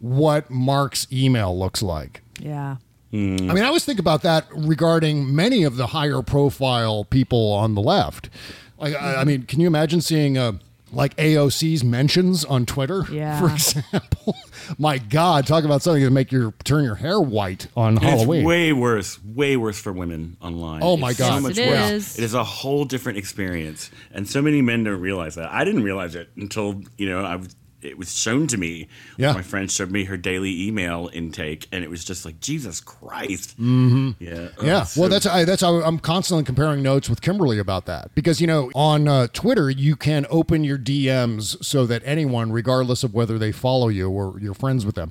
what 0.00 0.50
Mark's 0.50 1.06
email 1.12 1.56
looks 1.56 1.80
like. 1.82 2.22
Yeah. 2.40 2.76
I 3.12 3.16
mean, 3.16 3.58
I 3.58 3.66
always 3.66 3.84
think 3.84 3.98
about 3.98 4.22
that 4.22 4.46
regarding 4.54 5.34
many 5.34 5.64
of 5.64 5.76
the 5.76 5.88
higher 5.88 6.22
profile 6.22 7.04
people 7.04 7.52
on 7.52 7.74
the 7.74 7.80
left. 7.80 8.30
Like, 8.78 8.94
I, 8.94 9.16
I 9.16 9.24
mean, 9.24 9.42
can 9.42 9.60
you 9.60 9.66
imagine 9.66 10.00
seeing 10.00 10.38
uh, 10.38 10.52
like 10.92 11.16
AOC's 11.16 11.82
mentions 11.84 12.44
on 12.44 12.66
Twitter, 12.66 13.04
Yeah. 13.10 13.38
for 13.40 13.52
example? 13.52 14.36
My 14.78 14.98
God, 14.98 15.46
talk 15.46 15.64
about 15.64 15.82
something 15.82 16.02
to 16.02 16.10
make 16.10 16.30
your 16.32 16.52
turn 16.64 16.84
your 16.84 16.96
hair 16.96 17.20
white 17.20 17.66
on 17.76 17.96
And 17.96 18.04
Halloween. 18.04 18.44
Way 18.44 18.72
worse, 18.72 19.18
way 19.24 19.56
worse 19.56 19.80
for 19.80 19.92
women 19.92 20.36
online. 20.40 20.80
Oh, 20.82 20.96
my 20.96 21.10
It's 21.10 21.18
God. 21.18 21.36
so 21.36 21.40
much 21.40 21.58
it 21.58 21.68
worse. 21.68 21.90
is. 21.90 22.18
It 22.18 22.24
is 22.24 22.34
a 22.34 22.44
whole 22.44 22.84
different 22.84 23.18
experience, 23.18 23.90
and 24.12 24.28
so 24.28 24.40
many 24.42 24.62
men 24.62 24.84
don't 24.84 25.00
realize 25.00 25.34
that. 25.36 25.50
I 25.50 25.64
didn't 25.64 25.82
realize 25.82 26.14
it 26.14 26.28
until 26.36 26.82
you 26.98 27.08
know 27.08 27.24
I 27.24 27.36
was. 27.36 27.54
It 27.82 27.96
was 27.98 28.16
shown 28.16 28.46
to 28.48 28.58
me. 28.58 28.88
Yeah. 29.16 29.32
my 29.32 29.42
friend 29.42 29.70
showed 29.70 29.90
me 29.90 30.04
her 30.04 30.16
daily 30.16 30.66
email 30.66 31.08
intake, 31.12 31.66
and 31.72 31.82
it 31.82 31.90
was 31.90 32.04
just 32.04 32.24
like 32.24 32.40
Jesus 32.40 32.80
Christ. 32.80 33.56
hmm 33.56 34.10
Yeah, 34.18 34.48
Yeah. 34.62 34.80
Oh, 34.82 34.84
so- 34.84 35.00
well, 35.00 35.10
that's 35.10 35.26
I, 35.26 35.44
that's 35.44 35.62
how 35.62 35.76
I'm 35.82 35.98
constantly 35.98 36.44
comparing 36.44 36.82
notes 36.82 37.08
with 37.08 37.20
Kimberly 37.22 37.58
about 37.58 37.86
that 37.86 38.14
because 38.14 38.40
you 38.40 38.46
know 38.46 38.70
on 38.74 39.08
uh, 39.08 39.28
Twitter 39.32 39.70
you 39.70 39.96
can 39.96 40.26
open 40.30 40.64
your 40.64 40.78
DMs 40.78 41.62
so 41.64 41.86
that 41.86 42.02
anyone, 42.04 42.52
regardless 42.52 43.02
of 43.04 43.14
whether 43.14 43.38
they 43.38 43.52
follow 43.52 43.88
you 43.88 44.10
or 44.10 44.38
you're 44.40 44.54
friends 44.54 44.84
with 44.84 44.94
them, 44.94 45.10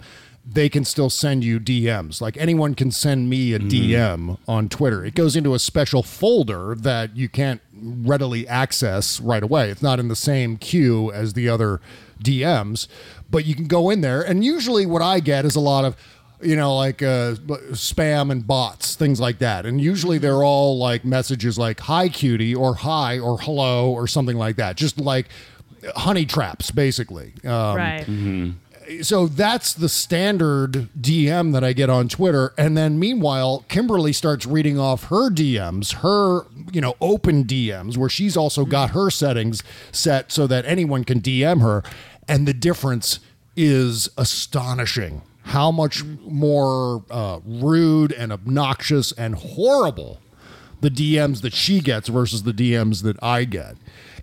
they 0.52 0.70
can 0.70 0.84
still 0.86 1.10
send 1.10 1.44
you 1.44 1.60
DMs. 1.60 2.22
Like 2.22 2.36
anyone 2.38 2.74
can 2.76 2.92
send 2.92 3.30
me 3.30 3.54
a 3.54 3.60
DM 3.60 4.38
on 4.48 4.70
Twitter. 4.70 5.04
It 5.06 5.14
goes 5.16 5.36
into 5.36 5.54
a 5.54 5.60
special 5.60 6.02
folder 6.02 6.76
that 6.76 7.16
you 7.16 7.30
can't 7.30 7.62
readily 7.82 8.48
access 8.48 9.20
right 9.20 9.44
away. 9.44 9.70
It's 9.70 9.82
not 9.82 10.00
in 10.00 10.08
the 10.08 10.16
same 10.16 10.58
queue 10.58 11.12
as 11.12 11.34
the 11.34 11.48
other 11.50 11.82
DMs, 12.24 12.88
but 13.30 13.46
you 13.46 13.56
can 13.56 13.68
go 13.68 13.90
in 13.90 14.02
there. 14.02 14.22
And 14.22 14.44
usually, 14.44 14.86
what 14.86 15.02
I 15.02 15.20
get 15.20 15.46
is 15.46 15.56
a 15.56 15.60
lot 15.60 15.86
of 15.86 15.96
you 16.42 16.56
know, 16.56 16.74
like 16.78 17.02
uh, 17.02 17.34
spam 17.74 18.32
and 18.32 18.48
bots, 18.48 18.96
things 18.96 19.20
like 19.20 19.40
that. 19.40 19.66
And 19.66 19.82
usually 19.82 20.18
they're 20.20 20.44
all 20.44 20.78
like 20.78 21.04
messages 21.04 21.58
like 21.58 21.82
"Hi, 21.82 22.08
cutie" 22.08 22.56
or 22.56 22.76
"Hi" 22.76 23.20
or 23.20 23.40
"Hello" 23.40 23.92
or 23.92 24.08
something 24.08 24.38
like 24.38 24.56
that. 24.56 24.78
Just 24.78 25.00
like 25.00 25.28
honey 25.96 26.26
traps, 26.26 26.72
basically. 26.72 27.34
Um, 27.44 27.76
Right. 27.76 28.06
So 29.02 29.28
that's 29.28 29.74
the 29.74 29.90
standard 29.90 30.90
DM 31.00 31.54
that 31.54 31.64
I 31.64 31.74
get 31.74 31.90
on 31.90 32.10
Twitter. 32.10 32.54
And 32.58 32.76
then 32.76 32.98
meanwhile, 32.98 33.66
Kimberly 33.68 34.14
starts 34.14 34.46
reading 34.46 34.80
off 34.80 35.06
her 35.06 35.30
DMs, 35.30 35.96
her, 35.98 36.48
you 36.72 36.82
know, 36.82 36.96
open 37.00 37.44
DMs, 37.44 37.98
where 37.98 38.10
she's 38.10 38.36
also 38.36 38.66
got 38.66 38.92
her 38.92 39.10
settings 39.10 39.64
set 39.92 40.32
so 40.32 40.48
that 40.48 40.66
anyone 40.66 41.04
can 41.04 41.22
DM 41.22 41.62
her. 41.62 41.84
And 42.28 42.48
the 42.48 42.54
difference 42.54 43.20
is 43.56 44.10
astonishing. 44.18 45.22
How 45.44 45.72
much 45.72 46.04
more 46.04 47.04
uh, 47.10 47.40
rude 47.46 48.12
and 48.12 48.32
obnoxious 48.32 49.12
and 49.12 49.36
horrible 49.36 50.20
the 50.82 50.90
DMs 50.90 51.42
that 51.42 51.54
she 51.54 51.82
gets 51.82 52.08
versus 52.08 52.44
the 52.44 52.54
DMs 52.54 53.04
that 53.04 53.22
I 53.22 53.44
get. 53.46 53.76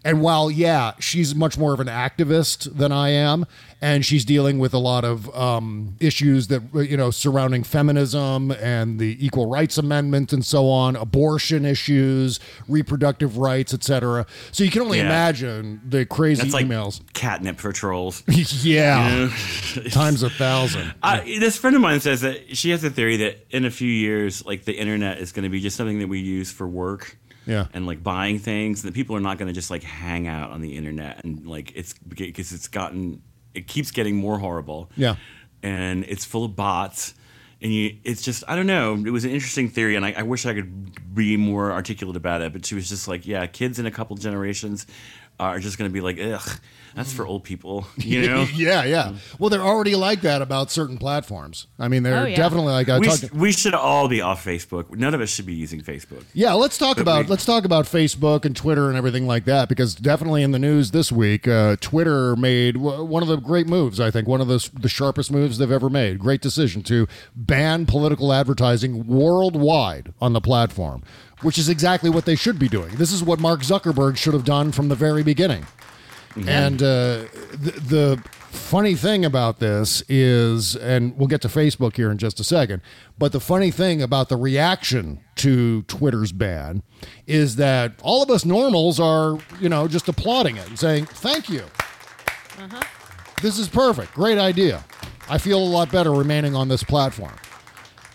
And 0.05 0.21
while, 0.23 0.51
yeah, 0.51 0.93
she's 0.99 1.35
much 1.35 1.59
more 1.59 1.73
of 1.73 1.81
an 1.81 1.87
activist 1.89 2.77
than 2.77 2.93
I 2.93 3.11
am, 3.11 3.47
and 3.83 4.05
she's 4.05 4.25
dealing 4.25 4.59
with 4.59 4.73
a 4.73 4.79
lot 4.79 5.05
of 5.05 5.35
um, 5.37 5.97
issues 6.01 6.49
that, 6.49 6.63
you 6.75 6.97
know, 6.97 7.11
surrounding 7.11 7.63
feminism 7.63 8.51
and 8.53 8.99
the 8.99 9.17
Equal 9.25 9.47
Rights 9.49 9.77
Amendment 9.79 10.33
and 10.33 10.45
so 10.45 10.69
on, 10.71 10.97
abortion 10.97 11.65
issues, 11.65 12.41
reproductive 12.69 13.37
rights, 13.39 13.75
etc. 13.75 14.27
So 14.53 14.65
you 14.65 14.71
can 14.71 14.83
only 14.83 14.99
Yeah. 14.99 15.07
imagine 15.07 15.81
the 15.87 16.07
crazy 16.07 16.43
That's 16.43 16.55
like 16.55 16.67
emails. 16.67 17.01
catnip 17.13 17.59
for 17.61 17.73
trolls. 17.73 18.23
yeah. 18.65 19.29
Times 19.91 20.23
a 20.23 20.31
thousand. 20.31 20.95
I, 21.03 21.21
this 21.41 21.57
friend 21.57 21.77
of 21.77 21.83
mine 21.83 22.01
says 22.01 22.23
that 22.23 22.57
she 22.57 22.71
has 22.71 22.83
a 22.85 22.91
theory 22.91 23.17
that 23.19 23.47
in 23.51 23.65
a 23.65 23.71
few 23.71 23.91
years, 23.91 24.45
like 24.47 24.65
the 24.65 24.73
internet 24.79 25.19
is 25.19 25.33
going 25.33 25.43
to 25.45 25.51
be 25.51 25.61
just 25.61 25.77
something 25.77 25.99
that 25.99 26.09
we 26.09 26.21
use 26.21 26.51
for 26.51 26.67
work. 26.67 27.19
Yeah. 27.47 27.69
And 27.73 27.87
like 27.87 28.03
buying 28.03 28.39
things, 28.39 28.83
that 28.83 28.93
people 28.93 29.17
are 29.17 29.21
not 29.21 29.39
going 29.39 29.49
to 29.49 29.55
just 29.55 29.71
like 29.71 29.83
hang 29.83 30.27
out 30.27 30.51
on 30.51 30.61
the 30.61 30.77
internet 30.77 31.25
and 31.25 31.47
like 31.47 31.73
it's 31.75 31.95
because 31.95 32.53
it's 32.53 32.69
gotten, 32.69 33.23
it 33.55 33.67
keeps 33.67 33.91
getting 33.91 34.17
more 34.17 34.39
horrible. 34.39 34.91
Yeah. 34.97 35.17
And 35.63 36.05
it's 36.05 36.25
full 36.25 36.45
of 36.45 36.55
bots. 36.55 37.15
And 37.63 37.73
you, 37.73 37.97
it's 38.05 38.21
just, 38.21 38.45
I 38.47 38.55
don't 38.55 38.67
know. 38.67 38.95
It 38.95 39.11
was 39.11 39.25
an 39.25 39.31
interesting 39.31 39.71
theory, 39.71 39.97
and 39.97 40.05
I, 40.05 40.13
I 40.19 40.23
wish 40.23 40.45
I 40.45 40.53
could 40.53 41.15
be 41.15 41.39
more 41.39 41.73
articulate 41.73 42.15
about 42.15 42.43
it. 42.43 42.53
But 42.53 42.67
she 42.67 42.75
was 42.75 42.87
just 42.87 43.09
like, 43.09 43.27
yeah, 43.27 43.47
kids 43.47 43.79
in 43.79 43.87
a 43.87 43.91
couple 43.91 44.15
generations 44.17 44.87
are 45.41 45.59
just 45.59 45.79
going 45.79 45.89
to 45.91 45.93
be 45.93 46.03
like, 46.03 46.21
ugh, 46.21 46.61
that's 46.97 47.13
for 47.13 47.25
old 47.27 47.45
people, 47.45 47.87
you 47.99 48.27
know? 48.27 48.47
yeah, 48.55 48.83
yeah. 48.85 49.13
Well, 49.39 49.51
they're 49.51 49.61
already 49.63 49.95
like 49.95 50.23
that 50.23 50.43
about 50.43 50.71
certain 50.73 50.99
platforms. 50.99 51.67
I 51.79 51.87
mean, 51.89 52.03
they're 52.03 52.17
Oh, 52.23 52.25
yeah. 52.25 52.37
definitely 52.37 52.73
like 52.73 52.89
I 52.89 52.99
we, 52.99 53.07
talked. 53.07 53.21
sh- 53.27 53.33
we 53.33 53.53
should 53.53 53.75
all 53.75 54.09
be 54.09 54.21
off 54.23 54.45
Facebook. 54.45 54.97
None 54.97 55.15
of 55.15 55.21
us 55.21 55.29
should 55.29 55.47
be 55.47 55.55
using 55.55 55.81
Facebook. 55.83 56.25
Yeah, 56.35 56.55
let's 56.55 56.79
talk 56.79 56.97
But 56.97 57.03
about 57.03 57.25
we- 57.27 57.31
let's 57.31 57.45
talk 57.45 57.65
about 57.65 57.85
Facebook 57.85 58.45
and 58.45 58.57
Twitter 58.57 58.89
and 58.89 58.97
everything 58.97 59.27
like 59.27 59.45
that 59.45 59.69
because 59.69 59.95
definitely 59.95 60.43
in 60.43 60.51
the 60.53 60.59
news 60.59 60.91
this 60.91 61.13
week, 61.13 61.47
uh, 61.47 61.77
Twitter 61.81 62.35
made 62.37 62.75
w- 62.75 63.05
one 63.05 63.23
of 63.23 63.29
the 63.29 63.37
great 63.37 63.67
moves. 63.69 64.01
I 64.01 64.11
think 64.11 64.27
one 64.27 64.41
of 64.41 64.49
the 64.49 64.55
s- 64.57 64.71
the 64.73 64.89
sharpest 64.89 65.31
moves 65.31 65.59
they've 65.59 65.71
ever 65.71 65.91
made. 65.91 66.19
Great 66.19 66.41
decision 66.41 66.83
to 66.85 67.07
ban 67.37 67.85
political 67.87 68.33
advertising 68.33 69.07
worldwide 69.07 70.15
on 70.21 70.33
the 70.33 70.41
platform, 70.41 71.03
which 71.43 71.59
is 71.59 71.69
exactly 71.69 72.09
what 72.09 72.25
they 72.25 72.37
should 72.37 72.59
be 72.59 72.69
doing. 72.69 72.95
This 72.97 73.13
is 73.13 73.23
what 73.23 73.39
Mark 73.39 73.61
Zuckerberg 73.61 74.17
should 74.17 74.33
have 74.33 74.45
done 74.45 74.73
from 74.73 74.89
the 74.89 74.95
very 74.95 75.23
beginning. 75.23 75.67
And 76.47 76.83
uh, 76.83 77.25
the, 77.53 77.73
the 77.89 78.25
funny 78.51 78.95
thing 78.95 79.25
about 79.25 79.59
this 79.59 80.03
is, 80.09 80.77
and 80.77 81.17
we'll 81.17 81.29
get 81.29 81.41
to 81.43 81.49
Facebook 81.49 81.97
here 81.97 82.11
in 82.11 82.19
just 82.19 82.41
a 82.41 82.45
second, 82.45 82.83
but 83.19 83.33
the 83.33 83.41
funny 83.41 83.71
thing 83.71 84.03
about 84.03 84.29
the 84.29 84.37
reaction 84.37 85.21
to 85.37 85.83
Twitter's 85.83 86.33
ban 86.33 86.83
is 87.27 87.57
that 87.57 87.93
all 88.03 88.23
of 88.23 88.31
us 88.31 88.45
normals 88.45 89.01
are, 89.01 89.39
you 89.61 89.69
know, 89.69 89.89
just 89.89 90.09
applauding 90.09 90.57
it 90.57 90.69
and 90.69 90.79
saying, 90.79 91.07
thank 91.07 91.49
you. 91.49 91.65
This 93.43 93.59
is 93.59 93.69
perfect. 93.69 94.15
Great 94.15 94.39
idea. 94.39 94.85
I 95.29 95.39
feel 95.39 95.59
a 95.59 95.65
lot 95.65 95.91
better 95.91 96.13
remaining 96.13 96.55
on 96.55 96.69
this 96.69 96.83
platform. 96.83 97.35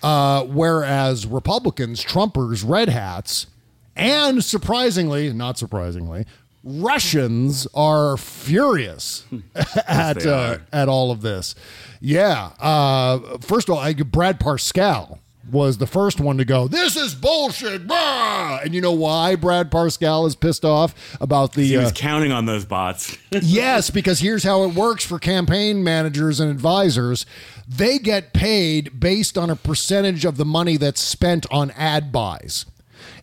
Uh, 0.03 0.43
whereas 0.45 1.27
Republicans, 1.27 2.03
Trumpers, 2.03 2.67
Red 2.67 2.89
Hats, 2.89 3.47
and 3.95 4.43
surprisingly, 4.43 5.31
not 5.33 5.57
surprisingly, 5.57 6.25
Russians 6.63 7.67
are 7.73 8.17
furious 8.17 9.25
at 9.87 10.25
uh, 10.25 10.31
are. 10.31 10.61
at 10.71 10.89
all 10.89 11.11
of 11.11 11.21
this. 11.21 11.55
Yeah. 11.99 12.51
Uh, 12.59 13.37
first 13.39 13.69
of 13.69 13.75
all, 13.75 13.81
I, 13.81 13.93
Brad 13.93 14.39
Parscale 14.39 15.19
was 15.51 15.77
the 15.77 15.87
first 15.87 16.19
one 16.19 16.37
to 16.37 16.45
go. 16.45 16.67
This 16.67 16.95
is 16.95 17.15
bullshit. 17.15 17.87
Bah! 17.87 18.59
And 18.63 18.73
you 18.73 18.81
know 18.81 18.91
why 18.91 19.35
Brad 19.35 19.71
Parscale 19.71 20.27
is 20.27 20.35
pissed 20.35 20.63
off 20.63 21.17
about 21.19 21.53
the 21.53 21.63
He 21.63 21.77
was 21.77 21.89
uh, 21.89 21.95
counting 21.95 22.31
on 22.31 22.45
those 22.45 22.65
bots. 22.65 23.17
yes, 23.31 23.89
because 23.89 24.19
here's 24.19 24.43
how 24.43 24.63
it 24.63 24.73
works 24.73 25.05
for 25.05 25.19
campaign 25.19 25.83
managers 25.83 26.39
and 26.39 26.49
advisors. 26.49 27.25
They 27.67 27.99
get 27.99 28.33
paid 28.33 28.99
based 28.99 29.37
on 29.37 29.49
a 29.49 29.55
percentage 29.55 30.25
of 30.25 30.37
the 30.37 30.45
money 30.45 30.77
that's 30.77 31.01
spent 31.01 31.45
on 31.51 31.71
ad 31.71 32.11
buys. 32.11 32.65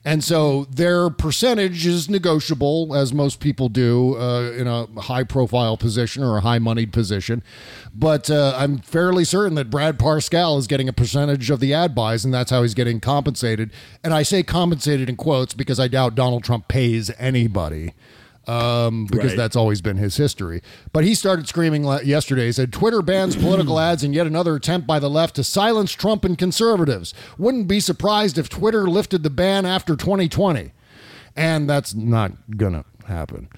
And 0.09 0.25
so 0.25 0.65
their 0.71 1.11
percentage 1.11 1.87
is 1.87 2.09
negotiable, 2.09 2.97
as 2.97 3.13
most 3.13 3.41
people 3.41 3.69
do 3.69 4.17
uh, 4.17 4.53
in 4.53 4.67
a 4.67 4.87
high 5.03 5.23
profile 5.23 5.77
position 5.77 6.25
or 6.25 6.39
a 6.39 6.41
high 6.41 6.59
moneyed 6.59 6.95
position. 6.95 7.43
But 7.95 8.31
uh, 8.31 8.55
I'm 8.57 8.79
fairly 8.79 9.25
certain 9.25 9.55
that 9.57 9.69
Brad 9.69 9.99
Parscale 9.99 10.59
is 10.59 10.67
getting 10.67 10.89
a 10.89 10.95
percentage 10.95 11.51
of 11.51 11.61
the 11.61 11.75
ad 11.75 11.95
buys, 11.95 12.25
and 12.25 12.33
that's 12.33 12.51
how 12.51 12.63
he's 12.63 12.73
getting 12.73 13.01
compensated. 13.01 13.71
And 14.03 14.15
I 14.15 14.23
say 14.23 14.43
compensated 14.43 15.11
in 15.11 15.17
quotes 15.17 15.53
because 15.53 15.79
I 15.79 15.89
doubt 15.89 16.15
Donald 16.15 16.43
Trump 16.43 16.69
pays 16.69 17.11
anybody 17.19 17.93
um, 18.49 19.07
because 19.07 19.29
Right. 19.33 19.37
that's 19.37 19.55
always 19.57 19.81
been 19.81 19.97
his 19.99 20.17
history. 20.17 20.63
But 20.93 21.05
he 21.05 21.15
started 21.15 21.47
screaming 21.47 21.85
yesterday. 22.05 22.47
He 22.47 22.53
said, 22.53 22.73
Twitter 22.73 23.03
bans 23.03 23.37
political 23.41 23.79
ads 23.79 24.03
in 24.03 24.13
yet 24.13 24.27
another 24.27 24.57
attempt 24.57 24.87
by 24.87 24.99
the 24.99 25.11
left 25.11 25.37
to 25.37 25.45
silence 25.45 25.93
Trump 25.93 26.25
and 26.25 26.37
conservatives. 26.39 27.15
Wouldn't 27.37 27.69
be 27.69 27.79
surprised 27.81 28.39
if 28.39 28.49
Twitter 28.49 28.89
lifted 28.89 29.23
the 29.23 29.31
ban 29.31 29.67
after 29.67 29.95
2020. 29.95 30.73
And 31.37 31.69
that's 31.71 31.95
not 31.95 32.33
going 32.57 32.73
to 32.73 32.85
happen. 33.07 33.49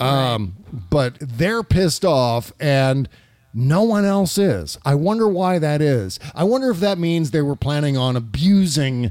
Um, 0.00 0.56
but 0.90 1.16
they're 1.20 1.62
pissed 1.62 2.04
off 2.04 2.52
and. 2.58 3.08
No 3.54 3.82
one 3.82 4.04
else 4.04 4.36
is. 4.36 4.78
I 4.84 4.94
wonder 4.94 5.26
why 5.26 5.58
that 5.58 5.80
is. 5.80 6.20
I 6.34 6.44
wonder 6.44 6.70
if 6.70 6.80
that 6.80 6.98
means 6.98 7.30
they 7.30 7.40
were 7.40 7.56
planning 7.56 7.96
on 7.96 8.14
abusing 8.14 9.10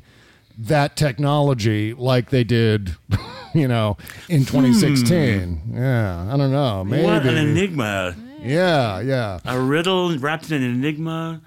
that 0.57 0.95
technology 0.95 1.93
like 1.93 2.29
they 2.29 2.43
did, 2.43 2.95
you 3.61 3.67
know, 3.67 3.97
in 4.29 4.45
2016. 4.45 5.61
Yeah, 5.73 6.33
I 6.33 6.37
don't 6.37 6.51
know. 6.51 6.83
Maybe. 6.83 7.03
What 7.03 7.25
an 7.25 7.37
enigma. 7.37 8.15
Yeah, 8.39 8.99
yeah. 9.01 9.39
A 9.45 9.59
riddle 9.59 10.17
wrapped 10.17 10.51
in 10.51 10.61
an 10.63 10.69
enigma, 10.75 11.41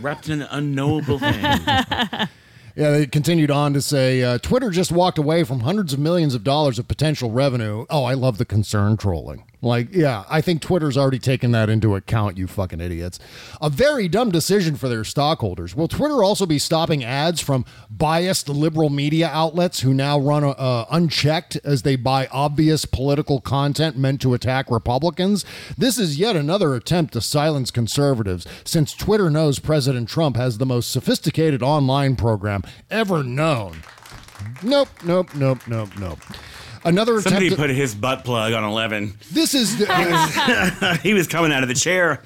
wrapped 0.00 0.28
in 0.28 0.42
an 0.42 0.48
unknowable 0.50 1.18
thing. 1.18 2.28
Yeah, 2.78 2.92
they 2.92 3.06
continued 3.08 3.50
on 3.50 3.72
to 3.72 3.82
say 3.82 4.22
uh, 4.22 4.38
Twitter 4.38 4.70
just 4.70 4.92
walked 4.92 5.18
away 5.18 5.42
from 5.42 5.60
hundreds 5.60 5.92
of 5.92 5.98
millions 5.98 6.36
of 6.36 6.44
dollars 6.44 6.78
of 6.78 6.86
potential 6.86 7.28
revenue. 7.28 7.84
Oh, 7.90 8.04
I 8.04 8.14
love 8.14 8.38
the 8.38 8.44
concern 8.44 8.96
trolling. 8.96 9.42
Like, 9.60 9.92
yeah, 9.92 10.24
I 10.30 10.40
think 10.40 10.62
Twitter's 10.62 10.96
already 10.96 11.18
taken 11.18 11.50
that 11.50 11.68
into 11.68 11.96
account, 11.96 12.38
you 12.38 12.46
fucking 12.46 12.80
idiots. 12.80 13.18
A 13.60 13.68
very 13.68 14.06
dumb 14.06 14.30
decision 14.30 14.76
for 14.76 14.88
their 14.88 15.02
stockholders. 15.02 15.74
Will 15.74 15.88
Twitter 15.88 16.22
also 16.22 16.46
be 16.46 16.60
stopping 16.60 17.02
ads 17.02 17.40
from 17.40 17.64
biased 17.90 18.48
liberal 18.48 18.88
media 18.88 19.28
outlets 19.32 19.80
who 19.80 19.92
now 19.92 20.18
run 20.18 20.44
uh, 20.44 20.84
unchecked 20.90 21.56
as 21.64 21.82
they 21.82 21.96
buy 21.96 22.28
obvious 22.30 22.84
political 22.84 23.40
content 23.40 23.96
meant 23.96 24.20
to 24.20 24.32
attack 24.32 24.70
Republicans? 24.70 25.44
This 25.76 25.98
is 25.98 26.18
yet 26.18 26.36
another 26.36 26.76
attempt 26.76 27.12
to 27.14 27.20
silence 27.20 27.72
conservatives, 27.72 28.46
since 28.64 28.94
Twitter 28.94 29.28
knows 29.28 29.58
President 29.58 30.08
Trump 30.08 30.36
has 30.36 30.58
the 30.58 30.66
most 30.66 30.92
sophisticated 30.92 31.64
online 31.64 32.14
program 32.14 32.62
ever 32.90 33.24
known. 33.24 33.82
Nope, 34.62 34.88
nope, 35.04 35.34
nope, 35.34 35.66
nope, 35.66 35.90
nope. 35.98 36.20
Another 36.88 37.20
Somebody 37.20 37.54
put 37.54 37.68
his 37.68 37.94
butt 37.94 38.24
plug 38.24 38.54
on 38.54 38.64
11. 38.64 39.14
this 39.30 39.54
is 39.54 39.76
he 41.02 41.12
was 41.12 41.26
coming 41.26 41.52
out 41.52 41.62
of 41.62 41.68
the 41.68 41.74
chair. 41.74 42.22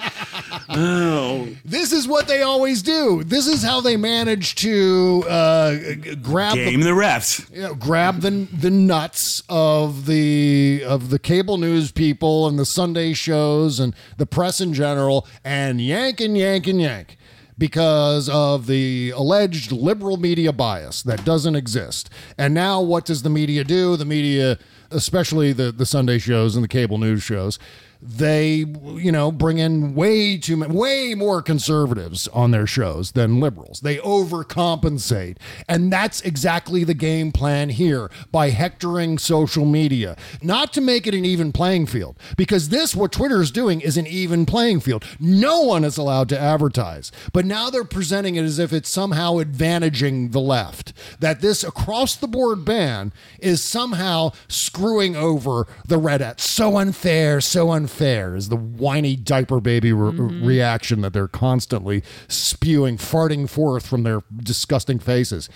Oh. 0.69 1.49
this 1.65 1.93
is 1.93 2.07
what 2.07 2.29
they 2.29 2.43
always 2.43 2.81
do. 2.83 3.25
This 3.25 3.49
is 3.49 3.63
how 3.63 3.81
they 3.81 3.97
manage 3.97 4.55
to 4.57 5.25
uh, 5.29 5.77
grab 6.23 6.55
Game 6.55 6.81
the 6.81 6.91
refs. 6.91 7.53
you 7.55 7.63
know, 7.63 7.75
grab 7.75 8.21
the 8.21 8.31
the 8.31 8.71
nuts 8.71 9.43
of 9.49 10.07
the 10.07 10.83
of 10.87 11.11
the 11.11 11.19
cable 11.19 11.59
news 11.59 11.91
people 11.91 12.47
and 12.47 12.57
the 12.59 12.65
Sunday 12.65 13.13
shows 13.15 13.81
and 13.81 13.95
the 14.17 14.27
press 14.27 14.61
in 14.61 14.73
general 14.73 15.27
and 15.45 15.81
yank 15.81 16.21
and 16.21 16.39
yank 16.39 16.69
and 16.69 16.81
yank 16.81 17.19
because 17.59 18.29
of 18.29 18.67
the 18.67 19.11
alleged 19.11 19.73
liberal 19.73 20.17
media 20.17 20.53
bias 20.53 21.03
that 21.03 21.25
doesn't 21.25 21.55
exist. 21.55 22.11
And 22.39 22.55
now 22.55 22.81
what 22.81 23.05
does 23.05 23.23
the 23.23 23.31
media 23.31 23.65
do? 23.65 23.97
The 23.97 24.05
media, 24.05 24.59
especially 24.91 25.53
the 25.53 25.73
the 25.73 25.87
Sunday 25.87 26.19
shows 26.19 26.55
and 26.55 26.65
the 26.65 26.69
cable 26.69 26.99
news 26.99 27.23
shows, 27.23 27.59
they 28.05 28.65
you 28.97 29.13
know 29.13 29.31
bring 29.31 29.59
in 29.59 29.95
way 29.95 30.37
too 30.37 30.57
ma- 30.57 30.67
way 30.67 31.15
more 31.15 31.41
conservatives 31.41 32.27
on 32.29 32.51
their 32.51 32.67
shows 32.67 33.13
than 33.13 33.39
liberals. 33.39 33.81
They 33.81 33.99
overcompensate. 33.99 35.37
And 35.69 35.93
that's 35.93 36.21
exactly 36.23 36.83
the 36.83 36.95
game 36.95 37.31
plan 37.31 37.69
here 37.69 38.11
by 38.33 38.51
hectoring 38.51 39.19
social 39.19 39.65
media. 39.65 40.17
Not 40.43 40.73
to 40.73 40.81
make 40.81 41.07
it 41.07 41.15
an 41.15 41.25
even 41.25 41.53
playing 41.53 41.87
field 41.87 42.19
because 42.37 42.71
this 42.71 42.97
what 42.97 43.13
twitter 43.13 43.41
is 43.41 43.53
doing 43.53 43.81
is 43.81 43.97
an 43.97 44.09
even 44.09 44.47
playing 44.47 44.81
field. 44.81 45.05
No 45.21 45.63
one 45.63 45.85
is 45.85 45.97
allowed 45.97 46.29
to 46.31 46.39
advertise. 46.39 47.13
But 47.33 47.47
now 47.47 47.71
they're 47.71 47.85
presenting 47.85 48.35
it 48.35 48.43
as 48.43 48.59
if 48.59 48.73
it's 48.73 48.89
somehow 48.89 49.35
advantaging 49.35 50.33
the 50.33 50.41
left 50.41 50.93
that 51.21 51.41
this 51.41 51.63
across 51.63 52.17
the 52.17 52.27
board 52.27 52.65
ban 52.65 53.13
is 53.39 53.63
somehow 53.63 54.33
screwing 54.49 55.15
over 55.15 55.69
the 55.87 55.99
red 55.99 56.21
hat 56.21 56.41
so 56.41 56.77
unfair 56.77 57.41
so 57.41 57.71
unfair 57.71 57.92
is 58.01 58.49
the 58.49 58.57
whiny 58.57 59.17
diaper 59.17 59.61
baby 59.61 59.93
re- 59.93 60.13
reaction 60.45 61.01
that 61.03 61.13
they're 61.13 61.29
constantly 61.29 62.03
spewing 62.29 62.97
farting 62.97 63.49
forth 63.49 63.87
from 63.87 64.03
their 64.03 64.23
disgusting 64.43 64.99
faces 64.99 65.49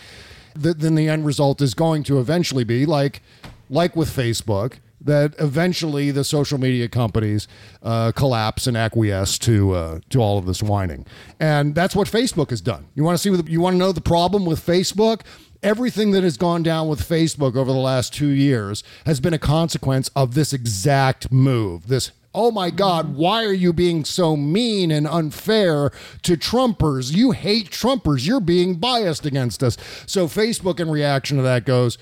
Th- 0.60 0.76
then 0.76 0.94
the 0.94 1.08
end 1.08 1.26
result 1.26 1.60
is 1.60 1.74
going 1.74 2.02
to 2.04 2.18
eventually 2.18 2.64
be 2.64 2.86
like 2.86 3.22
like 3.68 3.96
with 3.96 4.08
Facebook 4.08 4.74
that 5.00 5.34
eventually 5.38 6.10
the 6.10 6.24
social 6.24 6.58
media 6.58 6.88
companies 6.88 7.46
uh, 7.82 8.12
collapse 8.12 8.66
and 8.66 8.76
acquiesce 8.76 9.38
to 9.38 9.72
uh, 9.72 10.00
to 10.10 10.20
all 10.20 10.38
of 10.38 10.46
this 10.46 10.62
whining, 10.62 11.06
and 11.38 11.74
that's 11.74 11.94
what 11.94 12.08
Facebook 12.08 12.50
has 12.50 12.60
done. 12.60 12.86
You 12.94 13.04
want 13.04 13.16
to 13.16 13.22
see? 13.22 13.30
What, 13.30 13.48
you 13.48 13.60
want 13.60 13.74
to 13.74 13.78
know 13.78 13.92
the 13.92 14.00
problem 14.00 14.44
with 14.46 14.64
Facebook? 14.64 15.22
Everything 15.62 16.10
that 16.12 16.22
has 16.22 16.36
gone 16.36 16.62
down 16.62 16.86
with 16.88 17.00
Facebook 17.00 17.56
over 17.56 17.72
the 17.72 17.78
last 17.78 18.12
two 18.12 18.28
years 18.28 18.84
has 19.04 19.20
been 19.20 19.34
a 19.34 19.38
consequence 19.38 20.10
of 20.14 20.34
this 20.34 20.52
exact 20.52 21.32
move. 21.32 21.88
This 21.88 22.12
oh 22.36 22.52
my 22.52 22.70
God, 22.70 23.06
mm-hmm. 23.06 23.16
why 23.16 23.44
are 23.44 23.52
you 23.52 23.72
being 23.72 24.04
so 24.04 24.36
mean 24.36 24.92
and 24.92 25.08
unfair 25.08 25.90
to 26.22 26.36
Trumpers? 26.36 27.12
You 27.12 27.32
hate 27.32 27.70
Trumpers. 27.70 28.26
You're 28.26 28.40
being 28.40 28.76
biased 28.76 29.26
against 29.26 29.62
us. 29.64 29.76
So 30.06 30.28
Facebook, 30.28 30.78
in 30.78 30.90
reaction 30.90 31.38
to 31.38 31.42
that, 31.42 31.64
goes, 31.64 31.98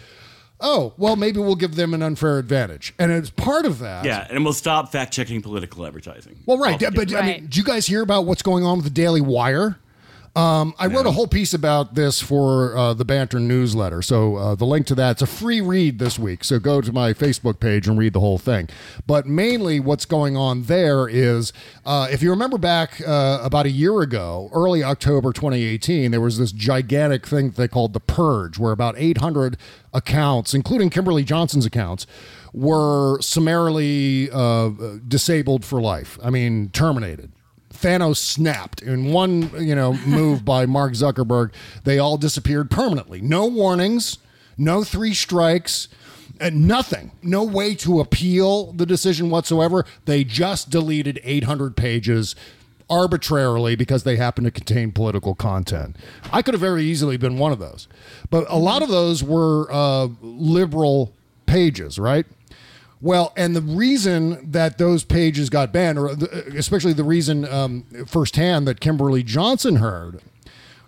oh, 0.60 0.94
well, 0.96 1.16
maybe 1.16 1.38
we'll 1.40 1.54
give 1.54 1.76
them 1.76 1.94
an 1.94 2.02
unfair 2.02 2.38
advantage. 2.38 2.94
And 2.98 3.12
as 3.12 3.30
part 3.30 3.64
of 3.64 3.78
that. 3.78 4.04
Yeah, 4.04 4.26
and 4.28 4.44
we'll 4.44 4.52
stop 4.52 4.90
fact 4.92 5.12
checking 5.12 5.40
political 5.40 5.86
advertising. 5.86 6.40
Well, 6.46 6.58
right. 6.58 6.78
But 6.78 7.14
I 7.14 7.22
mean, 7.24 7.46
do 7.46 7.58
you 7.58 7.64
guys 7.64 7.86
hear 7.86 8.02
about 8.02 8.26
what's 8.26 8.42
going 8.42 8.64
on 8.64 8.78
with 8.78 8.84
the 8.84 8.90
Daily 8.90 9.20
Wire? 9.20 9.78
Um, 10.36 10.74
I 10.80 10.88
wrote 10.88 11.06
a 11.06 11.12
whole 11.12 11.28
piece 11.28 11.54
about 11.54 11.94
this 11.94 12.20
for 12.20 12.76
uh, 12.76 12.92
the 12.92 13.04
Banter 13.04 13.38
newsletter. 13.38 14.02
So 14.02 14.34
uh, 14.34 14.54
the 14.56 14.64
link 14.64 14.86
to 14.88 14.94
that, 14.96 15.12
it's 15.12 15.22
a 15.22 15.26
free 15.26 15.60
read 15.60 16.00
this 16.00 16.18
week. 16.18 16.42
So 16.42 16.58
go 16.58 16.80
to 16.80 16.92
my 16.92 17.12
Facebook 17.12 17.60
page 17.60 17.86
and 17.86 17.96
read 17.96 18.14
the 18.14 18.20
whole 18.20 18.38
thing. 18.38 18.68
But 19.06 19.26
mainly 19.26 19.78
what's 19.78 20.04
going 20.04 20.36
on 20.36 20.64
there 20.64 21.08
is, 21.08 21.52
uh, 21.86 22.08
if 22.10 22.20
you 22.20 22.30
remember 22.30 22.58
back 22.58 23.00
uh, 23.06 23.40
about 23.44 23.66
a 23.66 23.70
year 23.70 24.00
ago, 24.00 24.50
early 24.52 24.82
October 24.82 25.32
2018, 25.32 26.10
there 26.10 26.20
was 26.20 26.36
this 26.38 26.50
gigantic 26.50 27.26
thing 27.26 27.50
that 27.50 27.56
they 27.56 27.68
called 27.68 27.92
the 27.92 28.00
Purge, 28.00 28.58
where 28.58 28.72
about 28.72 28.96
800 28.98 29.56
accounts, 29.92 30.52
including 30.52 30.90
Kimberly 30.90 31.22
Johnson's 31.22 31.64
accounts, 31.64 32.08
were 32.52 33.20
summarily 33.20 34.30
uh, 34.32 34.70
disabled 35.06 35.64
for 35.64 35.80
life. 35.80 36.18
I 36.24 36.30
mean, 36.30 36.70
terminated. 36.70 37.30
Thanos 37.84 38.16
snapped 38.16 38.80
in 38.80 39.12
one, 39.12 39.50
you 39.62 39.74
know, 39.74 39.92
move 40.06 40.44
by 40.44 40.64
Mark 40.64 40.94
Zuckerberg. 40.94 41.52
They 41.84 41.98
all 41.98 42.16
disappeared 42.16 42.70
permanently. 42.70 43.20
No 43.20 43.46
warnings, 43.46 44.18
no 44.56 44.84
three 44.84 45.12
strikes, 45.12 45.88
and 46.40 46.66
nothing. 46.66 47.12
No 47.22 47.44
way 47.44 47.74
to 47.76 48.00
appeal 48.00 48.72
the 48.72 48.86
decision 48.86 49.28
whatsoever. 49.28 49.84
They 50.06 50.24
just 50.24 50.70
deleted 50.70 51.20
800 51.22 51.76
pages 51.76 52.34
arbitrarily 52.88 53.76
because 53.76 54.04
they 54.04 54.16
happen 54.16 54.44
to 54.44 54.50
contain 54.50 54.90
political 54.90 55.34
content. 55.34 55.96
I 56.32 56.40
could 56.42 56.54
have 56.54 56.60
very 56.60 56.84
easily 56.84 57.16
been 57.18 57.38
one 57.38 57.52
of 57.52 57.58
those. 57.58 57.86
But 58.30 58.46
a 58.48 58.58
lot 58.58 58.82
of 58.82 58.88
those 58.88 59.22
were 59.22 59.70
uh, 59.70 60.08
liberal 60.22 61.12
pages, 61.46 61.98
right? 61.98 62.26
Well, 63.00 63.32
and 63.36 63.54
the 63.54 63.60
reason 63.60 64.50
that 64.50 64.78
those 64.78 65.04
pages 65.04 65.50
got 65.50 65.72
banned, 65.72 65.98
or 65.98 66.08
especially 66.56 66.92
the 66.92 67.04
reason 67.04 67.46
um, 67.46 67.84
firsthand 68.06 68.66
that 68.66 68.80
Kimberly 68.80 69.22
Johnson 69.22 69.76
heard, 69.76 70.22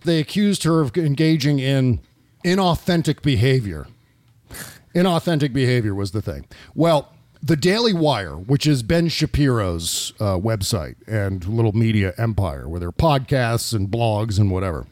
they 0.05 0.19
accused 0.19 0.63
her 0.63 0.81
of 0.81 0.97
engaging 0.97 1.59
in 1.59 2.01
inauthentic 2.45 3.23
behavior. 3.23 3.87
Inauthentic 4.95 5.53
behavior 5.53 5.95
was 5.95 6.13
the 6.13 6.23
thing. 6.23 6.47
Well, 6.75 7.13
the 7.43 7.57
Daily 7.57 7.93
Wire, 7.93 8.37
which 8.37 8.67
is 8.67 8.83
Ben 8.83 9.09
Shapiro's 9.09 10.15
uh, 10.19 10.39
website 10.39 10.97
and 11.07 11.47
little 11.47 11.73
media 11.73 12.15
empire, 12.17 12.67
where 12.69 12.81
there 12.81 12.89
are 12.89 12.93
podcasts 12.93 13.75
and 13.75 13.89
blogs 13.89 14.39
and 14.39 14.51
whatever 14.51 14.87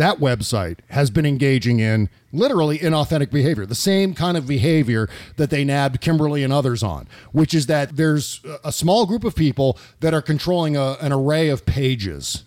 that 0.00 0.18
website 0.18 0.78
has 0.88 1.10
been 1.10 1.26
engaging 1.26 1.78
in 1.78 2.08
literally 2.32 2.78
inauthentic 2.78 3.30
behavior, 3.30 3.66
the 3.66 3.74
same 3.74 4.14
kind 4.14 4.36
of 4.36 4.46
behavior 4.46 5.08
that 5.36 5.50
they 5.50 5.62
nabbed 5.62 6.00
Kimberly 6.00 6.42
and 6.42 6.52
others 6.52 6.82
on, 6.82 7.06
which 7.32 7.52
is 7.52 7.66
that 7.66 7.96
there's 7.96 8.40
a 8.64 8.72
small 8.72 9.04
group 9.04 9.24
of 9.24 9.34
people 9.34 9.78
that 10.00 10.14
are 10.14 10.22
controlling 10.22 10.76
a, 10.76 10.96
an 11.00 11.12
array 11.12 11.48
of 11.48 11.66
pages 11.66 12.44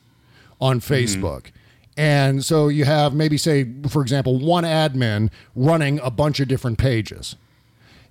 on 0.59 0.79
mm-hmm. 0.79 0.93
Facebook. 0.93 1.51
And 1.95 2.43
so 2.43 2.69
you 2.69 2.85
have 2.85 3.13
maybe, 3.13 3.37
say, 3.37 3.71
for 3.87 4.01
example, 4.01 4.39
one 4.39 4.63
admin 4.63 5.29
running 5.55 5.99
a 5.99 6.09
bunch 6.09 6.39
of 6.39 6.47
different 6.47 6.79
pages. 6.79 7.35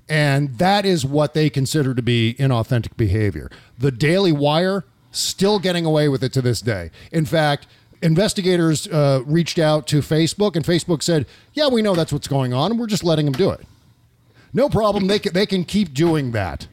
And 0.09 0.59
that 0.59 0.87
is 0.87 1.05
what 1.05 1.35
they 1.35 1.51
consider 1.51 1.95
to 1.95 2.03
be 2.03 2.37
inauthentic 2.39 2.97
behavior. 2.97 3.51
The 3.77 3.91
Daily 3.91 4.31
Wire 4.31 4.85
still 5.11 5.59
getting 5.59 5.85
away 5.85 6.09
with 6.09 6.23
it 6.23 6.33
to 6.35 6.43
this 6.43 6.61
day. 6.61 6.91
In 7.11 7.25
fact, 7.25 7.67
investigators 8.03 8.87
uh, 8.89 9.23
reached 9.25 9.59
out 9.59 9.87
to 9.89 10.01
Facebook, 10.01 10.57
and 10.57 10.65
Facebook 10.65 11.03
said, 11.03 11.27
"Yeah, 11.55 11.69
we 11.69 11.83
know 11.83 11.95
that's 11.95 12.13
what's 12.13 12.29
going 12.29 12.53
on, 12.53 12.73
and 12.73 12.81
we're 12.81 12.87
just 12.87 13.05
letting 13.05 13.25
them 13.25 13.35
do 13.35 13.51
it. 13.51 13.61
No 14.53 14.69
problem. 14.69 15.07
They 15.07 15.19
can, 15.19 15.33
they 15.33 15.47
can 15.47 15.65
keep 15.65 15.95
doing 15.95 16.33
that." 16.33 16.67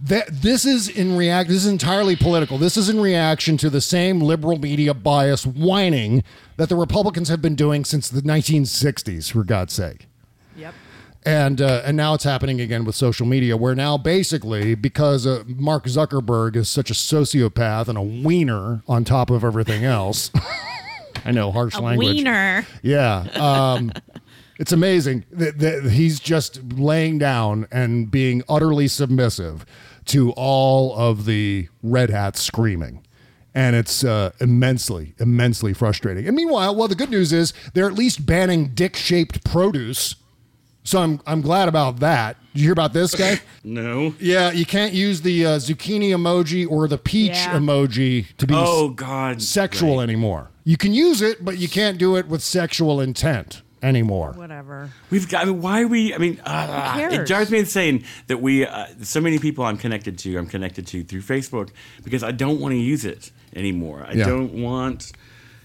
That 0.00 0.28
this 0.28 0.64
is 0.64 0.88
in 0.88 1.16
react. 1.16 1.48
This 1.48 1.64
is 1.64 1.70
entirely 1.70 2.14
political. 2.14 2.56
This 2.56 2.76
is 2.76 2.88
in 2.88 3.00
reaction 3.00 3.56
to 3.58 3.68
the 3.68 3.80
same 3.80 4.20
liberal 4.20 4.58
media 4.58 4.94
bias 4.94 5.44
whining 5.44 6.22
that 6.56 6.68
the 6.68 6.76
Republicans 6.76 7.28
have 7.28 7.42
been 7.42 7.56
doing 7.56 7.84
since 7.84 8.08
the 8.08 8.20
1960s. 8.20 9.32
For 9.32 9.42
God's 9.42 9.72
sake. 9.72 10.07
And 11.28 11.60
uh, 11.60 11.82
and 11.84 11.94
now 11.96 12.14
it's 12.14 12.24
happening 12.24 12.58
again 12.60 12.84
with 12.84 12.94
social 12.94 13.26
media, 13.26 13.56
where 13.56 13.74
now 13.74 13.98
basically 13.98 14.74
because 14.74 15.26
uh, 15.26 15.44
Mark 15.46 15.84
Zuckerberg 15.84 16.56
is 16.56 16.70
such 16.70 16.90
a 16.90 16.94
sociopath 16.94 17.88
and 17.88 17.98
a 17.98 18.02
wiener 18.02 18.82
on 18.88 19.04
top 19.04 19.28
of 19.30 19.44
everything 19.44 19.84
else. 19.84 20.30
I 21.26 21.32
know 21.32 21.52
harsh 21.52 21.74
A 21.76 21.80
language. 21.80 22.16
wiener. 22.16 22.66
Yeah. 22.82 23.26
Um, 23.34 23.92
it's 24.58 24.72
amazing 24.72 25.24
that, 25.30 25.58
that 25.58 25.90
he's 25.90 26.18
just 26.18 26.62
laying 26.72 27.18
down 27.18 27.66
and 27.70 28.10
being 28.10 28.42
utterly 28.48 28.88
submissive 28.88 29.66
to 30.06 30.32
all 30.32 30.96
of 30.96 31.26
the 31.26 31.68
red 31.82 32.08
hats 32.08 32.40
screaming. 32.40 33.04
And 33.54 33.76
it's 33.76 34.02
uh, 34.04 34.30
immensely, 34.40 35.14
immensely 35.18 35.74
frustrating. 35.74 36.26
And 36.26 36.34
meanwhile, 36.36 36.74
well, 36.74 36.88
the 36.88 36.94
good 36.94 37.10
news 37.10 37.32
is 37.32 37.52
they're 37.74 37.86
at 37.88 37.94
least 37.94 38.24
banning 38.24 38.68
dick 38.74 38.96
shaped 38.96 39.44
produce. 39.44 40.14
So 40.88 41.02
I'm, 41.02 41.20
I'm 41.26 41.42
glad 41.42 41.68
about 41.68 42.00
that. 42.00 42.38
Did 42.54 42.60
you 42.60 42.64
hear 42.68 42.72
about 42.72 42.94
this 42.94 43.14
guy? 43.14 43.40
No. 43.62 44.14
Yeah, 44.18 44.52
you 44.52 44.64
can't 44.64 44.94
use 44.94 45.20
the 45.20 45.44
uh, 45.44 45.50
zucchini 45.58 46.08
emoji 46.12 46.66
or 46.66 46.88
the 46.88 46.96
peach 46.96 47.32
Yeah. 47.32 47.58
emoji 47.58 48.34
to 48.38 48.46
be 48.46 48.54
Oh, 48.56 48.88
God, 48.88 49.42
sexual 49.42 50.00
anymore. 50.00 50.48
You 50.64 50.78
can 50.78 50.94
use 50.94 51.20
it, 51.20 51.44
but 51.44 51.58
you 51.58 51.68
can't 51.68 51.98
do 51.98 52.16
it 52.16 52.26
with 52.26 52.42
sexual 52.42 53.02
intent 53.02 53.60
anymore. 53.82 54.32
Whatever. 54.32 54.88
We've 55.10 55.28
got. 55.28 55.42
I 55.42 55.44
mean, 55.50 55.60
why 55.60 55.82
are 55.82 55.86
we? 55.88 56.14
I 56.14 56.18
mean, 56.18 56.40
uh, 56.42 56.94
cares? 56.94 57.12
it 57.12 57.26
drives 57.26 57.50
me 57.50 57.58
insane 57.58 58.04
that 58.28 58.38
we. 58.40 58.64
Uh, 58.64 58.86
so 59.02 59.20
many 59.20 59.38
people 59.38 59.64
I'm 59.66 59.76
connected 59.76 60.16
to. 60.20 60.38
I'm 60.38 60.46
connected 60.46 60.86
to 60.86 61.04
through 61.04 61.20
Facebook 61.22 61.68
because 62.02 62.22
I 62.22 62.30
don't 62.32 62.60
want 62.60 62.72
to 62.72 62.78
use 62.78 63.04
it 63.04 63.30
anymore. 63.54 64.06
I 64.08 64.12
Yeah. 64.14 64.24
don't 64.26 64.54
want, 64.62 65.12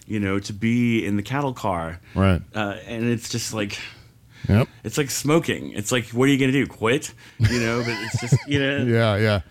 you 0.06 0.20
know, 0.20 0.40
to 0.40 0.52
be 0.52 1.06
in 1.06 1.16
the 1.16 1.24
cattle 1.24 1.54
car. 1.54 2.02
Right. 2.14 2.42
Uh, 2.54 2.76
and 2.88 3.06
it's 3.06 3.30
just 3.30 3.54
like. 3.54 3.80
Yep. 4.50 4.68
It's 4.84 4.98
like 4.98 5.10
smoking. 5.10 5.72
It's 5.72 5.92
like, 5.92 6.08
what 6.08 6.28
are 6.28 6.32
you 6.32 6.38
going 6.38 6.52
to 6.52 6.66
do? 6.66 6.68
Quit? 6.68 7.14
You 7.40 7.60
know, 7.60 7.80
but 7.80 7.96
it's 8.02 8.22
just, 8.22 8.48
you 8.48 8.60
know. 8.60 8.84
Yeah, 8.94 9.16
yeah. 9.18 9.42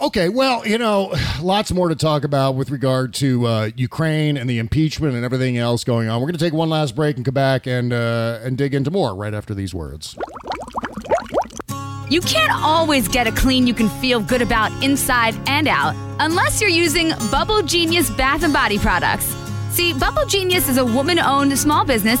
Okay, 0.00 0.30
well, 0.30 0.66
you 0.66 0.78
know, 0.78 1.14
lots 1.42 1.72
more 1.72 1.90
to 1.90 1.94
talk 1.94 2.24
about 2.24 2.54
with 2.54 2.70
regard 2.70 3.12
to 3.14 3.46
uh, 3.46 3.70
Ukraine 3.76 4.38
and 4.38 4.48
the 4.48 4.58
impeachment 4.58 5.14
and 5.14 5.24
everything 5.26 5.58
else 5.58 5.84
going 5.84 6.08
on. 6.08 6.20
We're 6.20 6.26
going 6.28 6.38
to 6.38 6.44
take 6.44 6.54
one 6.54 6.70
last 6.70 6.96
break 6.96 7.16
and 7.16 7.24
come 7.24 7.34
back 7.34 7.66
and 7.66 7.92
uh, 7.92 8.40
and 8.42 8.56
dig 8.56 8.74
into 8.74 8.90
more 8.90 9.14
right 9.14 9.34
after 9.34 9.54
these 9.54 9.74
words. 9.74 10.16
You 12.08 12.20
can't 12.22 12.52
always 12.52 13.08
get 13.08 13.26
a 13.26 13.32
clean 13.32 13.66
you 13.66 13.74
can 13.74 13.88
feel 14.00 14.20
good 14.20 14.42
about 14.42 14.72
inside 14.82 15.36
and 15.46 15.68
out 15.68 15.94
unless 16.18 16.60
you're 16.60 16.70
using 16.70 17.12
Bubble 17.30 17.62
Genius 17.62 18.10
Bath 18.10 18.42
and 18.42 18.52
Body 18.52 18.78
products. 18.78 19.26
See, 19.70 19.92
Bubble 19.92 20.26
Genius 20.26 20.68
is 20.68 20.78
a 20.78 20.84
woman 20.84 21.18
owned 21.18 21.56
small 21.58 21.84
business 21.84 22.20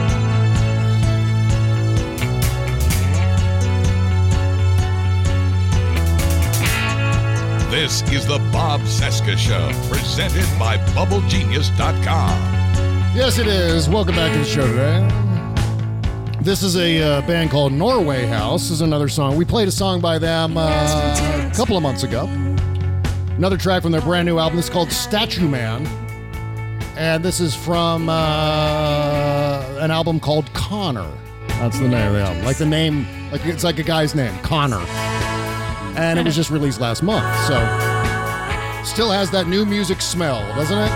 This 7.71 8.01
is 8.11 8.27
the 8.27 8.37
Bob 8.51 8.81
Cesca 8.81 9.37
Show, 9.37 9.71
presented 9.89 10.45
by 10.59 10.75
BubbleGenius.com. 10.93 12.03
Yes, 13.15 13.37
it 13.37 13.47
is. 13.47 13.87
Welcome 13.87 14.15
back 14.15 14.33
to 14.33 14.39
the 14.39 14.43
show 14.43 14.67
today. 14.67 15.07
This 16.41 16.63
is 16.63 16.75
a 16.75 17.01
uh, 17.01 17.21
band 17.21 17.49
called 17.49 17.71
Norway 17.71 18.25
House. 18.25 18.63
This 18.63 18.71
is 18.71 18.81
another 18.81 19.07
song. 19.07 19.37
We 19.37 19.45
played 19.45 19.69
a 19.69 19.71
song 19.71 20.01
by 20.01 20.19
them 20.19 20.57
uh, 20.57 21.49
a 21.49 21.55
couple 21.55 21.77
of 21.77 21.81
months 21.81 22.03
ago. 22.03 22.25
Another 23.37 23.55
track 23.55 23.83
from 23.83 23.93
their 23.93 24.01
brand 24.01 24.25
new 24.25 24.37
album. 24.37 24.57
This 24.57 24.65
is 24.65 24.71
called 24.71 24.91
Statue 24.91 25.47
Man. 25.47 25.87
And 26.97 27.23
this 27.23 27.39
is 27.39 27.55
from 27.55 28.09
uh, 28.09 29.77
an 29.79 29.91
album 29.91 30.19
called 30.19 30.53
Connor. 30.53 31.09
That's 31.47 31.79
the 31.79 31.87
name 31.87 32.07
of 32.07 32.13
the 32.15 32.19
album. 32.19 32.43
Like 32.43 32.57
the 32.57 32.65
name, 32.65 33.07
like 33.31 33.45
it's 33.45 33.63
like 33.63 33.79
a 33.79 33.83
guy's 33.83 34.13
name, 34.13 34.37
Connor. 34.39 34.85
And 35.95 36.17
it 36.19 36.25
was 36.25 36.35
just 36.35 36.49
released 36.49 36.79
last 36.79 37.03
month. 37.03 37.25
So 37.47 37.55
still 38.83 39.11
has 39.11 39.29
that 39.31 39.45
new 39.47 39.65
music 39.65 40.01
smell, 40.01 40.39
doesn't 40.55 40.77
it? 40.77 40.91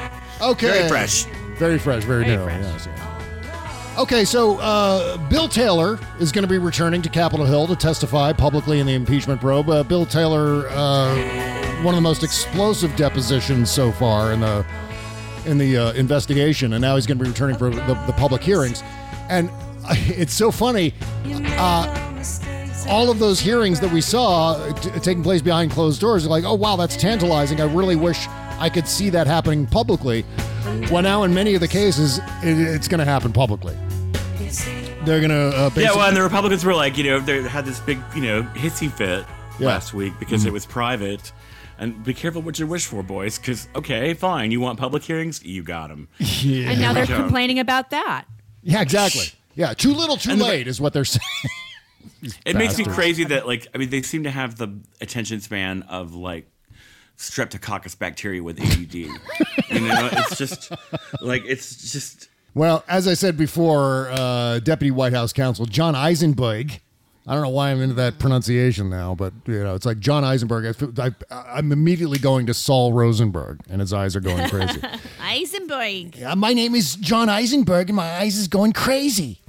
Okay. 0.42 0.66
Very 0.68 0.88
fresh. 0.88 1.24
Very 1.58 1.78
fresh, 1.78 2.04
very, 2.04 2.24
Very 2.24 2.36
new. 2.36 2.44
fresh. 2.44 2.62
yes, 2.62 2.86
yeah. 2.86 3.96
Okay, 3.98 4.22
so 4.26 4.58
uh, 4.58 5.16
Bill 5.28 5.48
Taylor 5.48 5.98
is 6.20 6.30
going 6.30 6.42
to 6.44 6.48
be 6.48 6.58
returning 6.58 7.00
to 7.00 7.08
Capitol 7.08 7.46
Hill 7.46 7.66
to 7.68 7.74
testify 7.74 8.34
publicly 8.34 8.78
in 8.80 8.86
the 8.86 8.92
impeachment 8.92 9.40
probe. 9.40 9.70
Uh, 9.70 9.82
Bill 9.82 10.04
Taylor, 10.04 10.68
uh, 10.68 11.16
one 11.82 11.94
of 11.94 11.96
the 11.96 12.02
most 12.02 12.22
explosive 12.22 12.94
depositions 12.96 13.70
so 13.70 13.90
far 13.90 14.32
in 14.34 14.40
the 14.40 14.64
in 15.46 15.56
the 15.56 15.76
uh, 15.78 15.92
investigation, 15.94 16.74
and 16.74 16.82
now 16.82 16.96
he's 16.96 17.06
going 17.06 17.16
to 17.16 17.24
be 17.24 17.30
returning 17.30 17.56
for 17.56 17.70
the, 17.70 17.94
the 18.06 18.12
public 18.18 18.42
hearings. 18.42 18.82
And 19.30 19.50
it's 19.90 20.34
so 20.34 20.50
funny. 20.50 20.92
Uh, 21.24 22.05
all 22.88 23.10
of 23.10 23.18
those 23.18 23.40
hearings 23.40 23.80
that 23.80 23.90
we 23.92 24.00
saw 24.00 24.72
t- 24.74 24.90
taking 25.00 25.22
place 25.22 25.42
behind 25.42 25.70
closed 25.72 26.00
doors 26.00 26.24
are 26.26 26.28
like, 26.28 26.44
oh 26.44 26.54
wow, 26.54 26.76
that's 26.76 26.96
tantalizing. 26.96 27.60
I 27.60 27.64
really 27.72 27.96
wish 27.96 28.26
I 28.58 28.68
could 28.70 28.86
see 28.86 29.10
that 29.10 29.26
happening 29.26 29.66
publicly. 29.66 30.24
Well, 30.90 31.02
now 31.02 31.22
in 31.24 31.34
many 31.34 31.54
of 31.54 31.60
the 31.60 31.68
cases, 31.68 32.18
it, 32.42 32.58
it's 32.58 32.88
going 32.88 32.98
to 32.98 33.04
happen 33.04 33.32
publicly. 33.32 33.76
They're 35.04 35.20
going 35.20 35.30
to 35.30 35.56
uh, 35.56 35.70
Yeah, 35.76 35.92
well, 35.94 36.08
and 36.08 36.16
the 36.16 36.22
Republicans 36.22 36.64
were 36.64 36.74
like, 36.74 36.96
you 36.98 37.04
know, 37.04 37.20
they 37.20 37.42
had 37.42 37.64
this 37.64 37.78
big, 37.80 37.98
you 38.14 38.22
know, 38.22 38.42
hissy 38.54 38.90
fit 38.90 39.24
Yeah. 39.58 39.66
last 39.68 39.94
week 39.94 40.12
because 40.18 40.42
Mhm. 40.42 40.48
it 40.48 40.52
was 40.52 40.66
private. 40.66 41.32
And 41.78 42.02
be 42.04 42.14
careful 42.14 42.42
what 42.42 42.58
you 42.58 42.66
wish 42.66 42.86
for, 42.86 43.02
boys, 43.02 43.38
because 43.38 43.68
okay, 43.76 44.14
fine, 44.14 44.50
you 44.50 44.60
want 44.60 44.78
public 44.80 45.02
hearings, 45.04 45.44
you 45.44 45.62
got 45.62 45.88
them. 45.90 46.08
Yeah. 46.18 46.70
And 46.70 46.80
now 46.80 46.92
they're 46.92 47.06
complaining 47.06 47.58
about 47.58 47.90
that. 47.90 48.24
yeah, 48.62 48.80
exactly. 48.80 49.26
Yeah, 49.54 49.72
too 49.74 49.92
little, 49.94 50.16
too 50.16 50.32
And 50.32 50.40
the- 50.40 50.44
late 50.44 50.66
is 50.68 50.80
what 50.80 50.92
they're 50.92 51.04
saying. 51.16 51.22
It 52.44 52.56
makes 52.56 52.78
me 52.78 52.84
crazy 52.84 53.24
that, 53.24 53.46
like, 53.46 53.68
I 53.74 53.78
mean, 53.78 53.90
they 53.90 54.02
seem 54.02 54.24
to 54.24 54.30
have 54.30 54.56
the 54.56 54.78
attention 55.00 55.40
span 55.40 55.82
of 55.82 56.14
like 56.14 56.48
streptococcus 57.18 57.98
bacteria 57.98 58.42
with 58.42 58.60
ADD. 58.60 58.94
you 58.94 59.08
know, 59.08 60.08
it's 60.12 60.36
just 60.36 60.72
like 61.20 61.44
it's 61.46 61.92
just 61.92 62.28
Well, 62.54 62.84
as 62.88 63.08
I 63.08 63.14
said 63.14 63.36
before, 63.36 64.10
uh, 64.10 64.58
Deputy 64.60 64.90
White 64.90 65.12
House 65.12 65.32
Counsel 65.32 65.66
John 65.66 65.94
Eisenberg. 65.94 66.80
I 67.28 67.32
don't 67.34 67.42
know 67.42 67.48
why 67.48 67.72
I'm 67.72 67.80
into 67.80 67.96
that 67.96 68.20
pronunciation 68.20 68.88
now, 68.88 69.16
but 69.16 69.32
you 69.46 69.64
know, 69.64 69.74
it's 69.74 69.84
like 69.84 69.98
John 69.98 70.22
Eisenberg. 70.22 70.76
I, 70.96 71.10
I, 71.34 71.58
I'm 71.58 71.72
immediately 71.72 72.18
going 72.18 72.46
to 72.46 72.54
Saul 72.54 72.92
Rosenberg, 72.92 73.60
and 73.68 73.80
his 73.80 73.92
eyes 73.92 74.14
are 74.14 74.20
going 74.20 74.48
crazy. 74.48 74.80
Eisenberg. 75.20 76.22
Uh, 76.22 76.36
my 76.36 76.52
name 76.52 76.76
is 76.76 76.94
John 76.94 77.28
Eisenberg, 77.28 77.88
and 77.88 77.96
my 77.96 78.18
eyes 78.18 78.36
is 78.36 78.46
going 78.46 78.72
crazy. 78.72 79.40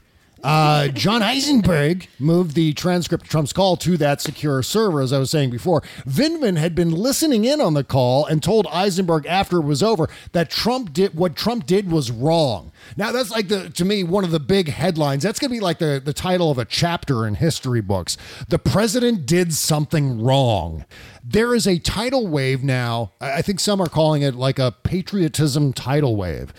Uh, 0.44 0.90
John 0.90 1.22
Eisenberg 1.24 2.08
moved 2.20 2.56
the 2.56 2.74
transcript 2.74 3.26
of 3.26 3.30
Trump's 3.30 3.54
call 3.54 3.78
to 3.78 3.98
that 3.98 4.22
secure 4.22 4.62
server, 4.62 5.02
as 5.02 5.12
I 5.12 5.20
was 5.20 5.32
saying 5.32 5.50
before. 5.50 5.82
Vindman 6.08 6.58
had 6.58 6.76
been 6.76 6.92
listening 6.92 7.46
in 7.46 7.62
on 7.62 7.74
the 7.74 7.84
call 7.84 8.26
and 8.26 8.44
told 8.44 8.68
Eisenberg 8.68 9.26
after 9.26 9.58
it 9.58 9.66
was 9.66 9.82
over 9.82 10.08
that 10.34 10.50
Trump 10.50 10.94
did 10.94 11.16
what 11.16 11.36
Trump 11.36 11.66
did 11.66 11.92
was 11.92 12.12
wrong. 12.12 12.72
Now 12.96 13.12
that's 13.12 13.32
like 13.32 13.48
the 13.48 13.70
to 13.72 13.86
me 13.86 14.04
one 14.04 14.24
of 14.24 14.32
the 14.32 14.40
big 14.40 14.70
headlines. 14.70 15.24
That's 15.24 15.40
gonna 15.40 15.52
be 15.52 15.60
like 15.60 15.80
the, 15.80 16.02
the 16.04 16.14
title 16.14 16.52
of 16.52 16.58
a 16.58 16.66
chapter 16.66 17.26
in 17.26 17.36
history 17.36 17.82
books. 17.82 18.18
The 18.48 18.60
president 18.60 19.26
did 19.26 19.54
something 19.54 20.22
wrong. 20.22 20.86
There 21.24 21.54
is 21.54 21.68
a 21.68 21.80
tidal 21.80 22.28
wave 22.28 22.64
now. 22.64 23.14
I 23.20 23.38
I 23.38 23.42
think 23.44 23.60
some 23.60 23.80
are 23.80 23.88
calling 23.88 24.24
it 24.24 24.36
like 24.36 24.58
a 24.60 24.72
patriotism 24.72 25.72
tidal 25.72 26.16
wave 26.16 26.54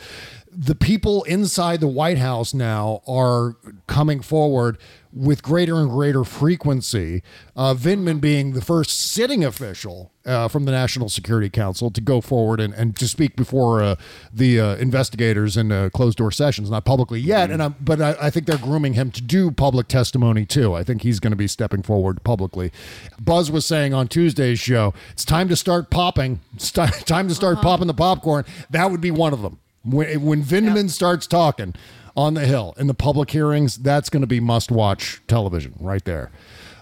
the 0.60 0.74
people 0.74 1.22
inside 1.24 1.78
the 1.78 1.86
White 1.86 2.18
House 2.18 2.52
now 2.52 3.00
are 3.06 3.54
coming 3.86 4.20
forward 4.20 4.76
with 5.12 5.40
greater 5.40 5.76
and 5.76 5.88
greater 5.88 6.24
frequency. 6.24 7.22
Uh, 7.54 7.74
Vindman 7.74 8.20
being 8.20 8.54
the 8.54 8.60
first 8.60 9.12
sitting 9.12 9.44
official 9.44 10.10
uh, 10.26 10.48
from 10.48 10.64
the 10.64 10.72
National 10.72 11.08
Security 11.08 11.48
Council 11.48 11.92
to 11.92 12.00
go 12.00 12.20
forward 12.20 12.58
and, 12.58 12.74
and 12.74 12.96
to 12.96 13.06
speak 13.06 13.36
before 13.36 13.80
uh, 13.80 13.94
the 14.32 14.58
uh, 14.58 14.74
investigators 14.76 15.56
in 15.56 15.70
uh, 15.70 15.90
closed 15.94 16.18
door 16.18 16.32
sessions, 16.32 16.72
not 16.72 16.84
publicly 16.84 17.20
yet. 17.20 17.52
And 17.52 17.62
I'm, 17.62 17.76
but 17.80 18.02
I, 18.02 18.16
I 18.20 18.30
think 18.30 18.46
they're 18.46 18.58
grooming 18.58 18.94
him 18.94 19.12
to 19.12 19.22
do 19.22 19.52
public 19.52 19.86
testimony 19.86 20.44
too. 20.44 20.74
I 20.74 20.82
think 20.82 21.02
he's 21.02 21.20
going 21.20 21.30
to 21.32 21.36
be 21.36 21.46
stepping 21.46 21.82
forward 21.82 22.24
publicly. 22.24 22.72
Buzz 23.20 23.48
was 23.48 23.64
saying 23.64 23.94
on 23.94 24.08
Tuesday's 24.08 24.58
show, 24.58 24.92
it's 25.12 25.24
time 25.24 25.48
to 25.50 25.56
start 25.56 25.88
popping. 25.88 26.40
It's 26.56 26.72
ti- 26.72 26.86
time 27.04 27.28
to 27.28 27.34
start 27.36 27.58
popping 27.58 27.86
the 27.86 27.94
popcorn. 27.94 28.44
That 28.70 28.90
would 28.90 29.00
be 29.00 29.12
one 29.12 29.32
of 29.32 29.40
them. 29.40 29.60
When, 29.90 30.22
when 30.22 30.42
Vindman 30.42 30.90
starts 30.90 31.26
talking 31.26 31.74
on 32.16 32.34
the 32.34 32.46
Hill 32.46 32.74
in 32.76 32.86
the 32.86 32.94
public 32.94 33.30
hearings, 33.30 33.76
that's 33.76 34.10
going 34.10 34.22
to 34.22 34.26
be 34.26 34.40
must 34.40 34.70
watch 34.70 35.20
television 35.28 35.74
right 35.78 36.04
there. 36.04 36.30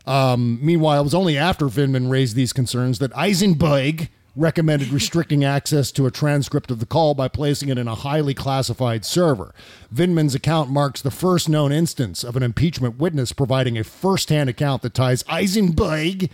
Um, 0.07 0.59
meanwhile, 0.63 1.01
it 1.01 1.05
was 1.05 1.15
only 1.15 1.37
after 1.37 1.67
Vindman 1.67 2.09
raised 2.09 2.37
these 2.37 2.53
concerns 2.53 3.01
that 3.01 3.17
Eisenberg 3.17 4.09
recommended 4.37 4.89
restricting 4.93 5.45
access 5.45 5.91
to 5.93 6.07
a 6.07 6.11
transcript 6.11 6.71
of 6.71 6.79
the 6.79 6.87
call 6.87 7.15
by 7.15 7.27
placing 7.27 7.69
it 7.69 7.79
in 7.79 7.89
a 7.89 7.95
highly 7.95 8.35
classified 8.35 9.05
server. 9.05 9.55
Vindman's 9.93 10.35
account 10.35 10.71
marks 10.71 11.03
the 11.03 11.11
first 11.11 11.49
known 11.49 11.73
instance 11.73 12.23
of 12.23 12.37
an 12.37 12.43
impeachment 12.43 12.99
witness 12.99 13.33
providing 13.33 13.77
a 13.77 13.85
first-hand 13.85 14.49
account 14.49 14.83
that 14.83 14.95
ties 14.95 15.25
Eisenberg 15.29 16.31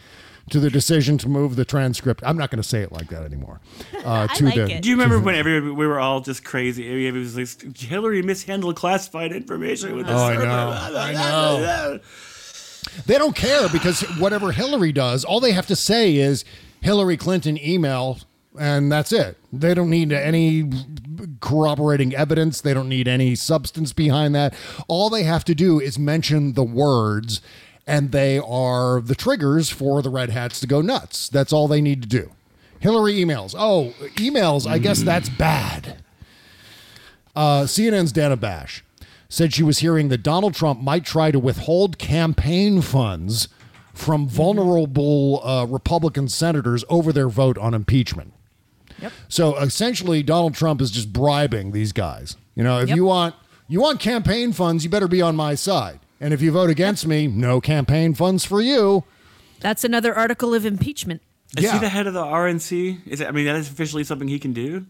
to 0.50 0.60
the 0.60 0.70
decision 0.70 1.18
to 1.18 1.28
move 1.28 1.56
the 1.56 1.64
transcript. 1.64 2.22
I'm 2.24 2.36
not 2.36 2.50
going 2.50 2.62
to 2.62 2.68
say 2.68 2.82
it 2.82 2.92
like 2.92 3.08
that 3.08 3.22
anymore. 3.24 3.60
Uh, 4.02 4.26
to 4.26 4.44
the, 4.46 4.80
Do 4.80 4.88
you 4.88 4.96
remember 4.96 5.20
when 5.20 5.36
every, 5.36 5.60
we 5.60 5.86
were 5.86 6.00
all 6.00 6.20
just 6.20 6.42
crazy? 6.42 7.06
It 7.06 7.12
was 7.12 7.36
like 7.36 7.78
Hillary 7.78 8.20
mishandled 8.20 8.74
classified 8.74 9.30
information 9.32 9.94
with 9.94 10.06
the 10.06 10.12
Oh, 10.12 10.24
I 10.24 10.34
know. 10.34 10.98
I 10.98 11.12
know. 11.12 12.00
They 13.06 13.16
don't 13.16 13.36
care 13.36 13.68
because 13.68 14.00
whatever 14.18 14.50
Hillary 14.50 14.90
does, 14.90 15.24
all 15.24 15.38
they 15.38 15.52
have 15.52 15.68
to 15.68 15.76
say 15.76 16.16
is 16.16 16.44
Hillary 16.80 17.16
Clinton 17.16 17.56
email, 17.64 18.18
and 18.58 18.90
that's 18.90 19.12
it. 19.12 19.38
They 19.52 19.72
don't 19.72 19.90
need 19.90 20.12
any 20.12 20.68
corroborating 21.40 22.14
evidence. 22.14 22.60
They 22.60 22.74
don't 22.74 22.88
need 22.88 23.06
any 23.06 23.34
substance 23.34 23.92
behind 23.92 24.34
that. 24.34 24.54
All 24.88 25.10
they 25.10 25.22
have 25.22 25.44
to 25.44 25.54
do 25.54 25.80
is 25.80 25.98
mention 25.98 26.54
the 26.54 26.64
words, 26.64 27.40
and 27.86 28.12
they 28.12 28.38
are 28.38 29.00
the 29.00 29.14
triggers 29.14 29.68
for 29.70 30.02
the 30.02 30.10
red 30.10 30.30
hats 30.30 30.60
to 30.60 30.66
go 30.66 30.80
nuts. 30.80 31.28
That's 31.28 31.52
all 31.52 31.66
they 31.68 31.80
need 31.80 32.02
to 32.02 32.08
do. 32.08 32.30
Hillary 32.80 33.14
emails. 33.14 33.54
Oh, 33.58 33.94
emails. 34.16 34.66
I 34.68 34.78
guess 34.78 35.02
that's 35.02 35.28
bad. 35.28 36.02
Uh, 37.34 37.62
CNN's 37.62 38.12
Dana 38.12 38.36
Bash 38.36 38.84
said 39.28 39.54
she 39.54 39.62
was 39.62 39.78
hearing 39.78 40.08
that 40.08 40.22
Donald 40.22 40.54
Trump 40.54 40.80
might 40.80 41.04
try 41.04 41.30
to 41.30 41.38
withhold 41.38 41.96
campaign 41.98 42.82
funds 42.82 43.48
from 43.94 44.28
vulnerable 44.28 45.40
uh, 45.46 45.64
Republican 45.66 46.28
senators 46.28 46.84
over 46.88 47.12
their 47.12 47.28
vote 47.28 47.56
on 47.58 47.72
impeachment. 47.72 48.32
Yep. 49.00 49.12
So 49.28 49.56
essentially, 49.58 50.22
Donald 50.22 50.54
Trump 50.54 50.80
is 50.80 50.90
just 50.90 51.12
bribing 51.12 51.72
these 51.72 51.92
guys. 51.92 52.36
You 52.54 52.62
know, 52.64 52.80
if 52.80 52.88
Yep. 52.88 52.96
you 52.96 53.04
want 53.04 53.34
you 53.68 53.80
want 53.80 54.00
campaign 54.00 54.52
funds, 54.52 54.84
you 54.84 54.90
better 54.90 55.08
be 55.08 55.22
on 55.22 55.34
my 55.34 55.54
side. 55.54 55.98
And 56.22 56.32
if 56.32 56.40
you 56.40 56.52
vote 56.52 56.70
against 56.70 57.06
me, 57.06 57.26
no 57.26 57.60
campaign 57.60 58.14
funds 58.14 58.44
for 58.44 58.60
you. 58.62 59.02
That's 59.60 59.82
another 59.84 60.14
article 60.14 60.54
of 60.54 60.64
impeachment. 60.64 61.20
Is 61.56 61.64
Yeah. 61.64 61.74
he 61.74 61.78
the 61.80 61.88
head 61.88 62.06
of 62.06 62.14
the 62.14 62.22
RNC? 62.24 63.00
Is 63.06 63.20
it, 63.20 63.26
I 63.28 63.32
mean, 63.32 63.44
that 63.46 63.56
is 63.56 63.68
officially 63.68 64.04
something 64.04 64.28
he 64.28 64.38
can 64.38 64.52
do. 64.52 64.86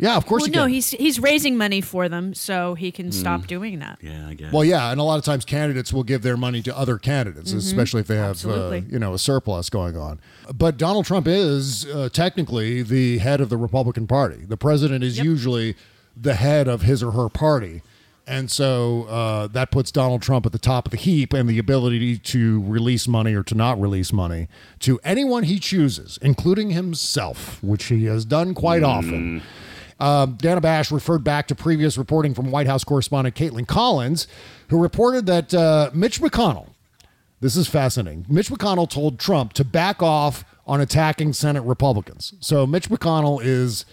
Yeah, 0.00 0.16
of 0.16 0.26
course 0.26 0.42
well, 0.42 0.48
you 0.50 0.54
no, 0.54 0.62
can. 0.64 0.70
he's 0.74 0.90
he's 0.90 1.18
raising 1.18 1.56
money 1.56 1.80
for 1.80 2.08
them, 2.08 2.32
so 2.32 2.74
he 2.74 2.92
can 2.92 3.10
stop 3.10 3.48
doing 3.48 3.80
that. 3.80 3.98
Yeah, 4.00 4.28
I 4.28 4.34
guess. 4.34 4.52
Well, 4.52 4.64
yeah, 4.64 4.92
and 4.92 5.00
a 5.00 5.02
lot 5.02 5.18
of 5.18 5.24
times 5.24 5.44
candidates 5.44 5.92
will 5.92 6.04
give 6.04 6.22
their 6.22 6.36
money 6.36 6.62
to 6.62 6.78
other 6.78 6.98
candidates, 6.98 7.52
Mhm. 7.52 7.56
especially 7.56 8.02
if 8.02 8.06
they 8.06 8.14
have 8.16 8.46
uh, 8.46 8.80
you 8.88 9.00
know 9.00 9.12
a 9.14 9.18
surplus 9.18 9.68
going 9.70 9.96
on. 9.96 10.20
But 10.54 10.76
Donald 10.76 11.04
Trump 11.06 11.26
is 11.26 11.84
uh, 11.86 12.10
technically 12.12 12.82
the 12.82 13.18
head 13.18 13.40
of 13.40 13.48
the 13.48 13.56
Republican 13.56 14.06
Party. 14.06 14.44
The 14.46 14.56
president 14.56 15.02
is 15.02 15.18
usually 15.18 15.74
the 16.16 16.34
head 16.34 16.68
of 16.68 16.82
his 16.82 17.02
or 17.02 17.10
her 17.10 17.28
party, 17.28 17.82
and 18.28 18.50
so 18.50 19.04
uh, 19.04 19.46
that 19.48 19.70
puts 19.70 19.90
Donald 19.90 20.22
Trump 20.22 20.46
at 20.46 20.52
the 20.52 20.58
top 20.58 20.86
of 20.86 20.90
the 20.90 20.96
heap 20.96 21.32
and 21.32 21.48
the 21.48 21.58
ability 21.58 22.18
to 22.18 22.62
release 22.64 23.08
money 23.08 23.34
or 23.34 23.42
to 23.44 23.54
not 23.54 23.80
release 23.80 24.12
money 24.12 24.48
to 24.80 25.00
anyone 25.02 25.44
he 25.44 25.58
chooses, 25.58 26.18
including 26.20 26.70
himself, 26.70 27.62
which 27.62 27.86
he 27.86 28.04
has 28.04 28.24
done 28.24 28.54
quite 28.54 28.82
often. 28.82 29.42
Um, 30.00 30.34
Dana 30.34 30.60
Bash 30.60 30.92
referred 30.92 31.24
back 31.24 31.48
to 31.48 31.54
previous 31.54 31.98
reporting 31.98 32.34
from 32.34 32.50
White 32.50 32.66
House 32.66 32.84
correspondent 32.84 33.34
Kaitlan 33.34 33.66
Collins, 33.66 34.28
who 34.68 34.80
reported 34.80 35.26
that 35.26 35.52
uh, 35.52 35.90
Mitch 35.92 36.20
McConnell, 36.20 36.68
this 37.40 37.56
is 37.56 37.66
fascinating, 37.66 38.24
Mitch 38.28 38.48
McConnell 38.48 38.88
told 38.88 39.18
Trump 39.18 39.54
to 39.54 39.64
back 39.64 40.02
off 40.02 40.44
on 40.66 40.80
attacking 40.80 41.32
Senate 41.32 41.62
Republicans. 41.62 42.34
So 42.40 42.66
Mitch 42.66 42.88
McConnell 42.88 43.40
is 43.42 43.86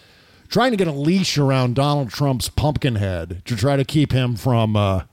trying 0.49 0.71
to 0.71 0.77
get 0.77 0.87
a 0.87 0.91
leash 0.91 1.37
around 1.37 1.75
Donald 1.75 2.09
Trump's 2.09 2.49
pumpkin 2.49 2.95
head 2.95 3.41
to 3.45 3.55
try 3.55 3.75
to 3.75 3.83
keep 3.83 4.11
him 4.11 4.35
from 4.35 4.75
uh, 4.75 5.03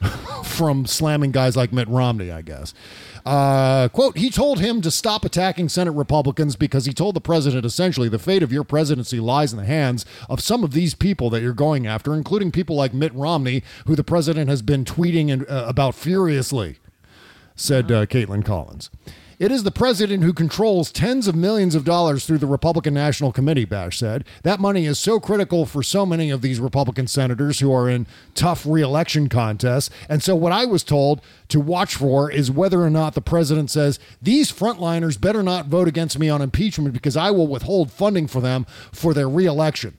from 0.44 0.86
slamming 0.86 1.32
guys 1.32 1.56
like 1.56 1.72
Mitt 1.72 1.88
Romney, 1.88 2.30
I 2.30 2.42
guess. 2.42 2.74
Uh, 3.24 3.88
quote, 3.88 4.18
he 4.18 4.28
told 4.28 4.60
him 4.60 4.82
to 4.82 4.90
stop 4.90 5.24
attacking 5.24 5.70
Senate 5.70 5.92
Republicans 5.92 6.56
because 6.56 6.84
he 6.84 6.92
told 6.92 7.16
the 7.16 7.22
president 7.22 7.64
essentially 7.64 8.08
the 8.08 8.18
fate 8.18 8.42
of 8.42 8.52
your 8.52 8.64
presidency 8.64 9.18
lies 9.18 9.50
in 9.50 9.58
the 9.58 9.64
hands 9.64 10.04
of 10.28 10.40
some 10.40 10.62
of 10.62 10.72
these 10.72 10.94
people 10.94 11.30
that 11.30 11.40
you're 11.40 11.54
going 11.54 11.86
after, 11.86 12.12
including 12.14 12.50
people 12.52 12.76
like 12.76 12.92
Mitt 12.92 13.14
Romney, 13.14 13.62
who 13.86 13.96
the 13.96 14.04
president 14.04 14.50
has 14.50 14.60
been 14.60 14.84
tweeting 14.84 15.42
uh, 15.50 15.64
about 15.66 15.94
furiously, 15.94 16.76
said 17.56 17.90
uh, 17.90 18.04
Kaitlan 18.04 18.44
Collins. 18.44 18.90
It 19.44 19.52
is 19.52 19.62
the 19.62 19.70
president 19.70 20.24
who 20.24 20.32
controls 20.32 20.90
tens 20.90 21.28
of 21.28 21.34
millions 21.34 21.74
of 21.74 21.84
dollars 21.84 22.24
through 22.24 22.38
the 22.38 22.46
Republican 22.46 22.94
National 22.94 23.30
Committee, 23.30 23.66
Bash 23.66 23.98
said. 23.98 24.24
That 24.42 24.58
money 24.58 24.86
is 24.86 24.98
so 24.98 25.20
critical 25.20 25.66
for 25.66 25.82
so 25.82 26.06
many 26.06 26.30
of 26.30 26.40
these 26.40 26.58
Republican 26.58 27.06
senators 27.08 27.60
who 27.60 27.70
are 27.70 27.86
in 27.86 28.06
tough 28.34 28.64
reelection 28.64 29.28
contests. 29.28 29.90
And 30.08 30.22
so, 30.22 30.34
what 30.34 30.52
I 30.52 30.64
was 30.64 30.82
told 30.82 31.20
to 31.48 31.60
watch 31.60 31.94
for 31.94 32.30
is 32.30 32.50
whether 32.50 32.82
or 32.82 32.88
not 32.88 33.12
the 33.12 33.20
president 33.20 33.70
says, 33.70 33.98
these 34.22 34.50
frontliners 34.50 35.20
better 35.20 35.42
not 35.42 35.66
vote 35.66 35.88
against 35.88 36.18
me 36.18 36.30
on 36.30 36.40
impeachment 36.40 36.94
because 36.94 37.14
I 37.14 37.30
will 37.30 37.46
withhold 37.46 37.92
funding 37.92 38.26
for 38.26 38.40
them 38.40 38.64
for 38.92 39.12
their 39.12 39.28
reelection. 39.28 39.98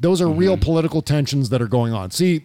Those 0.00 0.22
are 0.22 0.28
real 0.30 0.54
mm-hmm. 0.54 0.62
political 0.62 1.02
tensions 1.02 1.50
that 1.50 1.60
are 1.60 1.68
going 1.68 1.92
on. 1.92 2.12
See, 2.12 2.44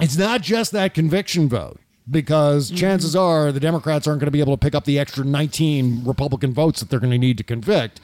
it's 0.00 0.16
not 0.16 0.40
just 0.40 0.72
that 0.72 0.94
conviction 0.94 1.46
vote 1.46 1.78
because 2.10 2.70
chances 2.70 3.16
are 3.16 3.50
the 3.52 3.60
Democrats 3.60 4.06
aren't 4.06 4.20
going 4.20 4.26
to 4.26 4.30
be 4.32 4.40
able 4.40 4.56
to 4.56 4.60
pick 4.60 4.74
up 4.74 4.84
the 4.84 4.98
extra 4.98 5.24
19 5.24 6.04
Republican 6.04 6.52
votes 6.52 6.80
that 6.80 6.90
they're 6.90 7.00
going 7.00 7.10
to 7.12 7.18
need 7.18 7.38
to 7.38 7.44
convict 7.44 8.00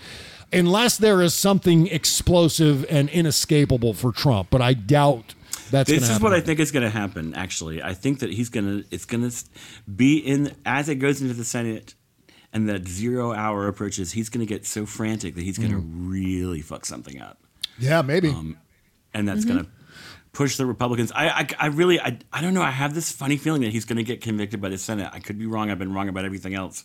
unless 0.53 0.97
there 0.97 1.21
is 1.23 1.35
something 1.35 1.87
explosive 1.89 2.85
and 2.91 3.09
inescapable 3.11 3.93
for 3.95 4.11
Trump. 4.13 4.49
But 4.51 4.63
I 4.63 4.75
doubt 4.75 5.35
that's 5.71 5.89
this 5.91 6.01
gonna 6.03 6.15
is 6.15 6.21
what. 6.21 6.33
I 6.33 6.41
think 6.41 6.59
is 6.61 6.73
going 6.73 6.83
to 6.83 6.91
happen. 6.91 7.35
Actually, 7.35 7.83
I 7.83 7.95
think 7.95 8.21
that 8.21 8.31
he's 8.31 8.49
going 8.49 8.65
to. 8.83 8.85
It's 8.91 9.05
going 9.05 9.29
to 9.29 9.37
be 9.95 10.19
in 10.19 10.55
as 10.65 10.89
it 10.89 10.97
goes 10.97 11.21
into 11.21 11.35
the 11.35 11.45
Senate, 11.45 11.95
and 12.53 12.69
that 12.69 12.89
zero 12.89 13.33
hour 13.33 13.69
approaches. 13.69 14.13
He's 14.13 14.29
going 14.29 14.45
to 14.45 14.53
get 14.53 14.67
so 14.67 14.87
frantic 14.87 15.35
that 15.37 15.43
he's 15.43 15.59
going 15.59 15.71
to 15.73 15.77
Mm. 15.79 16.11
really 16.11 16.61
fuck 16.63 16.85
something 16.87 17.21
up, 17.21 17.39
Yeah, 17.79 18.03
maybe. 18.03 18.31
Um, 18.31 18.57
and 19.15 19.29
that's 19.29 19.45
Mhm. 19.45 19.49
going 19.49 19.65
to 19.65 19.71
push 20.33 20.57
the 20.57 20.65
Republicans. 20.67 21.11
I, 21.13 21.29
I, 21.29 21.49
I 21.59 21.67
really, 21.67 21.99
I, 22.01 22.19
I 22.33 22.41
don't 22.41 22.55
know. 22.55 22.63
I 22.63 22.71
have 22.71 22.95
this 22.95 23.11
funny 23.11 23.37
feeling 23.37 23.63
that 23.63 23.73
he's 23.73 23.85
going 23.85 23.97
to 23.97 24.03
get 24.05 24.21
convicted 24.21 24.61
by 24.61 24.69
the 24.69 24.79
Senate. 24.79 25.11
I 25.13 25.19
could 25.21 25.39
be 25.39 25.47
wrong. 25.47 25.71
I've 25.71 25.79
been 25.79 25.93
wrong 25.93 26.09
about 26.09 26.25
everything 26.25 26.55
else. 26.55 26.85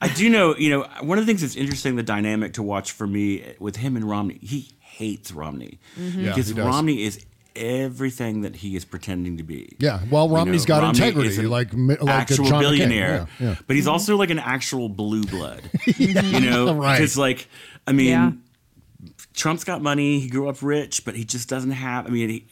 I 0.00 0.08
do 0.08 0.30
know, 0.30 0.56
you 0.56 0.70
know, 0.70 0.86
one 1.02 1.18
of 1.18 1.26
the 1.26 1.30
things 1.30 1.42
that's 1.42 1.56
interesting, 1.56 1.96
the 1.96 2.02
dynamic 2.02 2.54
to 2.54 2.62
watch 2.62 2.92
for 2.92 3.06
me 3.06 3.54
with 3.58 3.76
him 3.76 3.96
and 3.96 4.08
Romney. 4.08 4.38
He 4.40 4.70
hates 4.80 5.30
Romney 5.32 5.78
Mhm. 5.98 6.16
Yeah, 6.24 6.34
because. 6.34 6.52
Romney 6.54 7.02
is 7.02 7.24
everything 7.56 8.42
that 8.42 8.56
he 8.56 8.76
is 8.76 8.84
pretending 8.84 9.36
to 9.36 9.42
be. 9.42 9.76
Yeah, 9.78 10.00
well, 10.10 10.28
You 10.28 10.36
Romney's 10.36 10.62
know, 10.66 10.74
got 10.76 10.82
Romney 10.82 10.98
integrity, 11.00 11.28
is 11.28 11.38
an 11.38 11.50
like 11.50 11.72
like 11.74 12.00
a 12.00 12.08
actual 12.10 12.44
John 12.46 12.54
McCain. 12.54 12.60
billionaire, 12.60 13.28
Yeah, 13.38 13.46
yeah. 13.48 13.54
but 13.66 13.76
he's 13.76 13.86
also 13.88 14.16
like 14.16 14.30
an 14.30 14.38
actual 14.38 14.88
blue 14.88 15.24
blood. 15.24 15.60
You 15.98 16.40
know, 16.40 16.74
Right. 16.80 16.96
Because 16.96 17.18
like, 17.18 17.46
I 17.86 17.92
mean, 17.92 18.06
Yeah. 18.08 18.32
Trump's 19.34 19.64
got 19.64 19.80
money. 19.80 20.20
He 20.20 20.28
grew 20.28 20.48
up 20.48 20.60
rich, 20.62 21.04
but 21.04 21.14
he 21.14 21.24
just 21.24 21.48
doesn't 21.48 21.70
have. 21.70 22.06
I 22.06 22.10
mean, 22.10 22.28
he, 22.28 22.46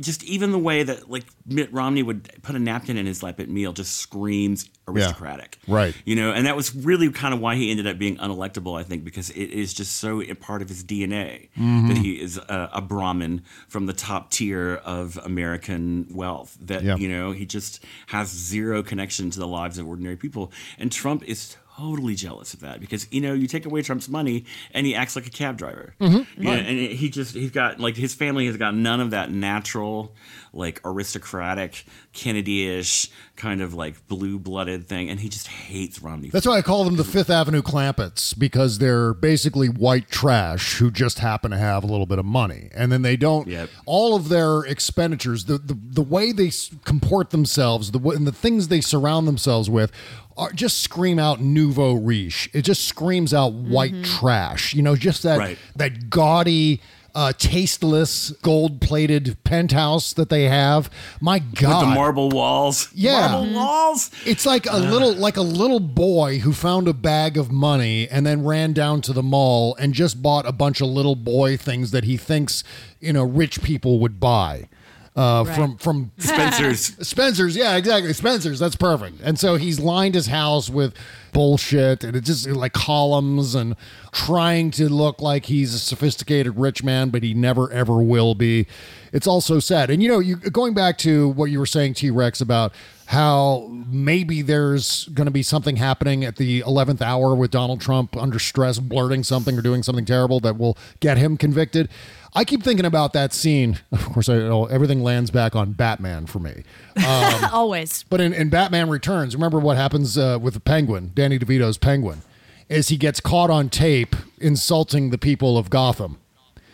just 0.00 0.22
even 0.24 0.52
the 0.52 0.58
way 0.58 0.82
that 0.82 1.08
like 1.10 1.24
Mitt 1.46 1.72
Romney 1.72 2.02
would 2.02 2.30
put 2.42 2.54
a 2.54 2.58
napkin 2.58 2.96
in 2.98 3.06
his 3.06 3.22
lap 3.22 3.40
at 3.40 3.48
meal 3.48 3.72
just 3.72 3.96
screams 3.96 4.68
aristocratic. 4.86 5.58
Right. 5.66 5.94
You 6.04 6.16
know, 6.16 6.32
and 6.32 6.46
that 6.46 6.56
was 6.56 6.74
really 6.74 7.10
kind 7.10 7.32
of 7.32 7.40
why 7.40 7.54
he 7.56 7.70
ended 7.70 7.86
up 7.86 7.98
being 7.98 8.16
unelectable, 8.18 8.78
I 8.78 8.82
think, 8.82 9.04
because 9.04 9.30
it 9.30 9.50
is 9.50 9.72
just 9.72 9.96
so 9.96 10.20
a 10.20 10.34
part 10.34 10.60
of 10.60 10.68
his 10.68 10.84
DNA 10.84 11.48
Mhm. 11.56 11.88
that 11.88 11.96
he 11.98 12.20
is 12.20 12.36
a, 12.36 12.68
a 12.74 12.80
Brahmin 12.82 13.42
from 13.68 13.86
the 13.86 13.94
top 13.94 14.30
tier 14.30 14.74
of 14.84 15.18
American 15.24 16.06
wealth. 16.10 16.56
That, 16.60 16.82
Yeah. 16.82 16.96
you 16.96 17.08
know, 17.08 17.32
he 17.32 17.46
just 17.46 17.82
has 18.08 18.28
zero 18.28 18.82
connection 18.82 19.30
to 19.30 19.38
the 19.38 19.48
lives 19.48 19.78
of 19.78 19.86
ordinary 19.88 20.16
people. 20.16 20.52
And 20.78 20.92
Trump 20.92 21.22
is 21.24 21.56
totally 21.76 22.14
jealous 22.14 22.54
of 22.54 22.60
that 22.60 22.80
because, 22.80 23.06
you 23.10 23.20
know, 23.20 23.34
you 23.34 23.46
take 23.46 23.66
away 23.66 23.82
Trump's 23.82 24.08
money 24.08 24.44
and 24.72 24.86
he 24.86 24.94
acts 24.94 25.16
like 25.16 25.26
a 25.26 25.30
cab 25.30 25.56
driver. 25.56 25.94
Mhm. 26.00 26.26
Yeah, 26.38 26.52
and 26.52 26.78
he 26.78 27.08
just 27.10 27.34
he's 27.34 27.50
got 27.50 27.80
like 27.80 27.96
his 27.96 28.14
family 28.14 28.46
has 28.46 28.56
got 28.56 28.74
none 28.74 29.00
of 29.00 29.10
that 29.10 29.30
natural, 29.30 30.14
like 30.54 30.80
aristocratic, 30.84 31.84
Kennedy-ish 32.12 33.10
kind 33.36 33.60
of 33.60 33.74
like 33.74 34.06
blue-blooded 34.06 34.86
thing, 34.88 35.10
and 35.10 35.18
he 35.20 35.28
just 35.28 35.48
hates 35.48 36.00
Romney. 36.00 36.28
That's 36.28 36.46
why 36.46 36.56
I 36.58 36.62
call 36.62 36.84
them 36.84 36.96
the 36.96 37.04
Fifth 37.04 37.30
Avenue 37.30 37.62
Clampetts 37.62 38.38
because 38.38 38.78
they're 38.78 39.12
basically 39.12 39.68
white 39.68 40.08
trash 40.08 40.78
who 40.78 40.90
just 40.90 41.18
happen 41.18 41.50
to 41.50 41.56
have 41.56 41.82
a 41.82 41.86
little 41.86 42.06
bit 42.06 42.18
of 42.18 42.24
money, 42.24 42.70
and 42.74 42.92
then 42.92 43.02
they 43.02 43.16
don't. 43.16 43.48
All 43.86 44.14
of 44.14 44.28
their 44.28 44.60
expenditures, 44.60 45.46
the 45.46 45.58
the, 45.58 45.76
the 45.76 46.02
way 46.02 46.32
they 46.32 46.50
comport 46.84 47.30
themselves, 47.30 47.90
the 47.90 47.98
and 48.10 48.26
the 48.26 48.32
things 48.32 48.68
they 48.68 48.80
surround 48.80 49.26
themselves 49.26 49.68
with, 49.68 49.90
are 50.36 50.52
just 50.52 50.80
scream 50.80 51.18
out 51.18 51.40
nouveau 51.40 51.94
riche. 51.94 52.48
It 52.52 52.62
just 52.62 52.84
screams 52.86 53.34
out 53.34 53.52
white 53.52 53.92
mm-hmm. 53.92 54.18
trash. 54.18 54.74
You 54.74 54.82
know, 54.82 54.96
just 54.96 55.22
that 55.24 55.38
Right. 55.38 55.58
that 55.76 56.10
gaudy. 56.10 56.80
Uh, 57.16 57.32
tasteless 57.32 58.30
gold-plated 58.42 59.36
penthouse 59.44 60.12
that 60.14 60.30
they 60.30 60.44
have. 60.48 60.90
My 61.20 61.38
God, 61.38 61.80
With 61.86 61.88
the 61.90 61.94
marble 61.94 62.28
walls. 62.30 62.88
yeah. 62.92 63.28
Marble 63.28 63.54
walls. 63.54 64.10
It's 64.26 64.44
like 64.44 64.66
a 64.68 64.78
little 64.78 65.12
like 65.14 65.36
a 65.36 65.42
little 65.42 65.78
boy 65.80 66.40
who 66.40 66.52
found 66.52 66.88
a 66.88 66.92
bag 66.92 67.36
of 67.36 67.52
money 67.52 68.08
and 68.08 68.26
then 68.26 68.44
ran 68.44 68.72
down 68.72 69.00
to 69.02 69.12
the 69.12 69.22
mall 69.22 69.76
and 69.78 69.94
just 69.94 70.22
bought 70.22 70.44
a 70.46 70.52
bunch 70.52 70.80
of 70.80 70.88
little 70.88 71.14
boy 71.14 71.56
things 71.56 71.92
that 71.92 72.02
he 72.04 72.16
thinks, 72.16 72.64
you 73.00 73.12
know, 73.12 73.22
rich 73.22 73.62
people 73.62 74.00
would 74.00 74.18
buy. 74.18 74.68
Uh, 75.16 75.44
Right. 75.46 75.54
from 75.56 75.76
from 75.76 76.10
Spencer's. 76.18 76.86
Spencer's, 77.06 77.54
yeah, 77.56 77.76
exactly. 77.76 78.12
Spencer's, 78.12 78.58
that's 78.58 78.74
perfect. 78.74 79.20
And 79.22 79.38
so 79.38 79.54
he's 79.56 79.78
lined 79.78 80.14
his 80.16 80.26
house 80.26 80.68
with 80.68 80.92
bullshit 81.32 82.04
and 82.04 82.16
it's 82.16 82.26
just 82.28 82.46
like 82.48 82.72
columns 82.72 83.54
and 83.56 83.74
trying 84.12 84.70
to 84.70 84.88
look 84.88 85.20
like 85.20 85.46
he's 85.46 85.74
a 85.74 85.78
sophisticated 85.78 86.56
rich 86.58 86.82
man, 86.82 87.10
but 87.10 87.22
he 87.22 87.32
never 87.34 87.70
ever 87.72 88.02
will 88.02 88.34
be. 88.34 88.66
It's 89.12 89.26
all 89.28 89.40
so 89.40 89.60
sad. 89.60 89.88
And 89.90 90.02
you 90.02 90.08
know, 90.08 90.18
you 90.18 90.34
going 90.36 90.74
back 90.74 90.98
to 90.98 91.28
what 91.28 91.46
you 91.46 91.60
were 91.60 91.66
saying, 91.66 91.94
T 91.94 92.10
Rex, 92.10 92.40
about 92.40 92.72
how 93.06 93.68
maybe 93.70 94.42
there's 94.42 95.04
going 95.08 95.26
to 95.26 95.30
be 95.30 95.42
something 95.42 95.76
happening 95.76 96.24
at 96.24 96.36
the 96.36 96.62
11th 96.62 97.02
hour 97.02 97.34
with 97.34 97.50
Donald 97.50 97.80
Trump 97.80 98.16
under 98.16 98.38
stress, 98.38 98.78
blurting 98.78 99.22
something 99.22 99.58
or 99.58 99.62
doing 99.62 99.82
something 99.82 100.06
terrible 100.06 100.40
that 100.40 100.56
will 100.56 100.76
get 101.00 101.18
him 101.18 101.36
convicted. 101.36 101.88
I 102.34 102.44
keep 102.44 102.62
thinking 102.64 102.84
about 102.84 103.12
that 103.12 103.32
scene. 103.32 103.78
Of 103.92 104.04
course, 104.06 104.28
I 104.28 104.38
know 104.38 104.66
everything 104.66 105.02
lands 105.02 105.30
back 105.30 105.54
on 105.54 105.72
Batman 105.72 106.26
for 106.26 106.40
me. 106.40 106.64
Um, 106.96 107.44
Always. 107.52 108.04
but 108.10 108.20
in, 108.20 108.32
in 108.32 108.48
Batman 108.48 108.88
Returns, 108.88 109.34
remember 109.34 109.60
what 109.60 109.76
happens 109.76 110.18
uh, 110.18 110.38
with 110.40 110.54
the 110.54 110.60
Penguin, 110.60 111.12
Danny 111.14 111.38
DeVito's 111.38 111.78
Penguin, 111.78 112.22
is 112.68 112.88
he 112.88 112.96
gets 112.96 113.20
caught 113.20 113.50
on 113.50 113.68
tape 113.68 114.16
insulting 114.38 115.10
the 115.10 115.18
people 115.18 115.56
of 115.56 115.70
Gotham. 115.70 116.18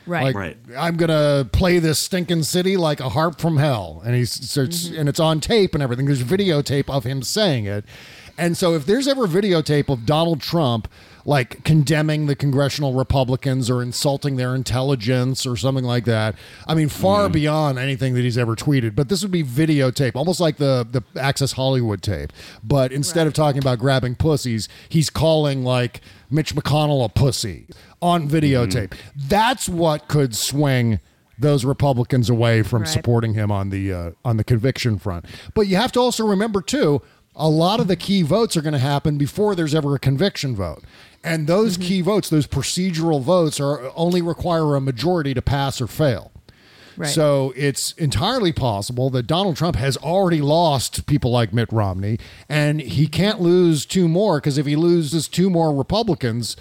Right. 0.06 0.34
Like, 0.34 0.56
I'm 0.76 0.96
gonna 0.96 1.48
play 1.52 1.78
this 1.78 1.98
stinking 1.98 2.42
city 2.44 2.76
like 2.76 3.00
a 3.00 3.10
harp 3.10 3.40
from 3.40 3.58
hell, 3.58 4.02
and 4.04 4.14
he's 4.16 4.32
starts, 4.32 4.88
and 4.88 5.08
it's 5.08 5.20
on 5.20 5.40
tape 5.40 5.74
and 5.74 5.82
everything. 5.82 6.06
There's 6.06 6.24
videotape 6.24 6.88
of 6.88 7.04
him 7.04 7.22
saying 7.22 7.66
it, 7.66 7.84
and 8.40 8.56
so 8.56 8.74
if 8.74 8.86
there's 8.86 9.06
ever 9.06 9.26
videotape 9.28 9.88
of 9.88 10.04
Donald 10.06 10.40
Trump 10.40 10.88
like 11.26 11.62
condemning 11.64 12.26
the 12.26 12.34
congressional 12.34 12.94
Republicans 12.94 13.68
or 13.68 13.82
insulting 13.82 14.36
their 14.36 14.54
intelligence 14.54 15.44
or 15.46 15.54
something 15.54 15.84
like 15.84 16.06
that, 16.06 16.34
I 16.66 16.74
mean, 16.74 16.88
far 16.88 17.28
beyond 17.28 17.78
anything 17.78 18.14
that 18.14 18.22
he's 18.22 18.38
ever 18.38 18.56
tweeted. 18.56 18.94
But 18.96 19.10
this 19.10 19.20
would 19.22 19.30
be 19.30 19.44
videotape, 19.44 20.16
almost 20.16 20.40
like 20.40 20.56
the 20.56 20.86
the 20.90 21.02
Access 21.20 21.52
Hollywood 21.52 22.02
tape. 22.02 22.32
But 22.64 22.90
instead 22.90 23.26
of 23.26 23.34
talking 23.34 23.60
about 23.60 23.78
grabbing 23.78 24.14
pussies, 24.14 24.68
he's 24.88 25.10
calling 25.10 25.62
like 25.62 26.00
Mitch 26.30 26.54
McConnell 26.54 27.04
a 27.04 27.08
pussy 27.10 27.66
on 28.00 28.26
videotape. 28.28 28.94
That's 29.14 29.68
what 29.68 30.08
could 30.08 30.34
swing 30.34 31.00
those 31.38 31.64
Republicans 31.64 32.28
away 32.30 32.62
from 32.62 32.82
Right. 32.82 32.88
supporting 32.90 33.34
him 33.34 33.50
on 33.52 33.70
the 33.70 33.92
uh, 33.92 34.10
on 34.24 34.36
the 34.38 34.44
conviction 34.44 34.98
front. 34.98 35.26
But 35.54 35.62
you 35.68 35.76
have 35.76 35.92
to 35.92 36.00
also 36.00 36.26
remember 36.26 36.60
too, 36.62 37.02
a 37.36 37.48
lot 37.48 37.80
of 37.80 37.88
the 37.88 37.96
key 37.96 38.22
votes 38.22 38.56
are 38.56 38.62
going 38.62 38.72
to 38.72 38.78
happen 38.78 39.16
before 39.18 39.54
there's 39.54 39.74
ever 39.74 39.94
a 39.94 39.98
conviction 39.98 40.54
vote. 40.54 40.82
And 41.22 41.46
those 41.46 41.76
key 41.76 42.00
votes, 42.00 42.28
those 42.30 42.46
procedural 42.46 43.20
votes 43.22 43.60
are 43.60 43.90
only 43.94 44.22
require 44.22 44.74
a 44.74 44.80
majority 44.80 45.34
to 45.34 45.42
pass 45.42 45.80
or 45.80 45.86
fail. 45.86 46.32
Right. 46.96 47.08
So 47.08 47.52
it's 47.56 47.92
entirely 47.92 48.52
possible 48.52 49.08
that 49.10 49.26
Donald 49.26 49.56
Trump 49.56 49.76
has 49.76 49.96
already 49.98 50.40
lost 50.42 51.06
people 51.06 51.30
like 51.30 51.52
Mitt 51.52 51.72
Romney, 51.72 52.18
and 52.48 52.80
he 52.80 53.06
can't 53.06 53.40
lose 53.40 53.86
two 53.86 54.06
more 54.08 54.38
because 54.38 54.58
if 54.58 54.66
he 54.66 54.76
loses 54.76 55.28
two 55.28 55.48
more 55.48 55.74
Republicans, 55.74 56.56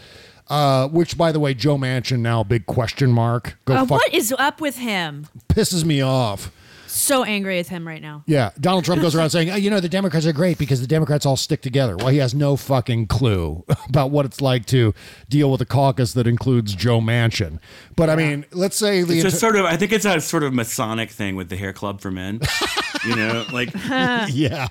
uh, 0.49 0.87
which 0.87 1.17
by 1.17 1.31
the 1.31 1.39
way, 1.39 1.53
Joe 1.53 1.77
Manchin 1.77 2.19
now 2.19 2.43
big 2.43 2.65
question 2.67 3.11
mark. 3.11 3.57
Go 3.65 3.73
Uh, 3.75 3.79
fuck 3.81 3.89
what 3.91 4.13
is 4.13 4.33
up 4.37 4.61
with 4.61 4.77
him? 4.77 5.27
pisses 5.49 5.83
me 5.83 5.99
off. 6.01 6.51
So 6.89 7.23
angry 7.23 7.57
with 7.57 7.69
him 7.69 7.87
right 7.87 8.01
now. 8.01 8.23
Yeah, 8.25 8.49
Donald 8.59 8.83
Trump 8.85 9.01
goes 9.01 9.15
around 9.15 9.29
saying, 9.31 9.49
oh, 9.51 9.55
you 9.55 9.69
know, 9.69 9.79
the 9.79 9.89
Democrats 9.89 10.25
are 10.25 10.33
great 10.33 10.57
because 10.57 10.81
the 10.81 10.87
Democrats 10.87 11.25
all 11.25 11.37
stick 11.37 11.61
together. 11.61 11.95
Well, 11.95 12.07
he 12.07 12.17
has 12.17 12.33
no 12.33 12.55
fucking 12.55 13.07
clue 13.07 13.63
about 13.89 14.11
what 14.11 14.25
it's 14.25 14.41
like 14.41 14.65
to 14.67 14.93
deal 15.29 15.51
with 15.51 15.61
a 15.61 15.65
caucus 15.65 16.13
that 16.13 16.27
includes 16.27 16.73
Joe 16.75 16.99
Manchin. 16.99 17.59
But 17.95 18.09
I 18.09 18.15
mean, 18.15 18.45
let's 18.51 18.77
say 18.77 19.03
the 19.03 19.13
It's 19.13 19.23
just 19.23 19.37
enti- 19.37 19.39
sort 19.39 19.55
of. 19.55 19.65
I 19.65 19.77
think 19.77 19.91
it's 19.91 20.05
a 20.05 20.19
sort 20.19 20.43
of 20.43 20.53
Masonic 20.53 21.09
thing 21.11 21.35
with 21.35 21.49
the 21.49 21.57
hair 21.57 21.73
club 21.73 22.01
for 22.01 22.11
men. 22.11 22.39
you 23.05 23.15
know, 23.15 23.45
like 23.51 23.73
yeah. 23.73 24.67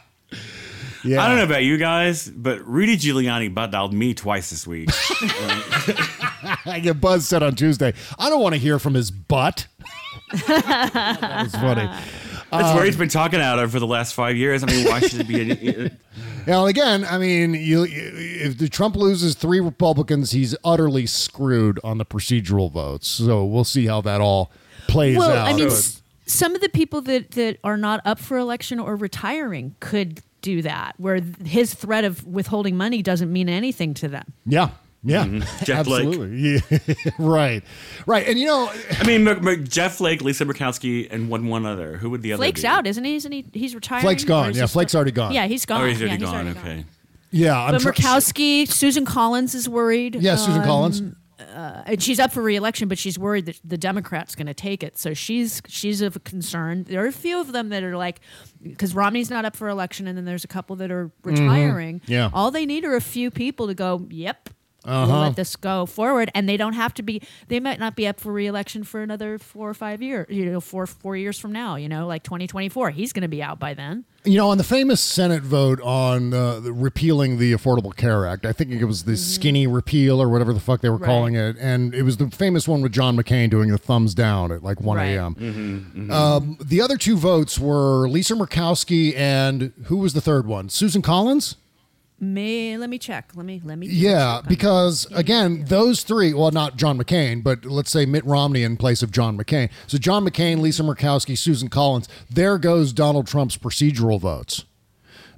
Yeah. 1.05 1.23
I 1.23 1.29
don't 1.29 1.37
know 1.37 1.45
about 1.45 1.62
you 1.62 1.79
guys, 1.79 2.29
but 2.29 2.66
Rudy 2.66 2.97
Giuliani 2.97 3.55
butt 3.55 3.71
dialed 3.71 3.95
me 3.95 4.14
twice 4.14 4.51
this 4.51 4.66
week. 4.66 4.91
I 6.66 6.81
get 6.83 7.01
Buzz 7.01 7.27
said 7.27 7.43
on 7.43 7.55
Tuesday, 7.55 7.95
I 8.19 8.29
don't 8.29 8.43
want 8.43 8.55
to 8.55 8.61
hear 8.61 8.79
from 8.79 8.95
his 8.95 9.11
butt. 9.12 9.69
That 10.33 11.41
was 11.45 11.53
funny. 11.53 11.87
That's 12.51 12.72
where 12.72 12.79
Um, 12.81 12.85
he's 12.87 12.97
been 12.97 13.09
talking 13.11 13.41
out 13.41 13.59
of 13.59 13.70
for 13.72 13.79
the 13.79 13.87
last 13.87 14.14
five 14.14 14.37
years. 14.37 14.62
I 14.62 14.66
mean, 14.66 14.87
why 14.87 15.01
should 15.01 15.20
it 15.20 15.29
be? 15.29 15.70
A, 15.70 15.91
Now, 16.47 16.64
again, 16.64 17.05
I 17.05 17.18
mean, 17.18 17.53
you, 17.53 17.87
if 17.89 18.57
the 18.57 18.70
Trump 18.70 18.97
loses 18.97 19.35
three 19.35 19.61
Republicans, 19.61 20.31
he's 20.31 20.57
utterly 20.64 21.05
screwed 21.05 21.79
on 21.85 21.99
the 21.99 22.07
procedural 22.07 22.72
votes. 22.72 23.07
So 23.07 23.45
we'll 23.45 23.64
see 23.64 23.87
how 23.87 24.01
that 24.01 24.22
all 24.22 24.51
plays 24.87 25.18
well, 25.18 25.31
out. 25.31 25.47
I 25.49 25.53
mean, 25.53 25.66
But- 25.68 25.72
s- 25.74 26.01
some 26.24 26.55
of 26.55 26.62
the 26.62 26.70
people 26.70 27.03
that, 27.03 27.33
that 27.33 27.59
are 27.64 27.76
not 27.76 28.01
up 28.07 28.18
for 28.18 28.39
election 28.39 28.79
or 28.81 28.97
retiring 28.97 29.74
could 29.81 30.22
do 30.41 30.62
that, 30.62 30.95
where 30.97 31.20
his 31.45 31.74
threat 31.74 32.05
of 32.05 32.26
withholding 32.26 32.76
money 32.79 33.03
doesn't 33.03 33.31
mean 33.31 33.49
anything 33.51 33.93
to 33.95 34.09
them. 34.09 34.33
yeah. 34.47 34.70
Yeah, 35.09 35.25
Mhm. 35.25 35.41
Jeff 35.65 35.87
Flake. 35.87 36.07
absolutely. 36.07 36.39
Yeah. 36.39 37.11
right, 37.19 37.63
right, 38.07 38.27
and 38.29 38.39
you 38.39 38.47
know, 38.47 38.71
I 38.99 39.05
mean, 39.07 39.27
M- 39.27 39.47
M- 39.49 39.65
Jeff 39.67 39.97
Flake, 39.97 40.23
Lisa 40.23 40.45
Murkowski, 40.45 41.09
and 41.11 41.29
one 41.29 41.47
one 41.49 41.65
other. 41.67 41.97
Who 41.97 42.11
would 42.11 42.23
the 42.23 42.33
other? 42.35 42.41
Flake's 42.41 42.63
be? 42.63 42.67
out, 42.69 42.87
isn't 42.87 43.05
he? 43.05 43.15
Isn't 43.17 43.33
he? 43.33 43.45
He's 43.53 43.75
retired. 43.75 44.03
Flake's 44.03 44.25
gone. 44.25 44.55
Yeah, 44.55 44.67
Flake's 44.67 44.95
already 44.95 45.13
gone. 45.13 45.33
Yeah, 45.33 45.47
he's 45.47 45.65
gone. 45.67 45.81
Oh, 45.83 45.87
he's 45.87 46.01
yeah, 46.01 46.09
already 46.09 46.23
he's 46.25 46.31
gone. 46.33 46.47
already 46.47 46.59
okay. 46.61 46.85
yeah, 47.31 47.59
I'm 47.61 47.73
but 47.73 47.81
tr- 47.83 47.91
Murkowski, 47.91 48.69
Susan 48.69 49.05
Collins 49.05 49.55
is 49.55 49.69
worried. 49.69 50.17
Yeah, 50.17 50.37
Susan 50.37 50.61
Um, 50.61 50.67
Collins. 50.67 51.03
Uh, 51.55 51.83
and 51.87 52.03
she's 52.03 52.19
up 52.19 52.33
for 52.33 52.43
reelection, 52.43 52.89
but 52.89 52.99
she's 52.99 53.17
worried 53.17 53.47
that 53.47 53.61
the 53.65 53.79
Democrats 53.79 54.35
going 54.35 54.49
to 54.49 54.55
take 54.55 54.83
it. 54.83 54.99
So 54.99 55.15
she's 55.15 55.63
she's 55.69 56.01
of 56.03 56.23
concern. 56.25 56.83
There 56.83 57.03
are 57.05 57.07
a 57.07 57.13
few 57.13 57.41
of 57.41 57.53
them 57.53 57.69
that 57.69 57.85
are 57.85 57.97
like, 57.97 58.21
because 58.61 58.93
Romney's 58.93 59.31
not 59.31 59.45
up 59.45 59.55
for 59.55 59.69
election, 59.69 60.09
and 60.09 60.19
then 60.19 60.25
there's 60.25 60.43
a 60.43 60.49
couple 60.49 60.75
that 60.77 60.91
are 60.91 61.13
retiring. 61.23 62.01
Mm-hmm. 62.01 62.13
Yeah. 62.13 62.31
all 62.35 62.51
they 62.51 62.67
need 62.67 62.85
are 62.85 62.97
a 62.97 63.01
few 63.01 63.31
people 63.31 63.69
to 63.69 63.75
go. 63.75 64.05
Yep. 64.11 64.51
Uh-huh. 64.85 65.07
We'll 65.12 65.20
let 65.22 65.37
this 65.37 65.57
go 65.57 65.87
forward, 65.87 66.31
and 66.35 66.49
they 66.49 66.57
don't 66.57 66.72
have 66.74 66.95
to 66.95 67.03
be. 67.03 67.20
They 67.49 67.59
might 67.61 67.79
not 67.81 67.97
be 67.97 68.07
up 68.07 68.20
for 68.20 68.33
reelection 68.33 68.85
for 68.85 69.03
another 69.03 69.37
four 69.39 69.68
or 69.68 69.74
five 69.74 70.01
years. 70.01 70.26
You 70.31 70.47
know, 70.47 70.61
four 70.61 70.87
four 70.87 71.16
years 71.16 71.39
from 71.39 71.53
now. 71.53 71.74
You 71.76 71.89
know, 71.89 72.07
like 72.07 72.22
2024. 72.22 72.91
He's 72.91 73.12
going 73.12 73.22
to 73.22 73.29
be 73.29 73.43
out 73.43 73.59
by 73.59 73.74
then. 73.74 74.05
You 74.24 74.37
know, 74.37 74.51
on 74.51 74.59
the 74.59 74.64
famous 74.64 75.01
Senate 75.01 75.43
vote 75.43 75.81
on 75.81 76.33
uh, 76.33 76.61
the 76.61 76.72
repealing 76.72 77.39
the 77.39 77.53
Affordable 77.53 77.95
Care 77.95 78.26
Act, 78.26 78.47
I 78.47 78.53
think 78.53 78.70
it 78.70 78.85
was 78.85 79.05
the 79.05 79.16
skinny 79.16 79.66
repeal 79.66 80.20
or 80.22 80.29
whatever 80.29 80.53
the 80.53 80.61
fuck 80.61 80.81
they 80.81 80.91
were 80.91 80.97
Right. 80.97 81.07
calling 81.07 81.35
it, 81.35 81.57
and 81.59 81.95
it 81.95 82.03
was 82.03 82.16
the 82.18 82.29
famous 82.31 82.66
one 82.68 82.81
with 82.83 82.93
John 82.93 83.16
McCain 83.16 83.51
doing 83.51 83.70
the 83.70 83.79
thumbs 83.79 84.14
down 84.14 84.53
at 84.53 84.62
like 84.62 84.81
1 84.81 84.97
Right. 84.97 85.07
a.m. 85.14 85.35
Mm-hmm, 85.35 86.11
Um, 86.12 86.59
the 86.64 86.81
other 86.81 86.97
two 86.97 87.16
votes 87.16 87.59
were 87.59 88.09
Lisa 88.09 88.35
Murkowski 88.35 89.14
and 89.16 89.72
who 89.85 89.97
was 89.99 90.12
the 90.14 90.20
third 90.20 90.47
one? 90.47 90.68
Susan 90.68 91.01
Collins? 91.03 91.57
May 92.21 92.77
let 92.77 92.91
me 92.91 92.99
check. 92.99 93.31
Let 93.37 93.47
me 93.47 93.61
let 93.64 93.79
me. 93.79 93.87
Yeah, 93.87 94.41
because 94.47 95.07
again, 95.12 95.64
those 95.69 96.03
three, 96.03 96.35
well, 96.35 96.51
not 96.51 96.77
John 96.77 96.99
McCain, 96.99 97.45
but 97.45 97.64
let's 97.64 97.91
say 97.93 98.07
Mitt 98.07 98.25
Romney 98.25 98.64
in 98.64 98.77
place 98.77 99.03
of 99.03 99.12
John 99.12 99.39
McCain. 99.39 99.71
So 99.87 99.99
John 99.99 100.25
McCain, 100.25 100.61
Lisa 100.61 100.83
Murkowski, 100.83 101.39
Susan 101.39 101.69
Collins, 101.69 102.09
there 102.29 102.59
goes 102.59 102.93
Donald 102.93 103.29
Trump's 103.29 103.57
procedural 103.57 104.21
votes. 104.21 104.64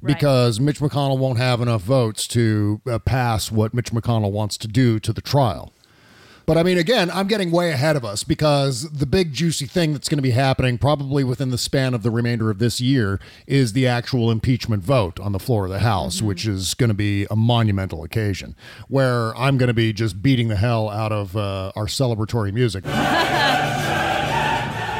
Because 0.02 0.58
Mitch 0.58 0.78
McConnell 0.78 1.18
won't 1.18 1.36
have 1.36 1.60
enough 1.60 1.82
votes 1.82 2.26
to 2.28 2.80
uh, 2.88 2.98
pass 3.00 3.52
what 3.52 3.74
Mitch 3.74 3.92
McConnell 3.92 4.32
wants 4.32 4.56
to 4.56 4.66
do 4.66 4.98
to 4.98 5.12
the 5.12 5.20
trial. 5.20 5.74
But 6.50 6.58
I 6.58 6.64
mean, 6.64 6.78
again, 6.78 7.12
I'm 7.12 7.28
getting 7.28 7.52
way 7.52 7.70
ahead 7.70 7.94
of 7.94 8.04
us 8.04 8.24
because 8.24 8.90
the 8.90 9.06
big 9.06 9.32
juicy 9.32 9.66
thing 9.66 9.92
that's 9.92 10.08
going 10.08 10.18
to 10.18 10.22
be 10.22 10.32
happening 10.32 10.78
probably 10.78 11.22
within 11.22 11.50
the 11.50 11.56
span 11.56 11.94
of 11.94 12.02
the 12.02 12.10
remainder 12.10 12.50
of 12.50 12.58
this 12.58 12.80
year 12.80 13.20
is 13.46 13.72
the 13.72 13.86
actual 13.86 14.32
impeachment 14.32 14.82
vote 14.82 15.20
on 15.20 15.30
the 15.30 15.38
floor 15.38 15.66
of 15.66 15.70
the 15.70 15.78
House, 15.78 16.20
which 16.20 16.48
is 16.48 16.74
going 16.74 16.88
to 16.88 16.94
be 16.94 17.24
a 17.30 17.36
monumental 17.36 18.02
occasion 18.02 18.56
where 18.88 19.32
I'm 19.36 19.58
going 19.58 19.68
to 19.68 19.74
be 19.74 19.92
just 19.92 20.22
beating 20.22 20.48
the 20.48 20.56
hell 20.56 20.90
out 20.90 21.12
of 21.12 21.36
uh, 21.36 21.70
our 21.76 21.86
celebratory 21.86 22.52
music. 22.52 22.82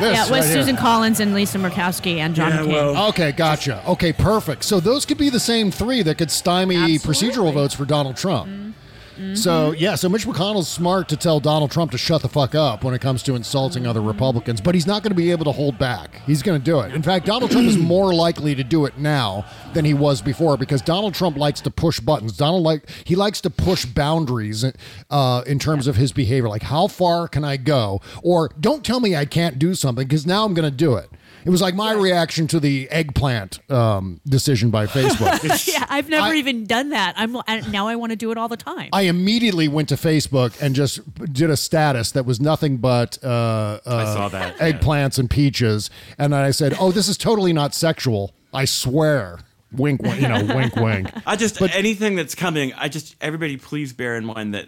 This 0.01 0.15
yeah, 0.15 0.25
it 0.25 0.31
was 0.31 0.31
right 0.31 0.45
here. 0.45 0.63
Susan 0.63 0.77
Collins 0.79 1.21
and 1.21 1.35
Lisa 1.35 1.59
Murkowski 1.59 2.21
and 2.21 2.35
John 2.35 2.53
McCain. 2.53 3.11
Okay, 3.11 3.33
gotcha. 3.33 3.87
Okay, 3.87 4.15
perfect. 4.15 4.65
So 4.65 4.81
those 4.81 5.05
could 5.05 5.19
be 5.19 5.29
the 5.29 5.39
same 5.39 5.71
three 5.71 6.03
that 6.05 6.17
could 6.17 6.31
stymie 6.31 6.97
procedural 6.97 7.53
votes 7.53 7.75
for 7.75 7.85
Donald 7.85 8.17
Trump. 8.17 8.49
Mm-hmm. 8.49 8.71
So 9.35 9.73
yeah, 9.73 9.95
so 9.95 10.09
Mitch 10.09 10.27
McConnell's 10.27 10.69
smart 10.69 11.09
to 11.09 11.17
tell 11.17 11.41
Donald 11.41 11.71
Trump 11.71 11.91
to 11.93 11.99
shut 11.99 12.23
the 12.23 12.29
fuck 12.29 12.55
up 12.55 12.85
when 12.85 12.95
it 12.95 13.01
comes 13.01 13.23
to 13.25 13.35
insulting 13.35 13.87
other 13.87 14.01
Republicans, 14.01 14.61
but 14.61 14.75
he's 14.75 14.87
not 14.87 15.03
going 15.03 15.11
to 15.11 15.17
be 15.17 15.31
able 15.31 15.45
to 15.45 15.53
hold 15.53 15.79
back. 15.79 16.23
He's 16.27 16.43
going 16.43 16.59
to 16.59 16.65
do 16.65 16.81
it. 16.81 16.95
In 16.95 17.03
fact, 17.03 17.27
Donald 17.27 17.51
Trump 17.51 17.67
is 17.67 17.79
more 17.79 18.15
likely 18.15 18.55
to 18.55 18.65
do 18.65 18.87
it 18.87 18.99
now 18.99 19.45
than 19.75 19.85
he 19.85 19.95
was 19.95 20.23
before 20.23 20.57
because 20.57 20.83
Donald 20.83 21.15
Trump 21.15 21.37
likes 21.37 21.61
to 21.63 21.71
push 21.71 22.01
buttons. 22.01 22.37
Donald 22.37 22.63
like 22.63 22.89
he 23.05 23.15
likes 23.15 23.41
to 23.43 23.51
push 23.51 23.85
boundaries 23.85 24.65
uh, 25.11 25.43
in 25.47 25.59
terms 25.59 25.87
of 25.87 25.97
his 25.97 26.13
behavior. 26.13 26.49
Like 26.49 26.63
how 26.63 26.87
far 26.87 27.29
can 27.29 27.45
I 27.45 27.57
go? 27.57 28.01
Or 28.23 28.51
don't 28.59 28.85
tell 28.85 29.01
me 29.01 29.17
I 29.17 29.27
can't 29.27 29.59
do 29.59 29.75
something 29.75 30.07
because 30.07 30.27
now 30.27 30.45
I'm 30.45 30.55
going 30.55 30.71
to 30.71 30.77
do 30.77 30.95
it. 30.97 31.11
It 31.45 31.51
was 31.51 31.61
like 31.61 31.75
my 31.75 31.93
reaction 31.93 32.47
to 32.49 32.61
the 32.61 32.89
eggplant 32.91 33.71
um, 33.71 34.21
decision 34.27 34.71
by 34.71 34.87
Facebook. 34.89 35.67
yeah, 35.73 35.87
I've 35.89 36.09
never 36.09 36.35
even 36.35 36.65
done 36.65 36.91
that. 36.91 37.15
I'm 37.17 37.37
I, 37.47 37.61
now 37.71 37.89
I 37.89 37.97
want 37.97 38.11
to 38.11 38.17
do 38.17 38.31
it 38.31 38.39
all 38.39 38.49
the 38.49 38.57
time. 38.57 38.91
I 38.93 39.03
immediately 39.03 39.69
went 39.69 39.89
to 39.91 39.97
Facebook 39.97 40.61
and 40.61 40.75
just 40.75 41.01
did 41.33 41.51
a 41.51 41.57
status 41.57 42.13
that 42.13 42.27
was 42.27 42.41
nothing 42.41 42.79
but 42.79 43.19
uh, 43.23 43.27
uh, 43.27 43.81
I 43.87 44.05
saw 44.05 44.29
that, 44.29 44.57
yeah. 44.57 44.73
eggplants 44.73 45.19
and 45.19 45.31
peaches, 45.31 45.91
and 46.19 46.33
then 46.33 46.41
I 46.41 46.51
said, 46.51 46.75
"Oh, 46.79 46.93
this 46.93 47.09
is 47.09 47.17
totally 47.17 47.53
not 47.53 47.75
sexual. 47.75 48.35
I 48.53 48.65
swear." 48.65 49.41
Wink, 49.73 50.03
wink 50.03 50.21
you 50.21 50.27
know, 50.27 50.53
wink, 50.53 50.75
wink. 50.75 51.09
I 51.27 51.37
just 51.37 51.63
anything 51.63 52.17
that's 52.17 52.35
coming. 52.35 52.73
I 52.73 52.89
just 52.89 53.15
everybody 53.21 53.57
please 53.57 53.93
bear 53.93 54.17
in 54.17 54.25
mind 54.25 54.53
that 54.55 54.67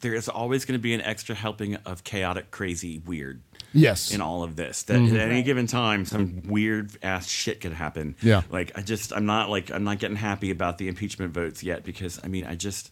there 0.00 0.14
is 0.14 0.28
always 0.28 0.64
going 0.64 0.78
to 0.78 0.82
be 0.82 0.94
an 0.94 1.00
extra 1.00 1.34
helping 1.34 1.76
of 1.76 2.04
chaotic, 2.04 2.50
crazy, 2.50 2.98
weird. 2.98 3.40
Yes. 3.72 4.10
In 4.12 4.20
all 4.20 4.42
of 4.42 4.56
this, 4.56 4.82
that 4.84 4.98
Mhm. 4.98 5.12
at 5.14 5.30
any 5.30 5.42
given 5.42 5.66
time, 5.66 6.04
some 6.06 6.42
weird 6.46 6.90
ass 7.02 7.28
shit 7.28 7.60
could 7.60 7.72
happen. 7.74 8.14
Yeah. 8.22 8.42
Like 8.50 8.72
I 8.74 8.80
just, 8.82 9.12
I'm 9.12 9.26
not 9.26 9.50
like 9.50 9.70
I'm 9.70 9.84
not 9.84 9.98
getting 9.98 10.16
happy 10.16 10.50
about 10.50 10.78
the 10.78 10.88
impeachment 10.88 11.32
votes 11.34 11.62
yet 11.62 11.84
because 11.84 12.18
I 12.24 12.28
mean 12.28 12.44
I 12.46 12.54
just. 12.54 12.90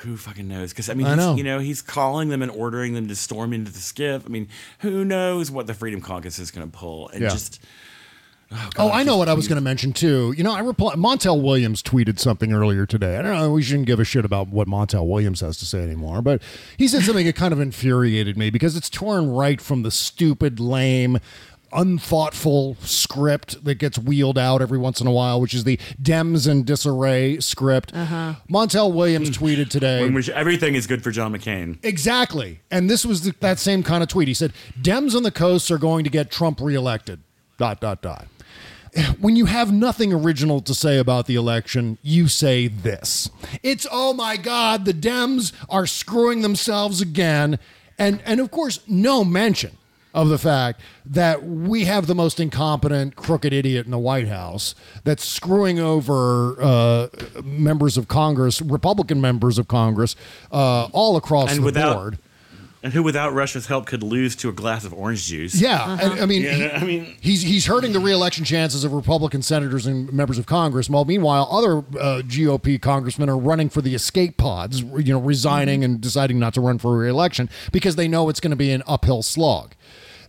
Who 0.00 0.18
fucking 0.18 0.46
knows? 0.46 0.72
Because 0.72 0.90
I 0.90 0.94
mean, 0.94 1.06
I 1.06 1.10
he's, 1.14 1.16
know. 1.16 1.36
you 1.36 1.42
know, 1.42 1.58
he's 1.58 1.80
calling 1.80 2.28
them 2.28 2.42
and 2.42 2.50
ordering 2.50 2.92
them 2.92 3.08
to 3.08 3.16
storm 3.16 3.54
into 3.54 3.72
the 3.72 3.78
SCIF. 3.78 4.26
I 4.26 4.28
mean, 4.28 4.48
who 4.80 5.06
knows 5.06 5.50
what 5.50 5.66
the 5.66 5.72
Freedom 5.72 6.02
Caucus 6.02 6.38
is 6.38 6.50
going 6.50 6.70
to 6.70 6.76
pull? 6.76 7.08
And 7.08 7.22
Yeah. 7.22 7.30
just 7.30 7.62
Oh, 8.78 8.90
I 8.90 9.02
know 9.02 9.16
what 9.16 9.28
I 9.28 9.34
was 9.34 9.48
going 9.48 9.56
to 9.56 9.64
mention 9.64 9.92
too. 9.92 10.32
You 10.36 10.44
know, 10.44 10.54
I 10.54 10.60
reply, 10.60 10.94
Montel 10.94 11.42
Williams 11.42 11.82
tweeted 11.82 12.18
something 12.18 12.52
earlier 12.52 12.86
today. 12.86 13.16
I 13.16 13.22
don't 13.22 13.34
know. 13.34 13.50
We 13.52 13.62
shouldn't 13.62 13.86
give 13.86 13.98
a 13.98 14.04
shit 14.04 14.24
about 14.24 14.48
what 14.48 14.68
Montel 14.68 15.06
Williams 15.06 15.40
has 15.40 15.56
to 15.58 15.66
say 15.66 15.82
anymore, 15.82 16.22
but 16.22 16.40
he 16.76 16.86
said 16.86 17.02
something 17.02 17.26
that 17.26 17.34
kind 17.34 17.52
of 17.52 17.60
infuriated 17.60 18.36
me 18.36 18.50
because 18.50 18.76
it's 18.76 18.88
torn 18.88 19.30
right 19.30 19.60
from 19.60 19.82
the 19.82 19.90
stupid, 19.90 20.60
lame, 20.60 21.18
unthoughtful 21.72 22.76
script 22.80 23.64
that 23.64 23.74
gets 23.76 23.98
wheeled 23.98 24.38
out 24.38 24.62
every 24.62 24.78
once 24.78 25.00
in 25.00 25.08
a 25.08 25.12
while, 25.12 25.40
which 25.40 25.52
is 25.52 25.64
the 25.64 25.78
Dems 26.00 26.48
and 26.48 26.64
disarray 26.64 27.40
script. 27.40 27.92
Uh-huh. 27.94 28.34
Montel 28.48 28.92
Williams 28.92 29.30
tweeted 29.30 29.68
today. 29.70 30.06
in 30.06 30.14
which 30.14 30.28
everything 30.28 30.76
is 30.76 30.86
good 30.86 31.02
for 31.02 31.10
John 31.10 31.32
McCain. 31.34 31.78
Exactly. 31.82 32.60
And 32.70 32.88
this 32.88 33.04
was 33.04 33.22
the, 33.22 33.34
that 33.40 33.58
same 33.58 33.82
kind 33.82 34.04
of 34.04 34.08
tweet. 34.08 34.28
He 34.28 34.34
said, 34.34 34.52
Dems 34.80 35.16
on 35.16 35.24
the 35.24 35.32
coast 35.32 35.70
are 35.70 35.78
going 35.78 36.04
to 36.04 36.10
get 36.10 36.30
Trump 36.30 36.60
reelected. 36.60 37.20
Dot, 37.58 37.80
dot, 37.80 38.02
dot. 38.02 38.26
When 39.20 39.36
you 39.36 39.46
have 39.46 39.72
nothing 39.72 40.12
original 40.12 40.60
to 40.62 40.74
say 40.74 40.98
about 40.98 41.26
the 41.26 41.34
election, 41.34 41.98
you 42.02 42.28
say 42.28 42.68
this. 42.68 43.30
It's, 43.62 43.86
oh 43.90 44.12
my 44.12 44.36
God, 44.36 44.84
the 44.84 44.94
Dems 44.94 45.52
are 45.68 45.86
screwing 45.86 46.42
themselves 46.42 47.00
again. 47.00 47.58
And, 47.98 48.22
and 48.24 48.40
of 48.40 48.50
course, 48.50 48.80
no 48.86 49.24
mention 49.24 49.76
of 50.16 50.30
the 50.30 50.38
fact 50.38 50.80
that 51.04 51.44
we 51.44 51.84
have 51.84 52.06
the 52.06 52.14
most 52.14 52.40
incompetent, 52.40 53.16
crooked 53.16 53.52
idiot 53.52 53.84
in 53.84 53.90
the 53.90 53.98
White 53.98 54.28
House 54.28 54.74
that's 55.04 55.24
screwing 55.24 55.78
over 55.78 56.56
uh, 56.58 57.08
members 57.44 57.98
of 57.98 58.08
Congress, 58.08 58.62
Republican 58.62 59.20
members 59.20 59.58
of 59.58 59.68
Congress, 59.68 60.16
uh, 60.50 60.84
all 60.92 61.18
across 61.18 61.50
and 61.50 61.60
the 61.60 61.64
without 61.66 61.96
board. 61.96 62.18
And 62.86 62.92
who 62.94 63.02
without 63.02 63.34
Russia's 63.34 63.66
help 63.66 63.84
could 63.86 64.02
lose 64.02 64.34
to 64.36 64.48
a 64.48 64.52
glass 64.52 64.84
of 64.84 64.94
orange 64.94 65.26
juice. 65.26 65.54
Yeah, 65.60 65.98
and, 66.00 66.20
I 66.20 66.24
mean, 66.26 66.42
Yeah, 66.42 66.54
he- 66.54 66.70
I 66.70 66.84
mean, 66.84 67.16
he's 67.20 67.42
he's 67.42 67.66
hurting 67.66 67.92
the 67.92 68.00
reelection 68.00 68.44
chances 68.44 68.84
of 68.84 68.92
Republican 68.92 69.42
senators 69.42 69.86
and 69.86 70.12
members 70.12 70.38
of 70.38 70.46
Congress. 70.46 70.88
While 70.88 71.04
meanwhile, 71.04 71.48
other 71.50 71.78
uh, 72.00 72.22
GOP 72.22 72.80
congressmen 72.80 73.28
are 73.28 73.36
running 73.38 73.68
for 73.68 73.82
the 73.82 73.94
escape 73.94 74.36
pods, 74.36 74.80
you 74.82 75.12
know, 75.12 75.20
resigning 75.20 75.82
and 75.84 76.00
deciding 76.00 76.38
not 76.38 76.54
to 76.54 76.60
run 76.60 76.78
for 76.78 76.96
reelection 76.96 77.50
because 77.72 77.96
they 77.96 78.08
know 78.08 78.28
it's 78.28 78.40
going 78.40 78.50
to 78.50 78.56
be 78.56 78.70
an 78.70 78.82
uphill 78.86 79.22
slog. 79.22 79.74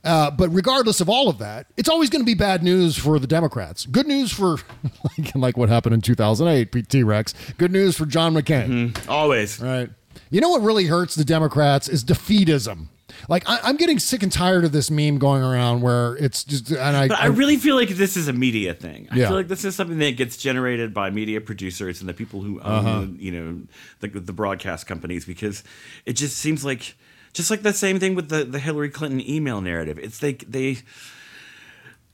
Uh, 0.04 0.32
but 0.32 0.48
regardless 0.50 1.02
of 1.02 1.10
all 1.10 1.28
of 1.28 1.38
that, 1.40 1.68
it's 1.76 1.90
always 1.90 2.10
going 2.10 2.22
to 2.22 2.26
be 2.26 2.36
bad 2.36 2.64
news 2.64 2.96
for 2.96 3.20
the 3.20 3.28
Democrats. 3.28 3.86
Good 3.88 4.08
news 4.08 4.32
for, 4.32 4.58
like, 5.18 5.36
like 5.36 5.58
what 5.58 5.68
happened 5.70 5.96
in 5.96 6.02
2008, 6.02 6.88
T 6.90 7.04
Rex. 7.04 7.34
Good 7.58 7.72
news 7.72 7.98
for 7.98 8.06
John 8.06 8.34
McCain. 8.34 8.98
Always. 9.10 9.60
Right. 9.60 9.90
You 10.30 10.42
know 10.42 10.50
what 10.50 10.62
really 10.62 10.86
hurts 10.86 11.16
the 11.16 11.24
Democrats 11.26 11.88
is 11.88 12.04
defeatism. 12.04 12.88
Like 13.30 13.48
I, 13.50 13.60
I'm 13.64 13.78
getting 13.78 14.00
sick 14.00 14.22
and 14.22 14.32
tired 14.32 14.66
of 14.66 14.72
this 14.74 14.92
meme 14.92 15.18
going 15.18 15.42
around 15.42 15.82
where 15.82 16.16
it's 16.18 16.44
just 16.44 16.70
and 16.72 16.96
I. 16.96 17.08
But 17.08 17.20
I 17.20 17.28
really 17.28 17.56
feel 17.58 17.76
like 17.76 17.90
this 17.90 18.18
is 18.18 18.28
a 18.28 18.34
media 18.34 18.74
thing. 18.74 19.08
I 19.10 19.16
Yeah. 19.18 19.28
feel 19.30 19.38
like 19.38 19.48
this 19.48 19.64
is 19.66 19.76
something 19.76 19.98
that 20.00 20.18
gets 20.18 20.38
generated 20.38 20.94
by 20.94 21.10
media 21.10 21.40
producers 21.42 22.00
and 22.02 22.10
the 22.10 22.14
people 22.14 22.42
who 22.42 22.60
own, 22.60 22.86
Uh-huh. 22.86 23.06
you 23.18 23.32
know, 23.32 23.62
the, 24.02 24.08
the 24.20 24.34
broadcast 24.34 24.86
companies 24.88 25.26
because 25.26 25.64
it 26.06 26.14
just 26.14 26.38
seems 26.38 26.64
like 26.66 26.96
just 27.34 27.50
like 27.50 27.62
the 27.64 27.74
same 27.74 28.00
thing 28.00 28.14
with 28.16 28.30
the, 28.30 28.44
the 28.44 28.60
Hillary 28.60 28.90
Clinton 28.90 29.22
email 29.28 29.62
narrative. 29.62 29.98
It's 30.00 30.22
like 30.22 30.44
they 30.50 30.80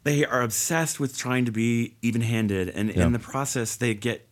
they 0.04 0.26
are 0.26 0.42
obsessed 0.42 1.00
with 1.00 1.18
trying 1.18 1.46
to 1.46 1.52
be 1.52 1.96
even-handed, 2.02 2.70
and 2.70 2.94
Yeah. 2.94 3.06
in 3.06 3.14
the 3.14 3.20
process, 3.20 3.76
they 3.76 3.94
get 3.94 4.28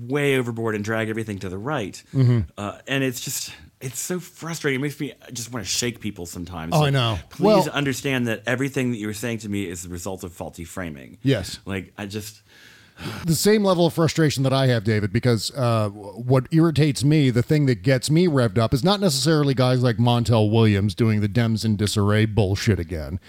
way 0.00 0.36
overboard 0.36 0.74
and 0.74 0.84
drag 0.84 1.08
everything 1.08 1.38
to 1.40 1.48
the 1.48 1.58
right. 1.58 2.02
Mhm. 2.14 2.46
Uh, 2.58 2.78
and 2.86 3.02
it's 3.04 3.20
just 3.20 3.52
it's 3.80 4.00
so 4.00 4.18
frustrating. 4.18 4.80
It 4.80 4.82
makes 4.82 4.98
me 5.00 5.12
I 5.26 5.30
just 5.30 5.52
want 5.52 5.64
to 5.64 5.70
shake 5.70 6.00
people 6.00 6.26
sometimes. 6.26 6.72
Oh, 6.74 6.84
I 6.84 6.90
know. 6.90 7.18
Please 7.30 7.44
Well- 7.44 7.68
understand 7.70 8.26
that 8.28 8.42
everything 8.46 8.90
that 8.92 8.96
you 8.98 9.06
were 9.06 9.14
saying 9.14 9.38
to 9.38 9.48
me 9.48 9.64
is 9.68 9.82
the 9.82 9.88
result 9.88 10.24
of 10.24 10.32
faulty 10.32 10.64
framing. 10.64 11.18
Yes. 11.22 11.58
Like 11.66 11.92
I 11.98 12.06
just 12.06 12.42
the 13.26 13.34
same 13.34 13.62
level 13.62 13.84
of 13.84 13.92
frustration 13.92 14.42
that 14.44 14.54
I 14.54 14.68
have, 14.68 14.82
David, 14.82 15.12
because 15.12 15.50
uh, 15.54 15.90
what 15.90 16.46
irritates 16.50 17.04
me, 17.04 17.28
the 17.28 17.42
thing 17.42 17.66
that 17.66 17.82
gets 17.82 18.10
me 18.10 18.26
revved 18.26 18.56
up, 18.56 18.72
is 18.72 18.82
not 18.82 19.00
necessarily 19.00 19.52
guys 19.52 19.82
like 19.82 19.98
Montel 19.98 20.50
Williams 20.50 20.94
doing 20.94 21.20
the 21.20 21.28
Dems 21.28 21.62
in 21.62 21.76
disarray 21.76 22.24
bullshit 22.24 22.78
again, 22.80 23.20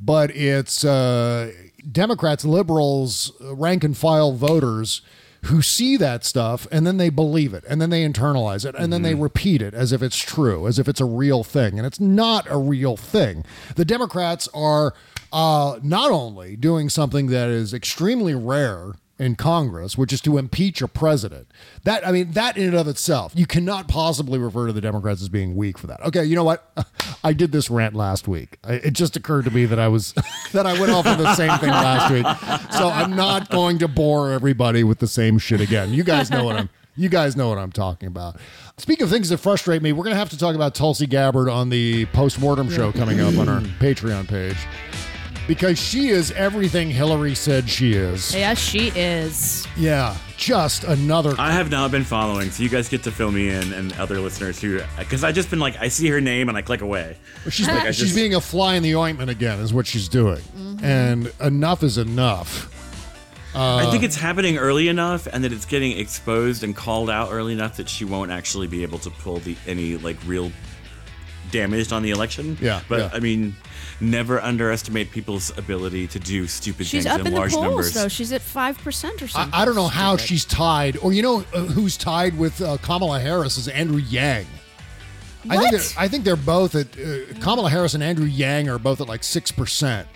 but 0.00 0.30
it's 0.30 0.84
uh, 0.84 1.50
Democrats, 1.90 2.44
liberals, 2.44 3.32
rank 3.40 3.82
and 3.82 3.96
file 3.96 4.30
voters 4.30 5.00
who 5.46 5.62
see 5.62 5.96
that 5.96 6.24
stuff 6.24 6.66
and 6.70 6.86
then 6.86 6.96
they 6.96 7.08
believe 7.08 7.54
it 7.54 7.64
and 7.68 7.80
then 7.80 7.90
they 7.90 8.04
internalize 8.04 8.64
it 8.64 8.74
and 8.76 8.92
then 8.92 9.02
they 9.02 9.14
repeat 9.14 9.62
it 9.62 9.74
as 9.74 9.92
if 9.92 10.02
it's 10.02 10.18
true, 10.18 10.66
as 10.66 10.78
if 10.78 10.88
it's 10.88 11.00
a 11.00 11.04
real 11.04 11.42
thing. 11.42 11.78
And 11.78 11.86
it's 11.86 12.00
not 12.00 12.46
a 12.50 12.58
real 12.58 12.96
thing. 12.96 13.44
The 13.74 13.84
Democrats 13.84 14.48
are 14.54 14.94
uh, 15.32 15.78
not 15.82 16.10
only 16.10 16.56
doing 16.56 16.88
something 16.88 17.26
that 17.28 17.48
is 17.48 17.74
extremely 17.74 18.34
rare 18.34 18.94
in 19.18 19.34
Congress, 19.34 19.96
which 19.96 20.12
is 20.12 20.20
to 20.22 20.38
impeach 20.38 20.82
a 20.82 20.88
president. 20.88 21.48
That 21.84 22.06
I 22.06 22.12
mean, 22.12 22.32
that 22.32 22.56
in 22.56 22.68
and 22.68 22.74
of 22.74 22.88
itself, 22.88 23.32
you 23.34 23.46
cannot 23.46 23.88
possibly 23.88 24.38
refer 24.38 24.66
to 24.66 24.72
the 24.72 24.80
Democrats 24.80 25.22
as 25.22 25.28
being 25.28 25.56
weak 25.56 25.78
for 25.78 25.86
that. 25.86 26.00
Okay, 26.02 26.24
you 26.24 26.36
know 26.36 26.44
what? 26.44 26.70
I 27.24 27.32
did 27.32 27.52
this 27.52 27.70
rant 27.70 27.94
last 27.94 28.28
week. 28.28 28.58
It 28.68 28.92
just 28.92 29.16
occurred 29.16 29.46
to 29.46 29.50
me 29.50 29.64
that 29.66 29.78
I 29.78 29.88
was 29.88 30.12
that 30.52 30.66
I 30.66 30.78
went 30.78 30.92
off 30.92 31.06
on 31.06 31.18
the 31.18 31.34
same 31.34 31.56
thing 31.58 31.70
last 31.70 32.10
week. 32.12 32.26
So 32.72 32.88
I'm 32.88 33.16
not 33.16 33.50
going 33.50 33.78
to 33.78 33.88
bore 33.88 34.32
everybody 34.32 34.84
with 34.84 34.98
the 34.98 35.08
same 35.08 35.38
shit 35.38 35.60
again. 35.60 35.92
You 35.92 36.04
guys 36.04 36.30
know 36.30 36.44
what 36.44 36.56
I'm 36.56 36.70
you 36.96 37.08
guys 37.10 37.36
know 37.36 37.48
what 37.50 37.58
I'm 37.58 37.72
talking 37.72 38.06
about. 38.08 38.38
Speaking 38.78 39.04
of 39.04 39.10
things 39.10 39.28
that 39.28 39.38
frustrate 39.38 39.82
me, 39.82 39.92
we're 39.92 40.04
going 40.04 40.14
to 40.14 40.18
have 40.18 40.30
to 40.30 40.38
talk 40.38 40.54
about 40.54 40.74
Tulsi 40.74 41.06
Gabbard 41.06 41.48
on 41.48 41.68
the 41.68 42.06
post-mortem 42.06 42.70
show 42.70 42.90
coming 42.90 43.20
up 43.20 43.36
on 43.36 43.48
our 43.48 43.60
Patreon 43.60 44.26
page. 44.26 44.56
Because 45.46 45.78
she 45.78 46.08
is 46.08 46.32
everything 46.32 46.90
Hillary 46.90 47.34
said 47.34 47.68
she 47.68 47.92
is. 47.92 48.34
Yes, 48.34 48.58
she 48.58 48.88
is. 48.96 49.66
Yeah, 49.76 50.16
just 50.36 50.82
another. 50.84 51.34
I 51.38 51.52
have 51.52 51.70
not 51.70 51.90
been 51.92 52.02
following, 52.02 52.50
so 52.50 52.62
you 52.64 52.68
guys 52.68 52.88
get 52.88 53.04
to 53.04 53.12
fill 53.12 53.30
me 53.30 53.48
in 53.48 53.72
and 53.72 53.92
other 53.94 54.18
listeners 54.18 54.60
who 54.60 54.80
because 54.98 55.22
I 55.22 55.30
just 55.32 55.48
been 55.50 55.60
like 55.60 55.76
I 55.78 55.88
see 55.88 56.08
her 56.08 56.20
name 56.20 56.48
and 56.48 56.58
I 56.58 56.62
click 56.62 56.80
away. 56.80 57.16
She's, 57.48 57.68
like, 57.68 57.86
she's 57.86 57.98
just- 57.98 58.14
being 58.16 58.34
a 58.34 58.40
fly 58.40 58.74
in 58.74 58.82
the 58.82 58.96
ointment 58.96 59.30
again, 59.30 59.60
is 59.60 59.72
what 59.72 59.86
she's 59.86 60.08
doing. 60.08 60.42
And 60.82 61.32
enough 61.40 61.82
is 61.82 61.96
enough. 61.96 62.72
Uh, 63.54 63.76
I 63.76 63.90
think 63.90 64.02
it's 64.02 64.16
happening 64.16 64.58
early 64.58 64.88
enough, 64.88 65.26
and 65.26 65.42
that 65.44 65.50
it's 65.52 65.64
getting 65.64 65.96
exposed 65.98 66.62
and 66.62 66.76
called 66.76 67.08
out 67.08 67.28
early 67.32 67.54
enough 67.54 67.76
that 67.78 67.88
she 67.88 68.04
won't 68.04 68.30
actually 68.30 68.66
be 68.66 68.82
able 68.82 68.98
to 68.98 69.10
pull 69.10 69.38
the 69.38 69.56
any 69.66 69.96
like 69.96 70.18
real 70.26 70.52
damage 71.52 71.90
on 71.92 72.02
the 72.02 72.10
election. 72.10 72.58
Yeah, 72.60 72.82
but 72.88 72.98
yeah. 72.98 73.10
I 73.14 73.20
mean, 73.20 73.56
never 74.00 74.40
underestimate 74.40 75.10
people's 75.10 75.56
ability 75.56 76.06
to 76.08 76.18
do 76.18 76.46
stupid 76.46 76.86
She's 76.86 77.04
things 77.04 77.06
up 77.14 77.20
in 77.20 77.28
in 77.28 77.32
the 77.32 77.38
large 77.38 77.52
polls 77.52 77.64
numbers. 77.64 77.94
though. 77.94 78.08
She's 78.08 78.32
at 78.32 78.42
five 78.42 78.76
percent 78.78 79.22
or 79.22 79.28
something. 79.28 79.52
I, 79.54 79.62
I 79.62 79.64
don't 79.64 79.74
know 79.74 79.88
how 79.88 80.16
she's 80.16 80.44
tied, 80.44 80.96
or 80.98 81.12
you 81.12 81.22
know 81.22 81.44
uh, 81.54 81.60
who's 81.64 81.96
tied 81.96 82.36
with 82.38 82.60
uh, 82.60 82.76
Kamala 82.82 83.20
Harris 83.20 83.56
is 83.58 83.68
Andrew 83.68 83.98
Yang. 83.98 84.46
I 85.48 85.56
think 85.56 85.62
What? 85.62 85.70
they're, 85.72 85.80
I 85.98 86.08
think 86.08 86.24
they're 86.24 86.36
both 86.36 86.74
at 86.74 86.88
uh, 86.98 87.38
Kamala 87.40 87.70
Harris 87.70 87.94
and 87.94 88.02
Andrew 88.02 88.26
Yang 88.26 88.68
are 88.68 88.78
both 88.78 89.00
at 89.00 89.08
like 89.08 89.22
six 89.24 89.50
percent, 89.52 90.08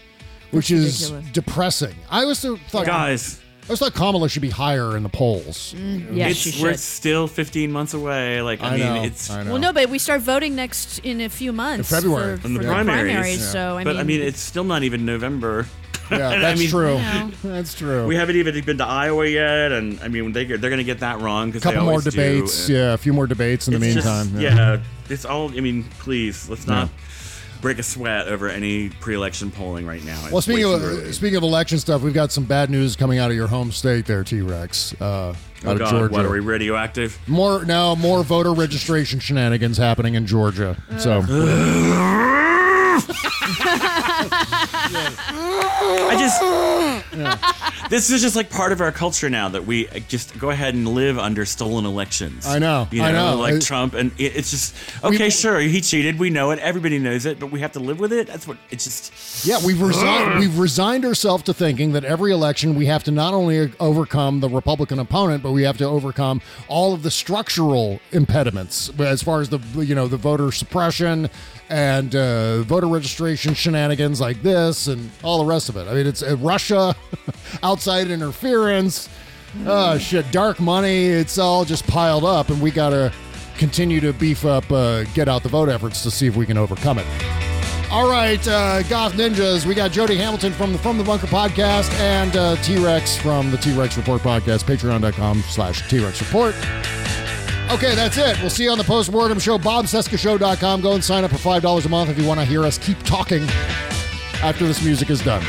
which 0.50 0.70
is 0.70 1.10
ridiculous. 1.12 1.32
depressing. 1.32 1.94
I 2.10 2.22
always 2.22 2.40
thought 2.40 2.86
Guys. 2.86 3.40
I 3.70 3.72
always 3.72 3.78
thought 3.78 3.94
Kamala 3.94 4.28
should 4.28 4.42
be 4.42 4.50
higher 4.50 4.96
in 4.96 5.04
the 5.04 5.08
polls. 5.08 5.74
Mm, 5.78 6.16
yes, 6.16 6.32
it's, 6.32 6.40
she 6.56 6.60
we're 6.60 6.72
should. 6.72 6.80
still 6.80 7.28
15 7.28 7.70
months 7.70 7.94
away. 7.94 8.42
Like 8.42 8.60
I, 8.64 8.66
I 8.66 8.70
mean, 8.70 8.80
know, 8.80 9.02
it's 9.04 9.30
I 9.30 9.44
know. 9.44 9.52
Well, 9.52 9.60
no, 9.60 9.72
but 9.72 9.88
we 9.88 10.00
start 10.00 10.22
voting 10.22 10.56
next 10.56 10.98
in 11.04 11.20
a 11.20 11.28
few 11.28 11.52
months. 11.52 11.92
In 11.92 11.96
February. 12.00 12.36
for, 12.38 12.48
in 12.48 12.54
the 12.54 12.62
for 12.62 12.66
primaries. 12.66 13.48
So 13.48 13.78
I 13.78 13.84
but 13.84 13.92
mean, 13.92 14.00
I 14.00 14.02
mean, 14.02 14.22
it's 14.22 14.40
still 14.40 14.64
not 14.64 14.82
even 14.82 15.06
November. 15.06 15.66
Yeah, 16.10 16.30
I 16.30 16.38
that's 16.40 16.58
mean, 16.58 16.68
true. 16.68 16.94
know. 16.98 17.30
That's 17.44 17.72
true. 17.74 18.08
We 18.08 18.16
haven't 18.16 18.34
even 18.34 18.60
been 18.64 18.78
to 18.78 18.84
Iowa 18.86 19.24
yet, 19.28 19.70
and 19.70 20.00
I 20.00 20.08
mean, 20.08 20.32
they, 20.32 20.46
they're 20.46 20.58
going 20.58 20.78
to 20.78 20.82
get 20.82 20.98
that 20.98 21.20
wrong 21.20 21.50
because 21.50 21.62
a 21.62 21.66
couple 21.66 21.78
they 21.82 21.84
more 21.84 21.90
always 21.92 22.04
do, 22.06 22.10
debates. 22.10 22.68
yeah, 22.68 22.94
a 22.94 22.98
few 22.98 23.12
more 23.12 23.28
debates 23.28 23.68
in 23.68 23.78
the 23.78 23.86
it's 23.86 23.94
just- 24.02 24.32
meantime. 24.32 24.40
yeah. 24.42 24.80
it's 25.08 25.24
all. 25.24 25.56
I 25.56 25.60
mean, 25.60 25.84
please, 26.00 26.48
let's 26.50 26.66
Yeah. 26.66 26.74
not 26.74 26.88
break 27.60 27.78
a 27.78 27.82
sweat 27.82 28.28
over 28.28 28.48
any 28.48 28.88
pre-election 28.88 29.50
polling 29.50 29.86
right 29.86 30.04
now. 30.04 30.18
Well, 30.28 30.38
It's 30.38 30.46
speaking 30.46 30.64
of 30.72 30.82
early. 30.82 31.12
speaking 31.12 31.36
of 31.36 31.42
election 31.42 31.78
stuff, 31.78 32.02
we've 32.02 32.14
got 32.14 32.32
some 32.32 32.44
bad 32.44 32.70
news 32.70 32.96
coming 32.96 33.18
out 33.18 33.30
of 33.30 33.36
your 33.36 33.48
home 33.48 33.72
state 33.72 34.06
there, 34.06 34.24
T 34.24 34.40
Rex, 34.40 34.94
uh, 35.00 35.04
out 35.04 35.36
oh 35.64 35.72
of 35.72 35.78
Georgia. 35.90 36.12
what 36.12 36.24
are 36.24 36.30
we 36.30 36.40
radioactive? 36.40 37.18
More 37.26 37.64
now, 37.64 37.94
more 37.94 38.22
voter 38.22 38.52
registration 38.52 39.20
shenanigans 39.20 39.76
happening 39.76 40.14
in 40.14 40.26
Georgia. 40.26 40.76
So 40.98 41.20
I 45.02 46.16
just 46.18 47.90
this 47.90 48.10
is 48.10 48.20
just 48.22 48.36
like 48.36 48.50
part 48.50 48.72
of 48.72 48.80
our 48.80 48.92
culture 48.92 49.28
now 49.30 49.48
that 49.48 49.66
we 49.66 49.88
uh, 49.88 49.98
just 50.08 50.38
go 50.38 50.50
ahead 50.50 50.74
and 50.74 50.88
live 50.88 51.18
under 51.18 51.44
stolen 51.44 51.84
elections. 51.84 52.46
I 52.46 52.58
know, 52.58 52.86
you 52.90 53.00
know, 53.00 53.04
I 53.08 53.12
know. 53.12 53.36
like 53.36 53.54
It- 53.54 53.62
Trump, 53.62 53.94
and 53.94 54.12
it, 54.18 54.36
it's 54.36 54.50
just 54.50 54.74
okay. 55.02 55.30
sure, 55.30 55.58
he 55.60 55.80
cheated. 55.80 56.18
We 56.18 56.30
know 56.30 56.50
it. 56.50 56.58
Everybody 56.60 56.98
knows 56.98 57.26
it, 57.26 57.38
but 57.40 57.50
we 57.50 57.60
have 57.60 57.72
to 57.72 57.80
live 57.80 57.98
with 58.00 58.12
it. 58.12 58.26
That's 58.26 58.46
what 58.46 58.58
it's 58.70 58.84
just. 58.84 59.46
yeah, 59.46 59.58
we've 59.64 59.80
resigned. 59.80 60.38
we've 60.40 60.58
resigned 60.58 61.04
ourselves 61.04 61.42
to 61.44 61.54
thinking 61.54 61.92
that 61.92 62.04
every 62.04 62.32
election 62.32 62.74
we 62.74 62.86
have 62.86 63.04
to 63.04 63.10
not 63.10 63.34
only 63.34 63.58
uh, 63.60 63.68
overcome 63.80 64.40
the 64.40 64.48
Republican 64.48 64.98
opponent, 64.98 65.42
but 65.42 65.52
we 65.52 65.62
have 65.64 65.78
to 65.78 65.84
overcome 65.84 66.40
all 66.68 66.92
of 66.94 67.02
the 67.02 67.10
structural 67.10 68.00
impediments 68.12 68.90
as 69.00 69.22
far 69.22 69.40
as 69.40 69.48
the 69.48 69.58
you 69.76 69.94
know 69.94 70.06
the 70.06 70.16
voter 70.16 70.52
suppression 70.52 71.28
and 71.70 72.14
uh, 72.16 72.62
voter 72.62 72.88
registration 72.88 73.54
shenanigans 73.54 74.20
like 74.20 74.42
this 74.42 74.88
and 74.88 75.10
all 75.22 75.38
the 75.38 75.44
rest 75.44 75.68
of 75.68 75.76
it. 75.76 75.86
I 75.88 75.94
mean, 75.94 76.06
it's 76.06 76.22
uh, 76.22 76.36
Russia, 76.36 76.94
outside 77.62 78.10
interference, 78.10 79.08
oh 79.66 79.96
shit, 79.98 80.30
dark 80.32 80.60
money. 80.60 81.06
It's 81.06 81.38
all 81.38 81.64
just 81.64 81.86
piled 81.86 82.24
up, 82.24 82.50
and 82.50 82.60
we 82.60 82.70
gotta 82.70 83.12
continue 83.56 84.00
to 84.00 84.12
beef 84.12 84.44
up, 84.44 84.70
uh, 84.70 85.04
get 85.14 85.28
out 85.28 85.42
the 85.42 85.48
vote 85.48 85.68
efforts 85.68 86.02
to 86.02 86.10
see 86.10 86.26
if 86.26 86.36
we 86.36 86.46
can 86.46 86.58
overcome 86.58 86.98
it. 86.98 87.06
All 87.90 88.08
right, 88.08 88.46
uh, 88.46 88.84
Goth 88.84 89.14
Ninjas. 89.14 89.66
We 89.66 89.74
got 89.74 89.90
Jody 89.90 90.16
Hamilton 90.16 90.52
from 90.52 90.72
the 90.72 90.78
From 90.78 90.96
the 90.96 91.02
Bunker 91.02 91.26
podcast 91.26 91.90
and 91.98 92.36
uh, 92.36 92.54
T 92.56 92.78
Rex 92.78 93.16
from 93.16 93.50
the 93.50 93.56
T 93.56 93.76
Rex 93.76 93.96
Report 93.96 94.22
podcast. 94.22 94.62
Patreon.com 94.62 95.42
slash 95.48 95.88
T 95.88 95.98
Rex 95.98 96.20
Report. 96.20 96.54
Okay, 97.72 97.94
that's 97.94 98.18
it. 98.18 98.38
We'll 98.40 98.50
see 98.50 98.64
you 98.64 98.70
on 98.72 98.78
the 98.78 98.84
postmortem 98.84 99.38
show. 99.38 99.56
BobCescashow.com. 99.56 100.80
Go 100.80 100.92
and 100.94 101.04
sign 101.04 101.22
up 101.22 101.30
for 101.30 101.36
$5 101.36 101.86
a 101.86 101.88
month 101.88 102.10
if 102.10 102.18
you 102.18 102.26
want 102.26 102.40
to 102.40 102.46
hear 102.46 102.64
us 102.64 102.78
keep 102.78 103.00
talking 103.04 103.42
after 104.42 104.66
this 104.66 104.84
music 104.84 105.08
is 105.08 105.22
done. 105.22 105.42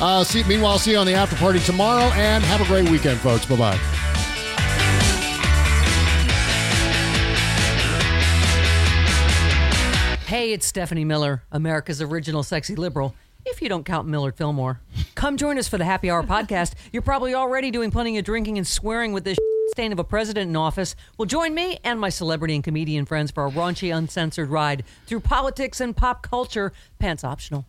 Uh, 0.00 0.22
see, 0.22 0.44
meanwhile, 0.44 0.78
see 0.78 0.92
you 0.92 0.98
on 0.98 1.06
the 1.06 1.14
after 1.14 1.34
party 1.36 1.60
tomorrow 1.60 2.04
and 2.12 2.44
have 2.44 2.60
a 2.60 2.64
great 2.66 2.88
weekend, 2.90 3.18
folks. 3.20 3.46
Bye 3.46 3.56
bye. 3.56 3.76
Hey, 10.26 10.52
it's 10.52 10.66
Stephanie 10.66 11.06
Miller, 11.06 11.42
America's 11.50 12.02
original 12.02 12.42
sexy 12.42 12.76
liberal, 12.76 13.14
if 13.50 13.62
you 13.62 13.68
don't 13.68 13.84
count 13.84 14.06
Millard 14.06 14.36
Fillmore. 14.36 14.80
Come 15.14 15.36
join 15.36 15.58
us 15.58 15.68
for 15.68 15.78
the 15.78 15.84
Happy 15.84 16.10
Hour 16.10 16.22
podcast. 16.22 16.74
You're 16.92 17.02
probably 17.02 17.34
already 17.34 17.70
doing 17.70 17.90
plenty 17.90 18.18
of 18.18 18.24
drinking 18.24 18.58
and 18.58 18.66
swearing 18.66 19.12
with 19.12 19.24
this 19.24 19.38
stain 19.70 19.92
of 19.92 19.98
a 19.98 20.04
president 20.04 20.48
in 20.48 20.56
office. 20.56 20.94
Well, 21.16 21.26
join 21.26 21.54
me 21.54 21.78
and 21.84 22.00
my 22.00 22.08
celebrity 22.08 22.54
and 22.54 22.64
comedian 22.64 23.04
friends 23.04 23.30
for 23.30 23.46
a 23.46 23.50
raunchy, 23.50 23.94
uncensored 23.94 24.48
ride 24.48 24.84
through 25.06 25.20
politics 25.20 25.80
and 25.80 25.96
pop 25.96 26.22
culture, 26.22 26.72
pants 26.98 27.24
optional. 27.24 27.64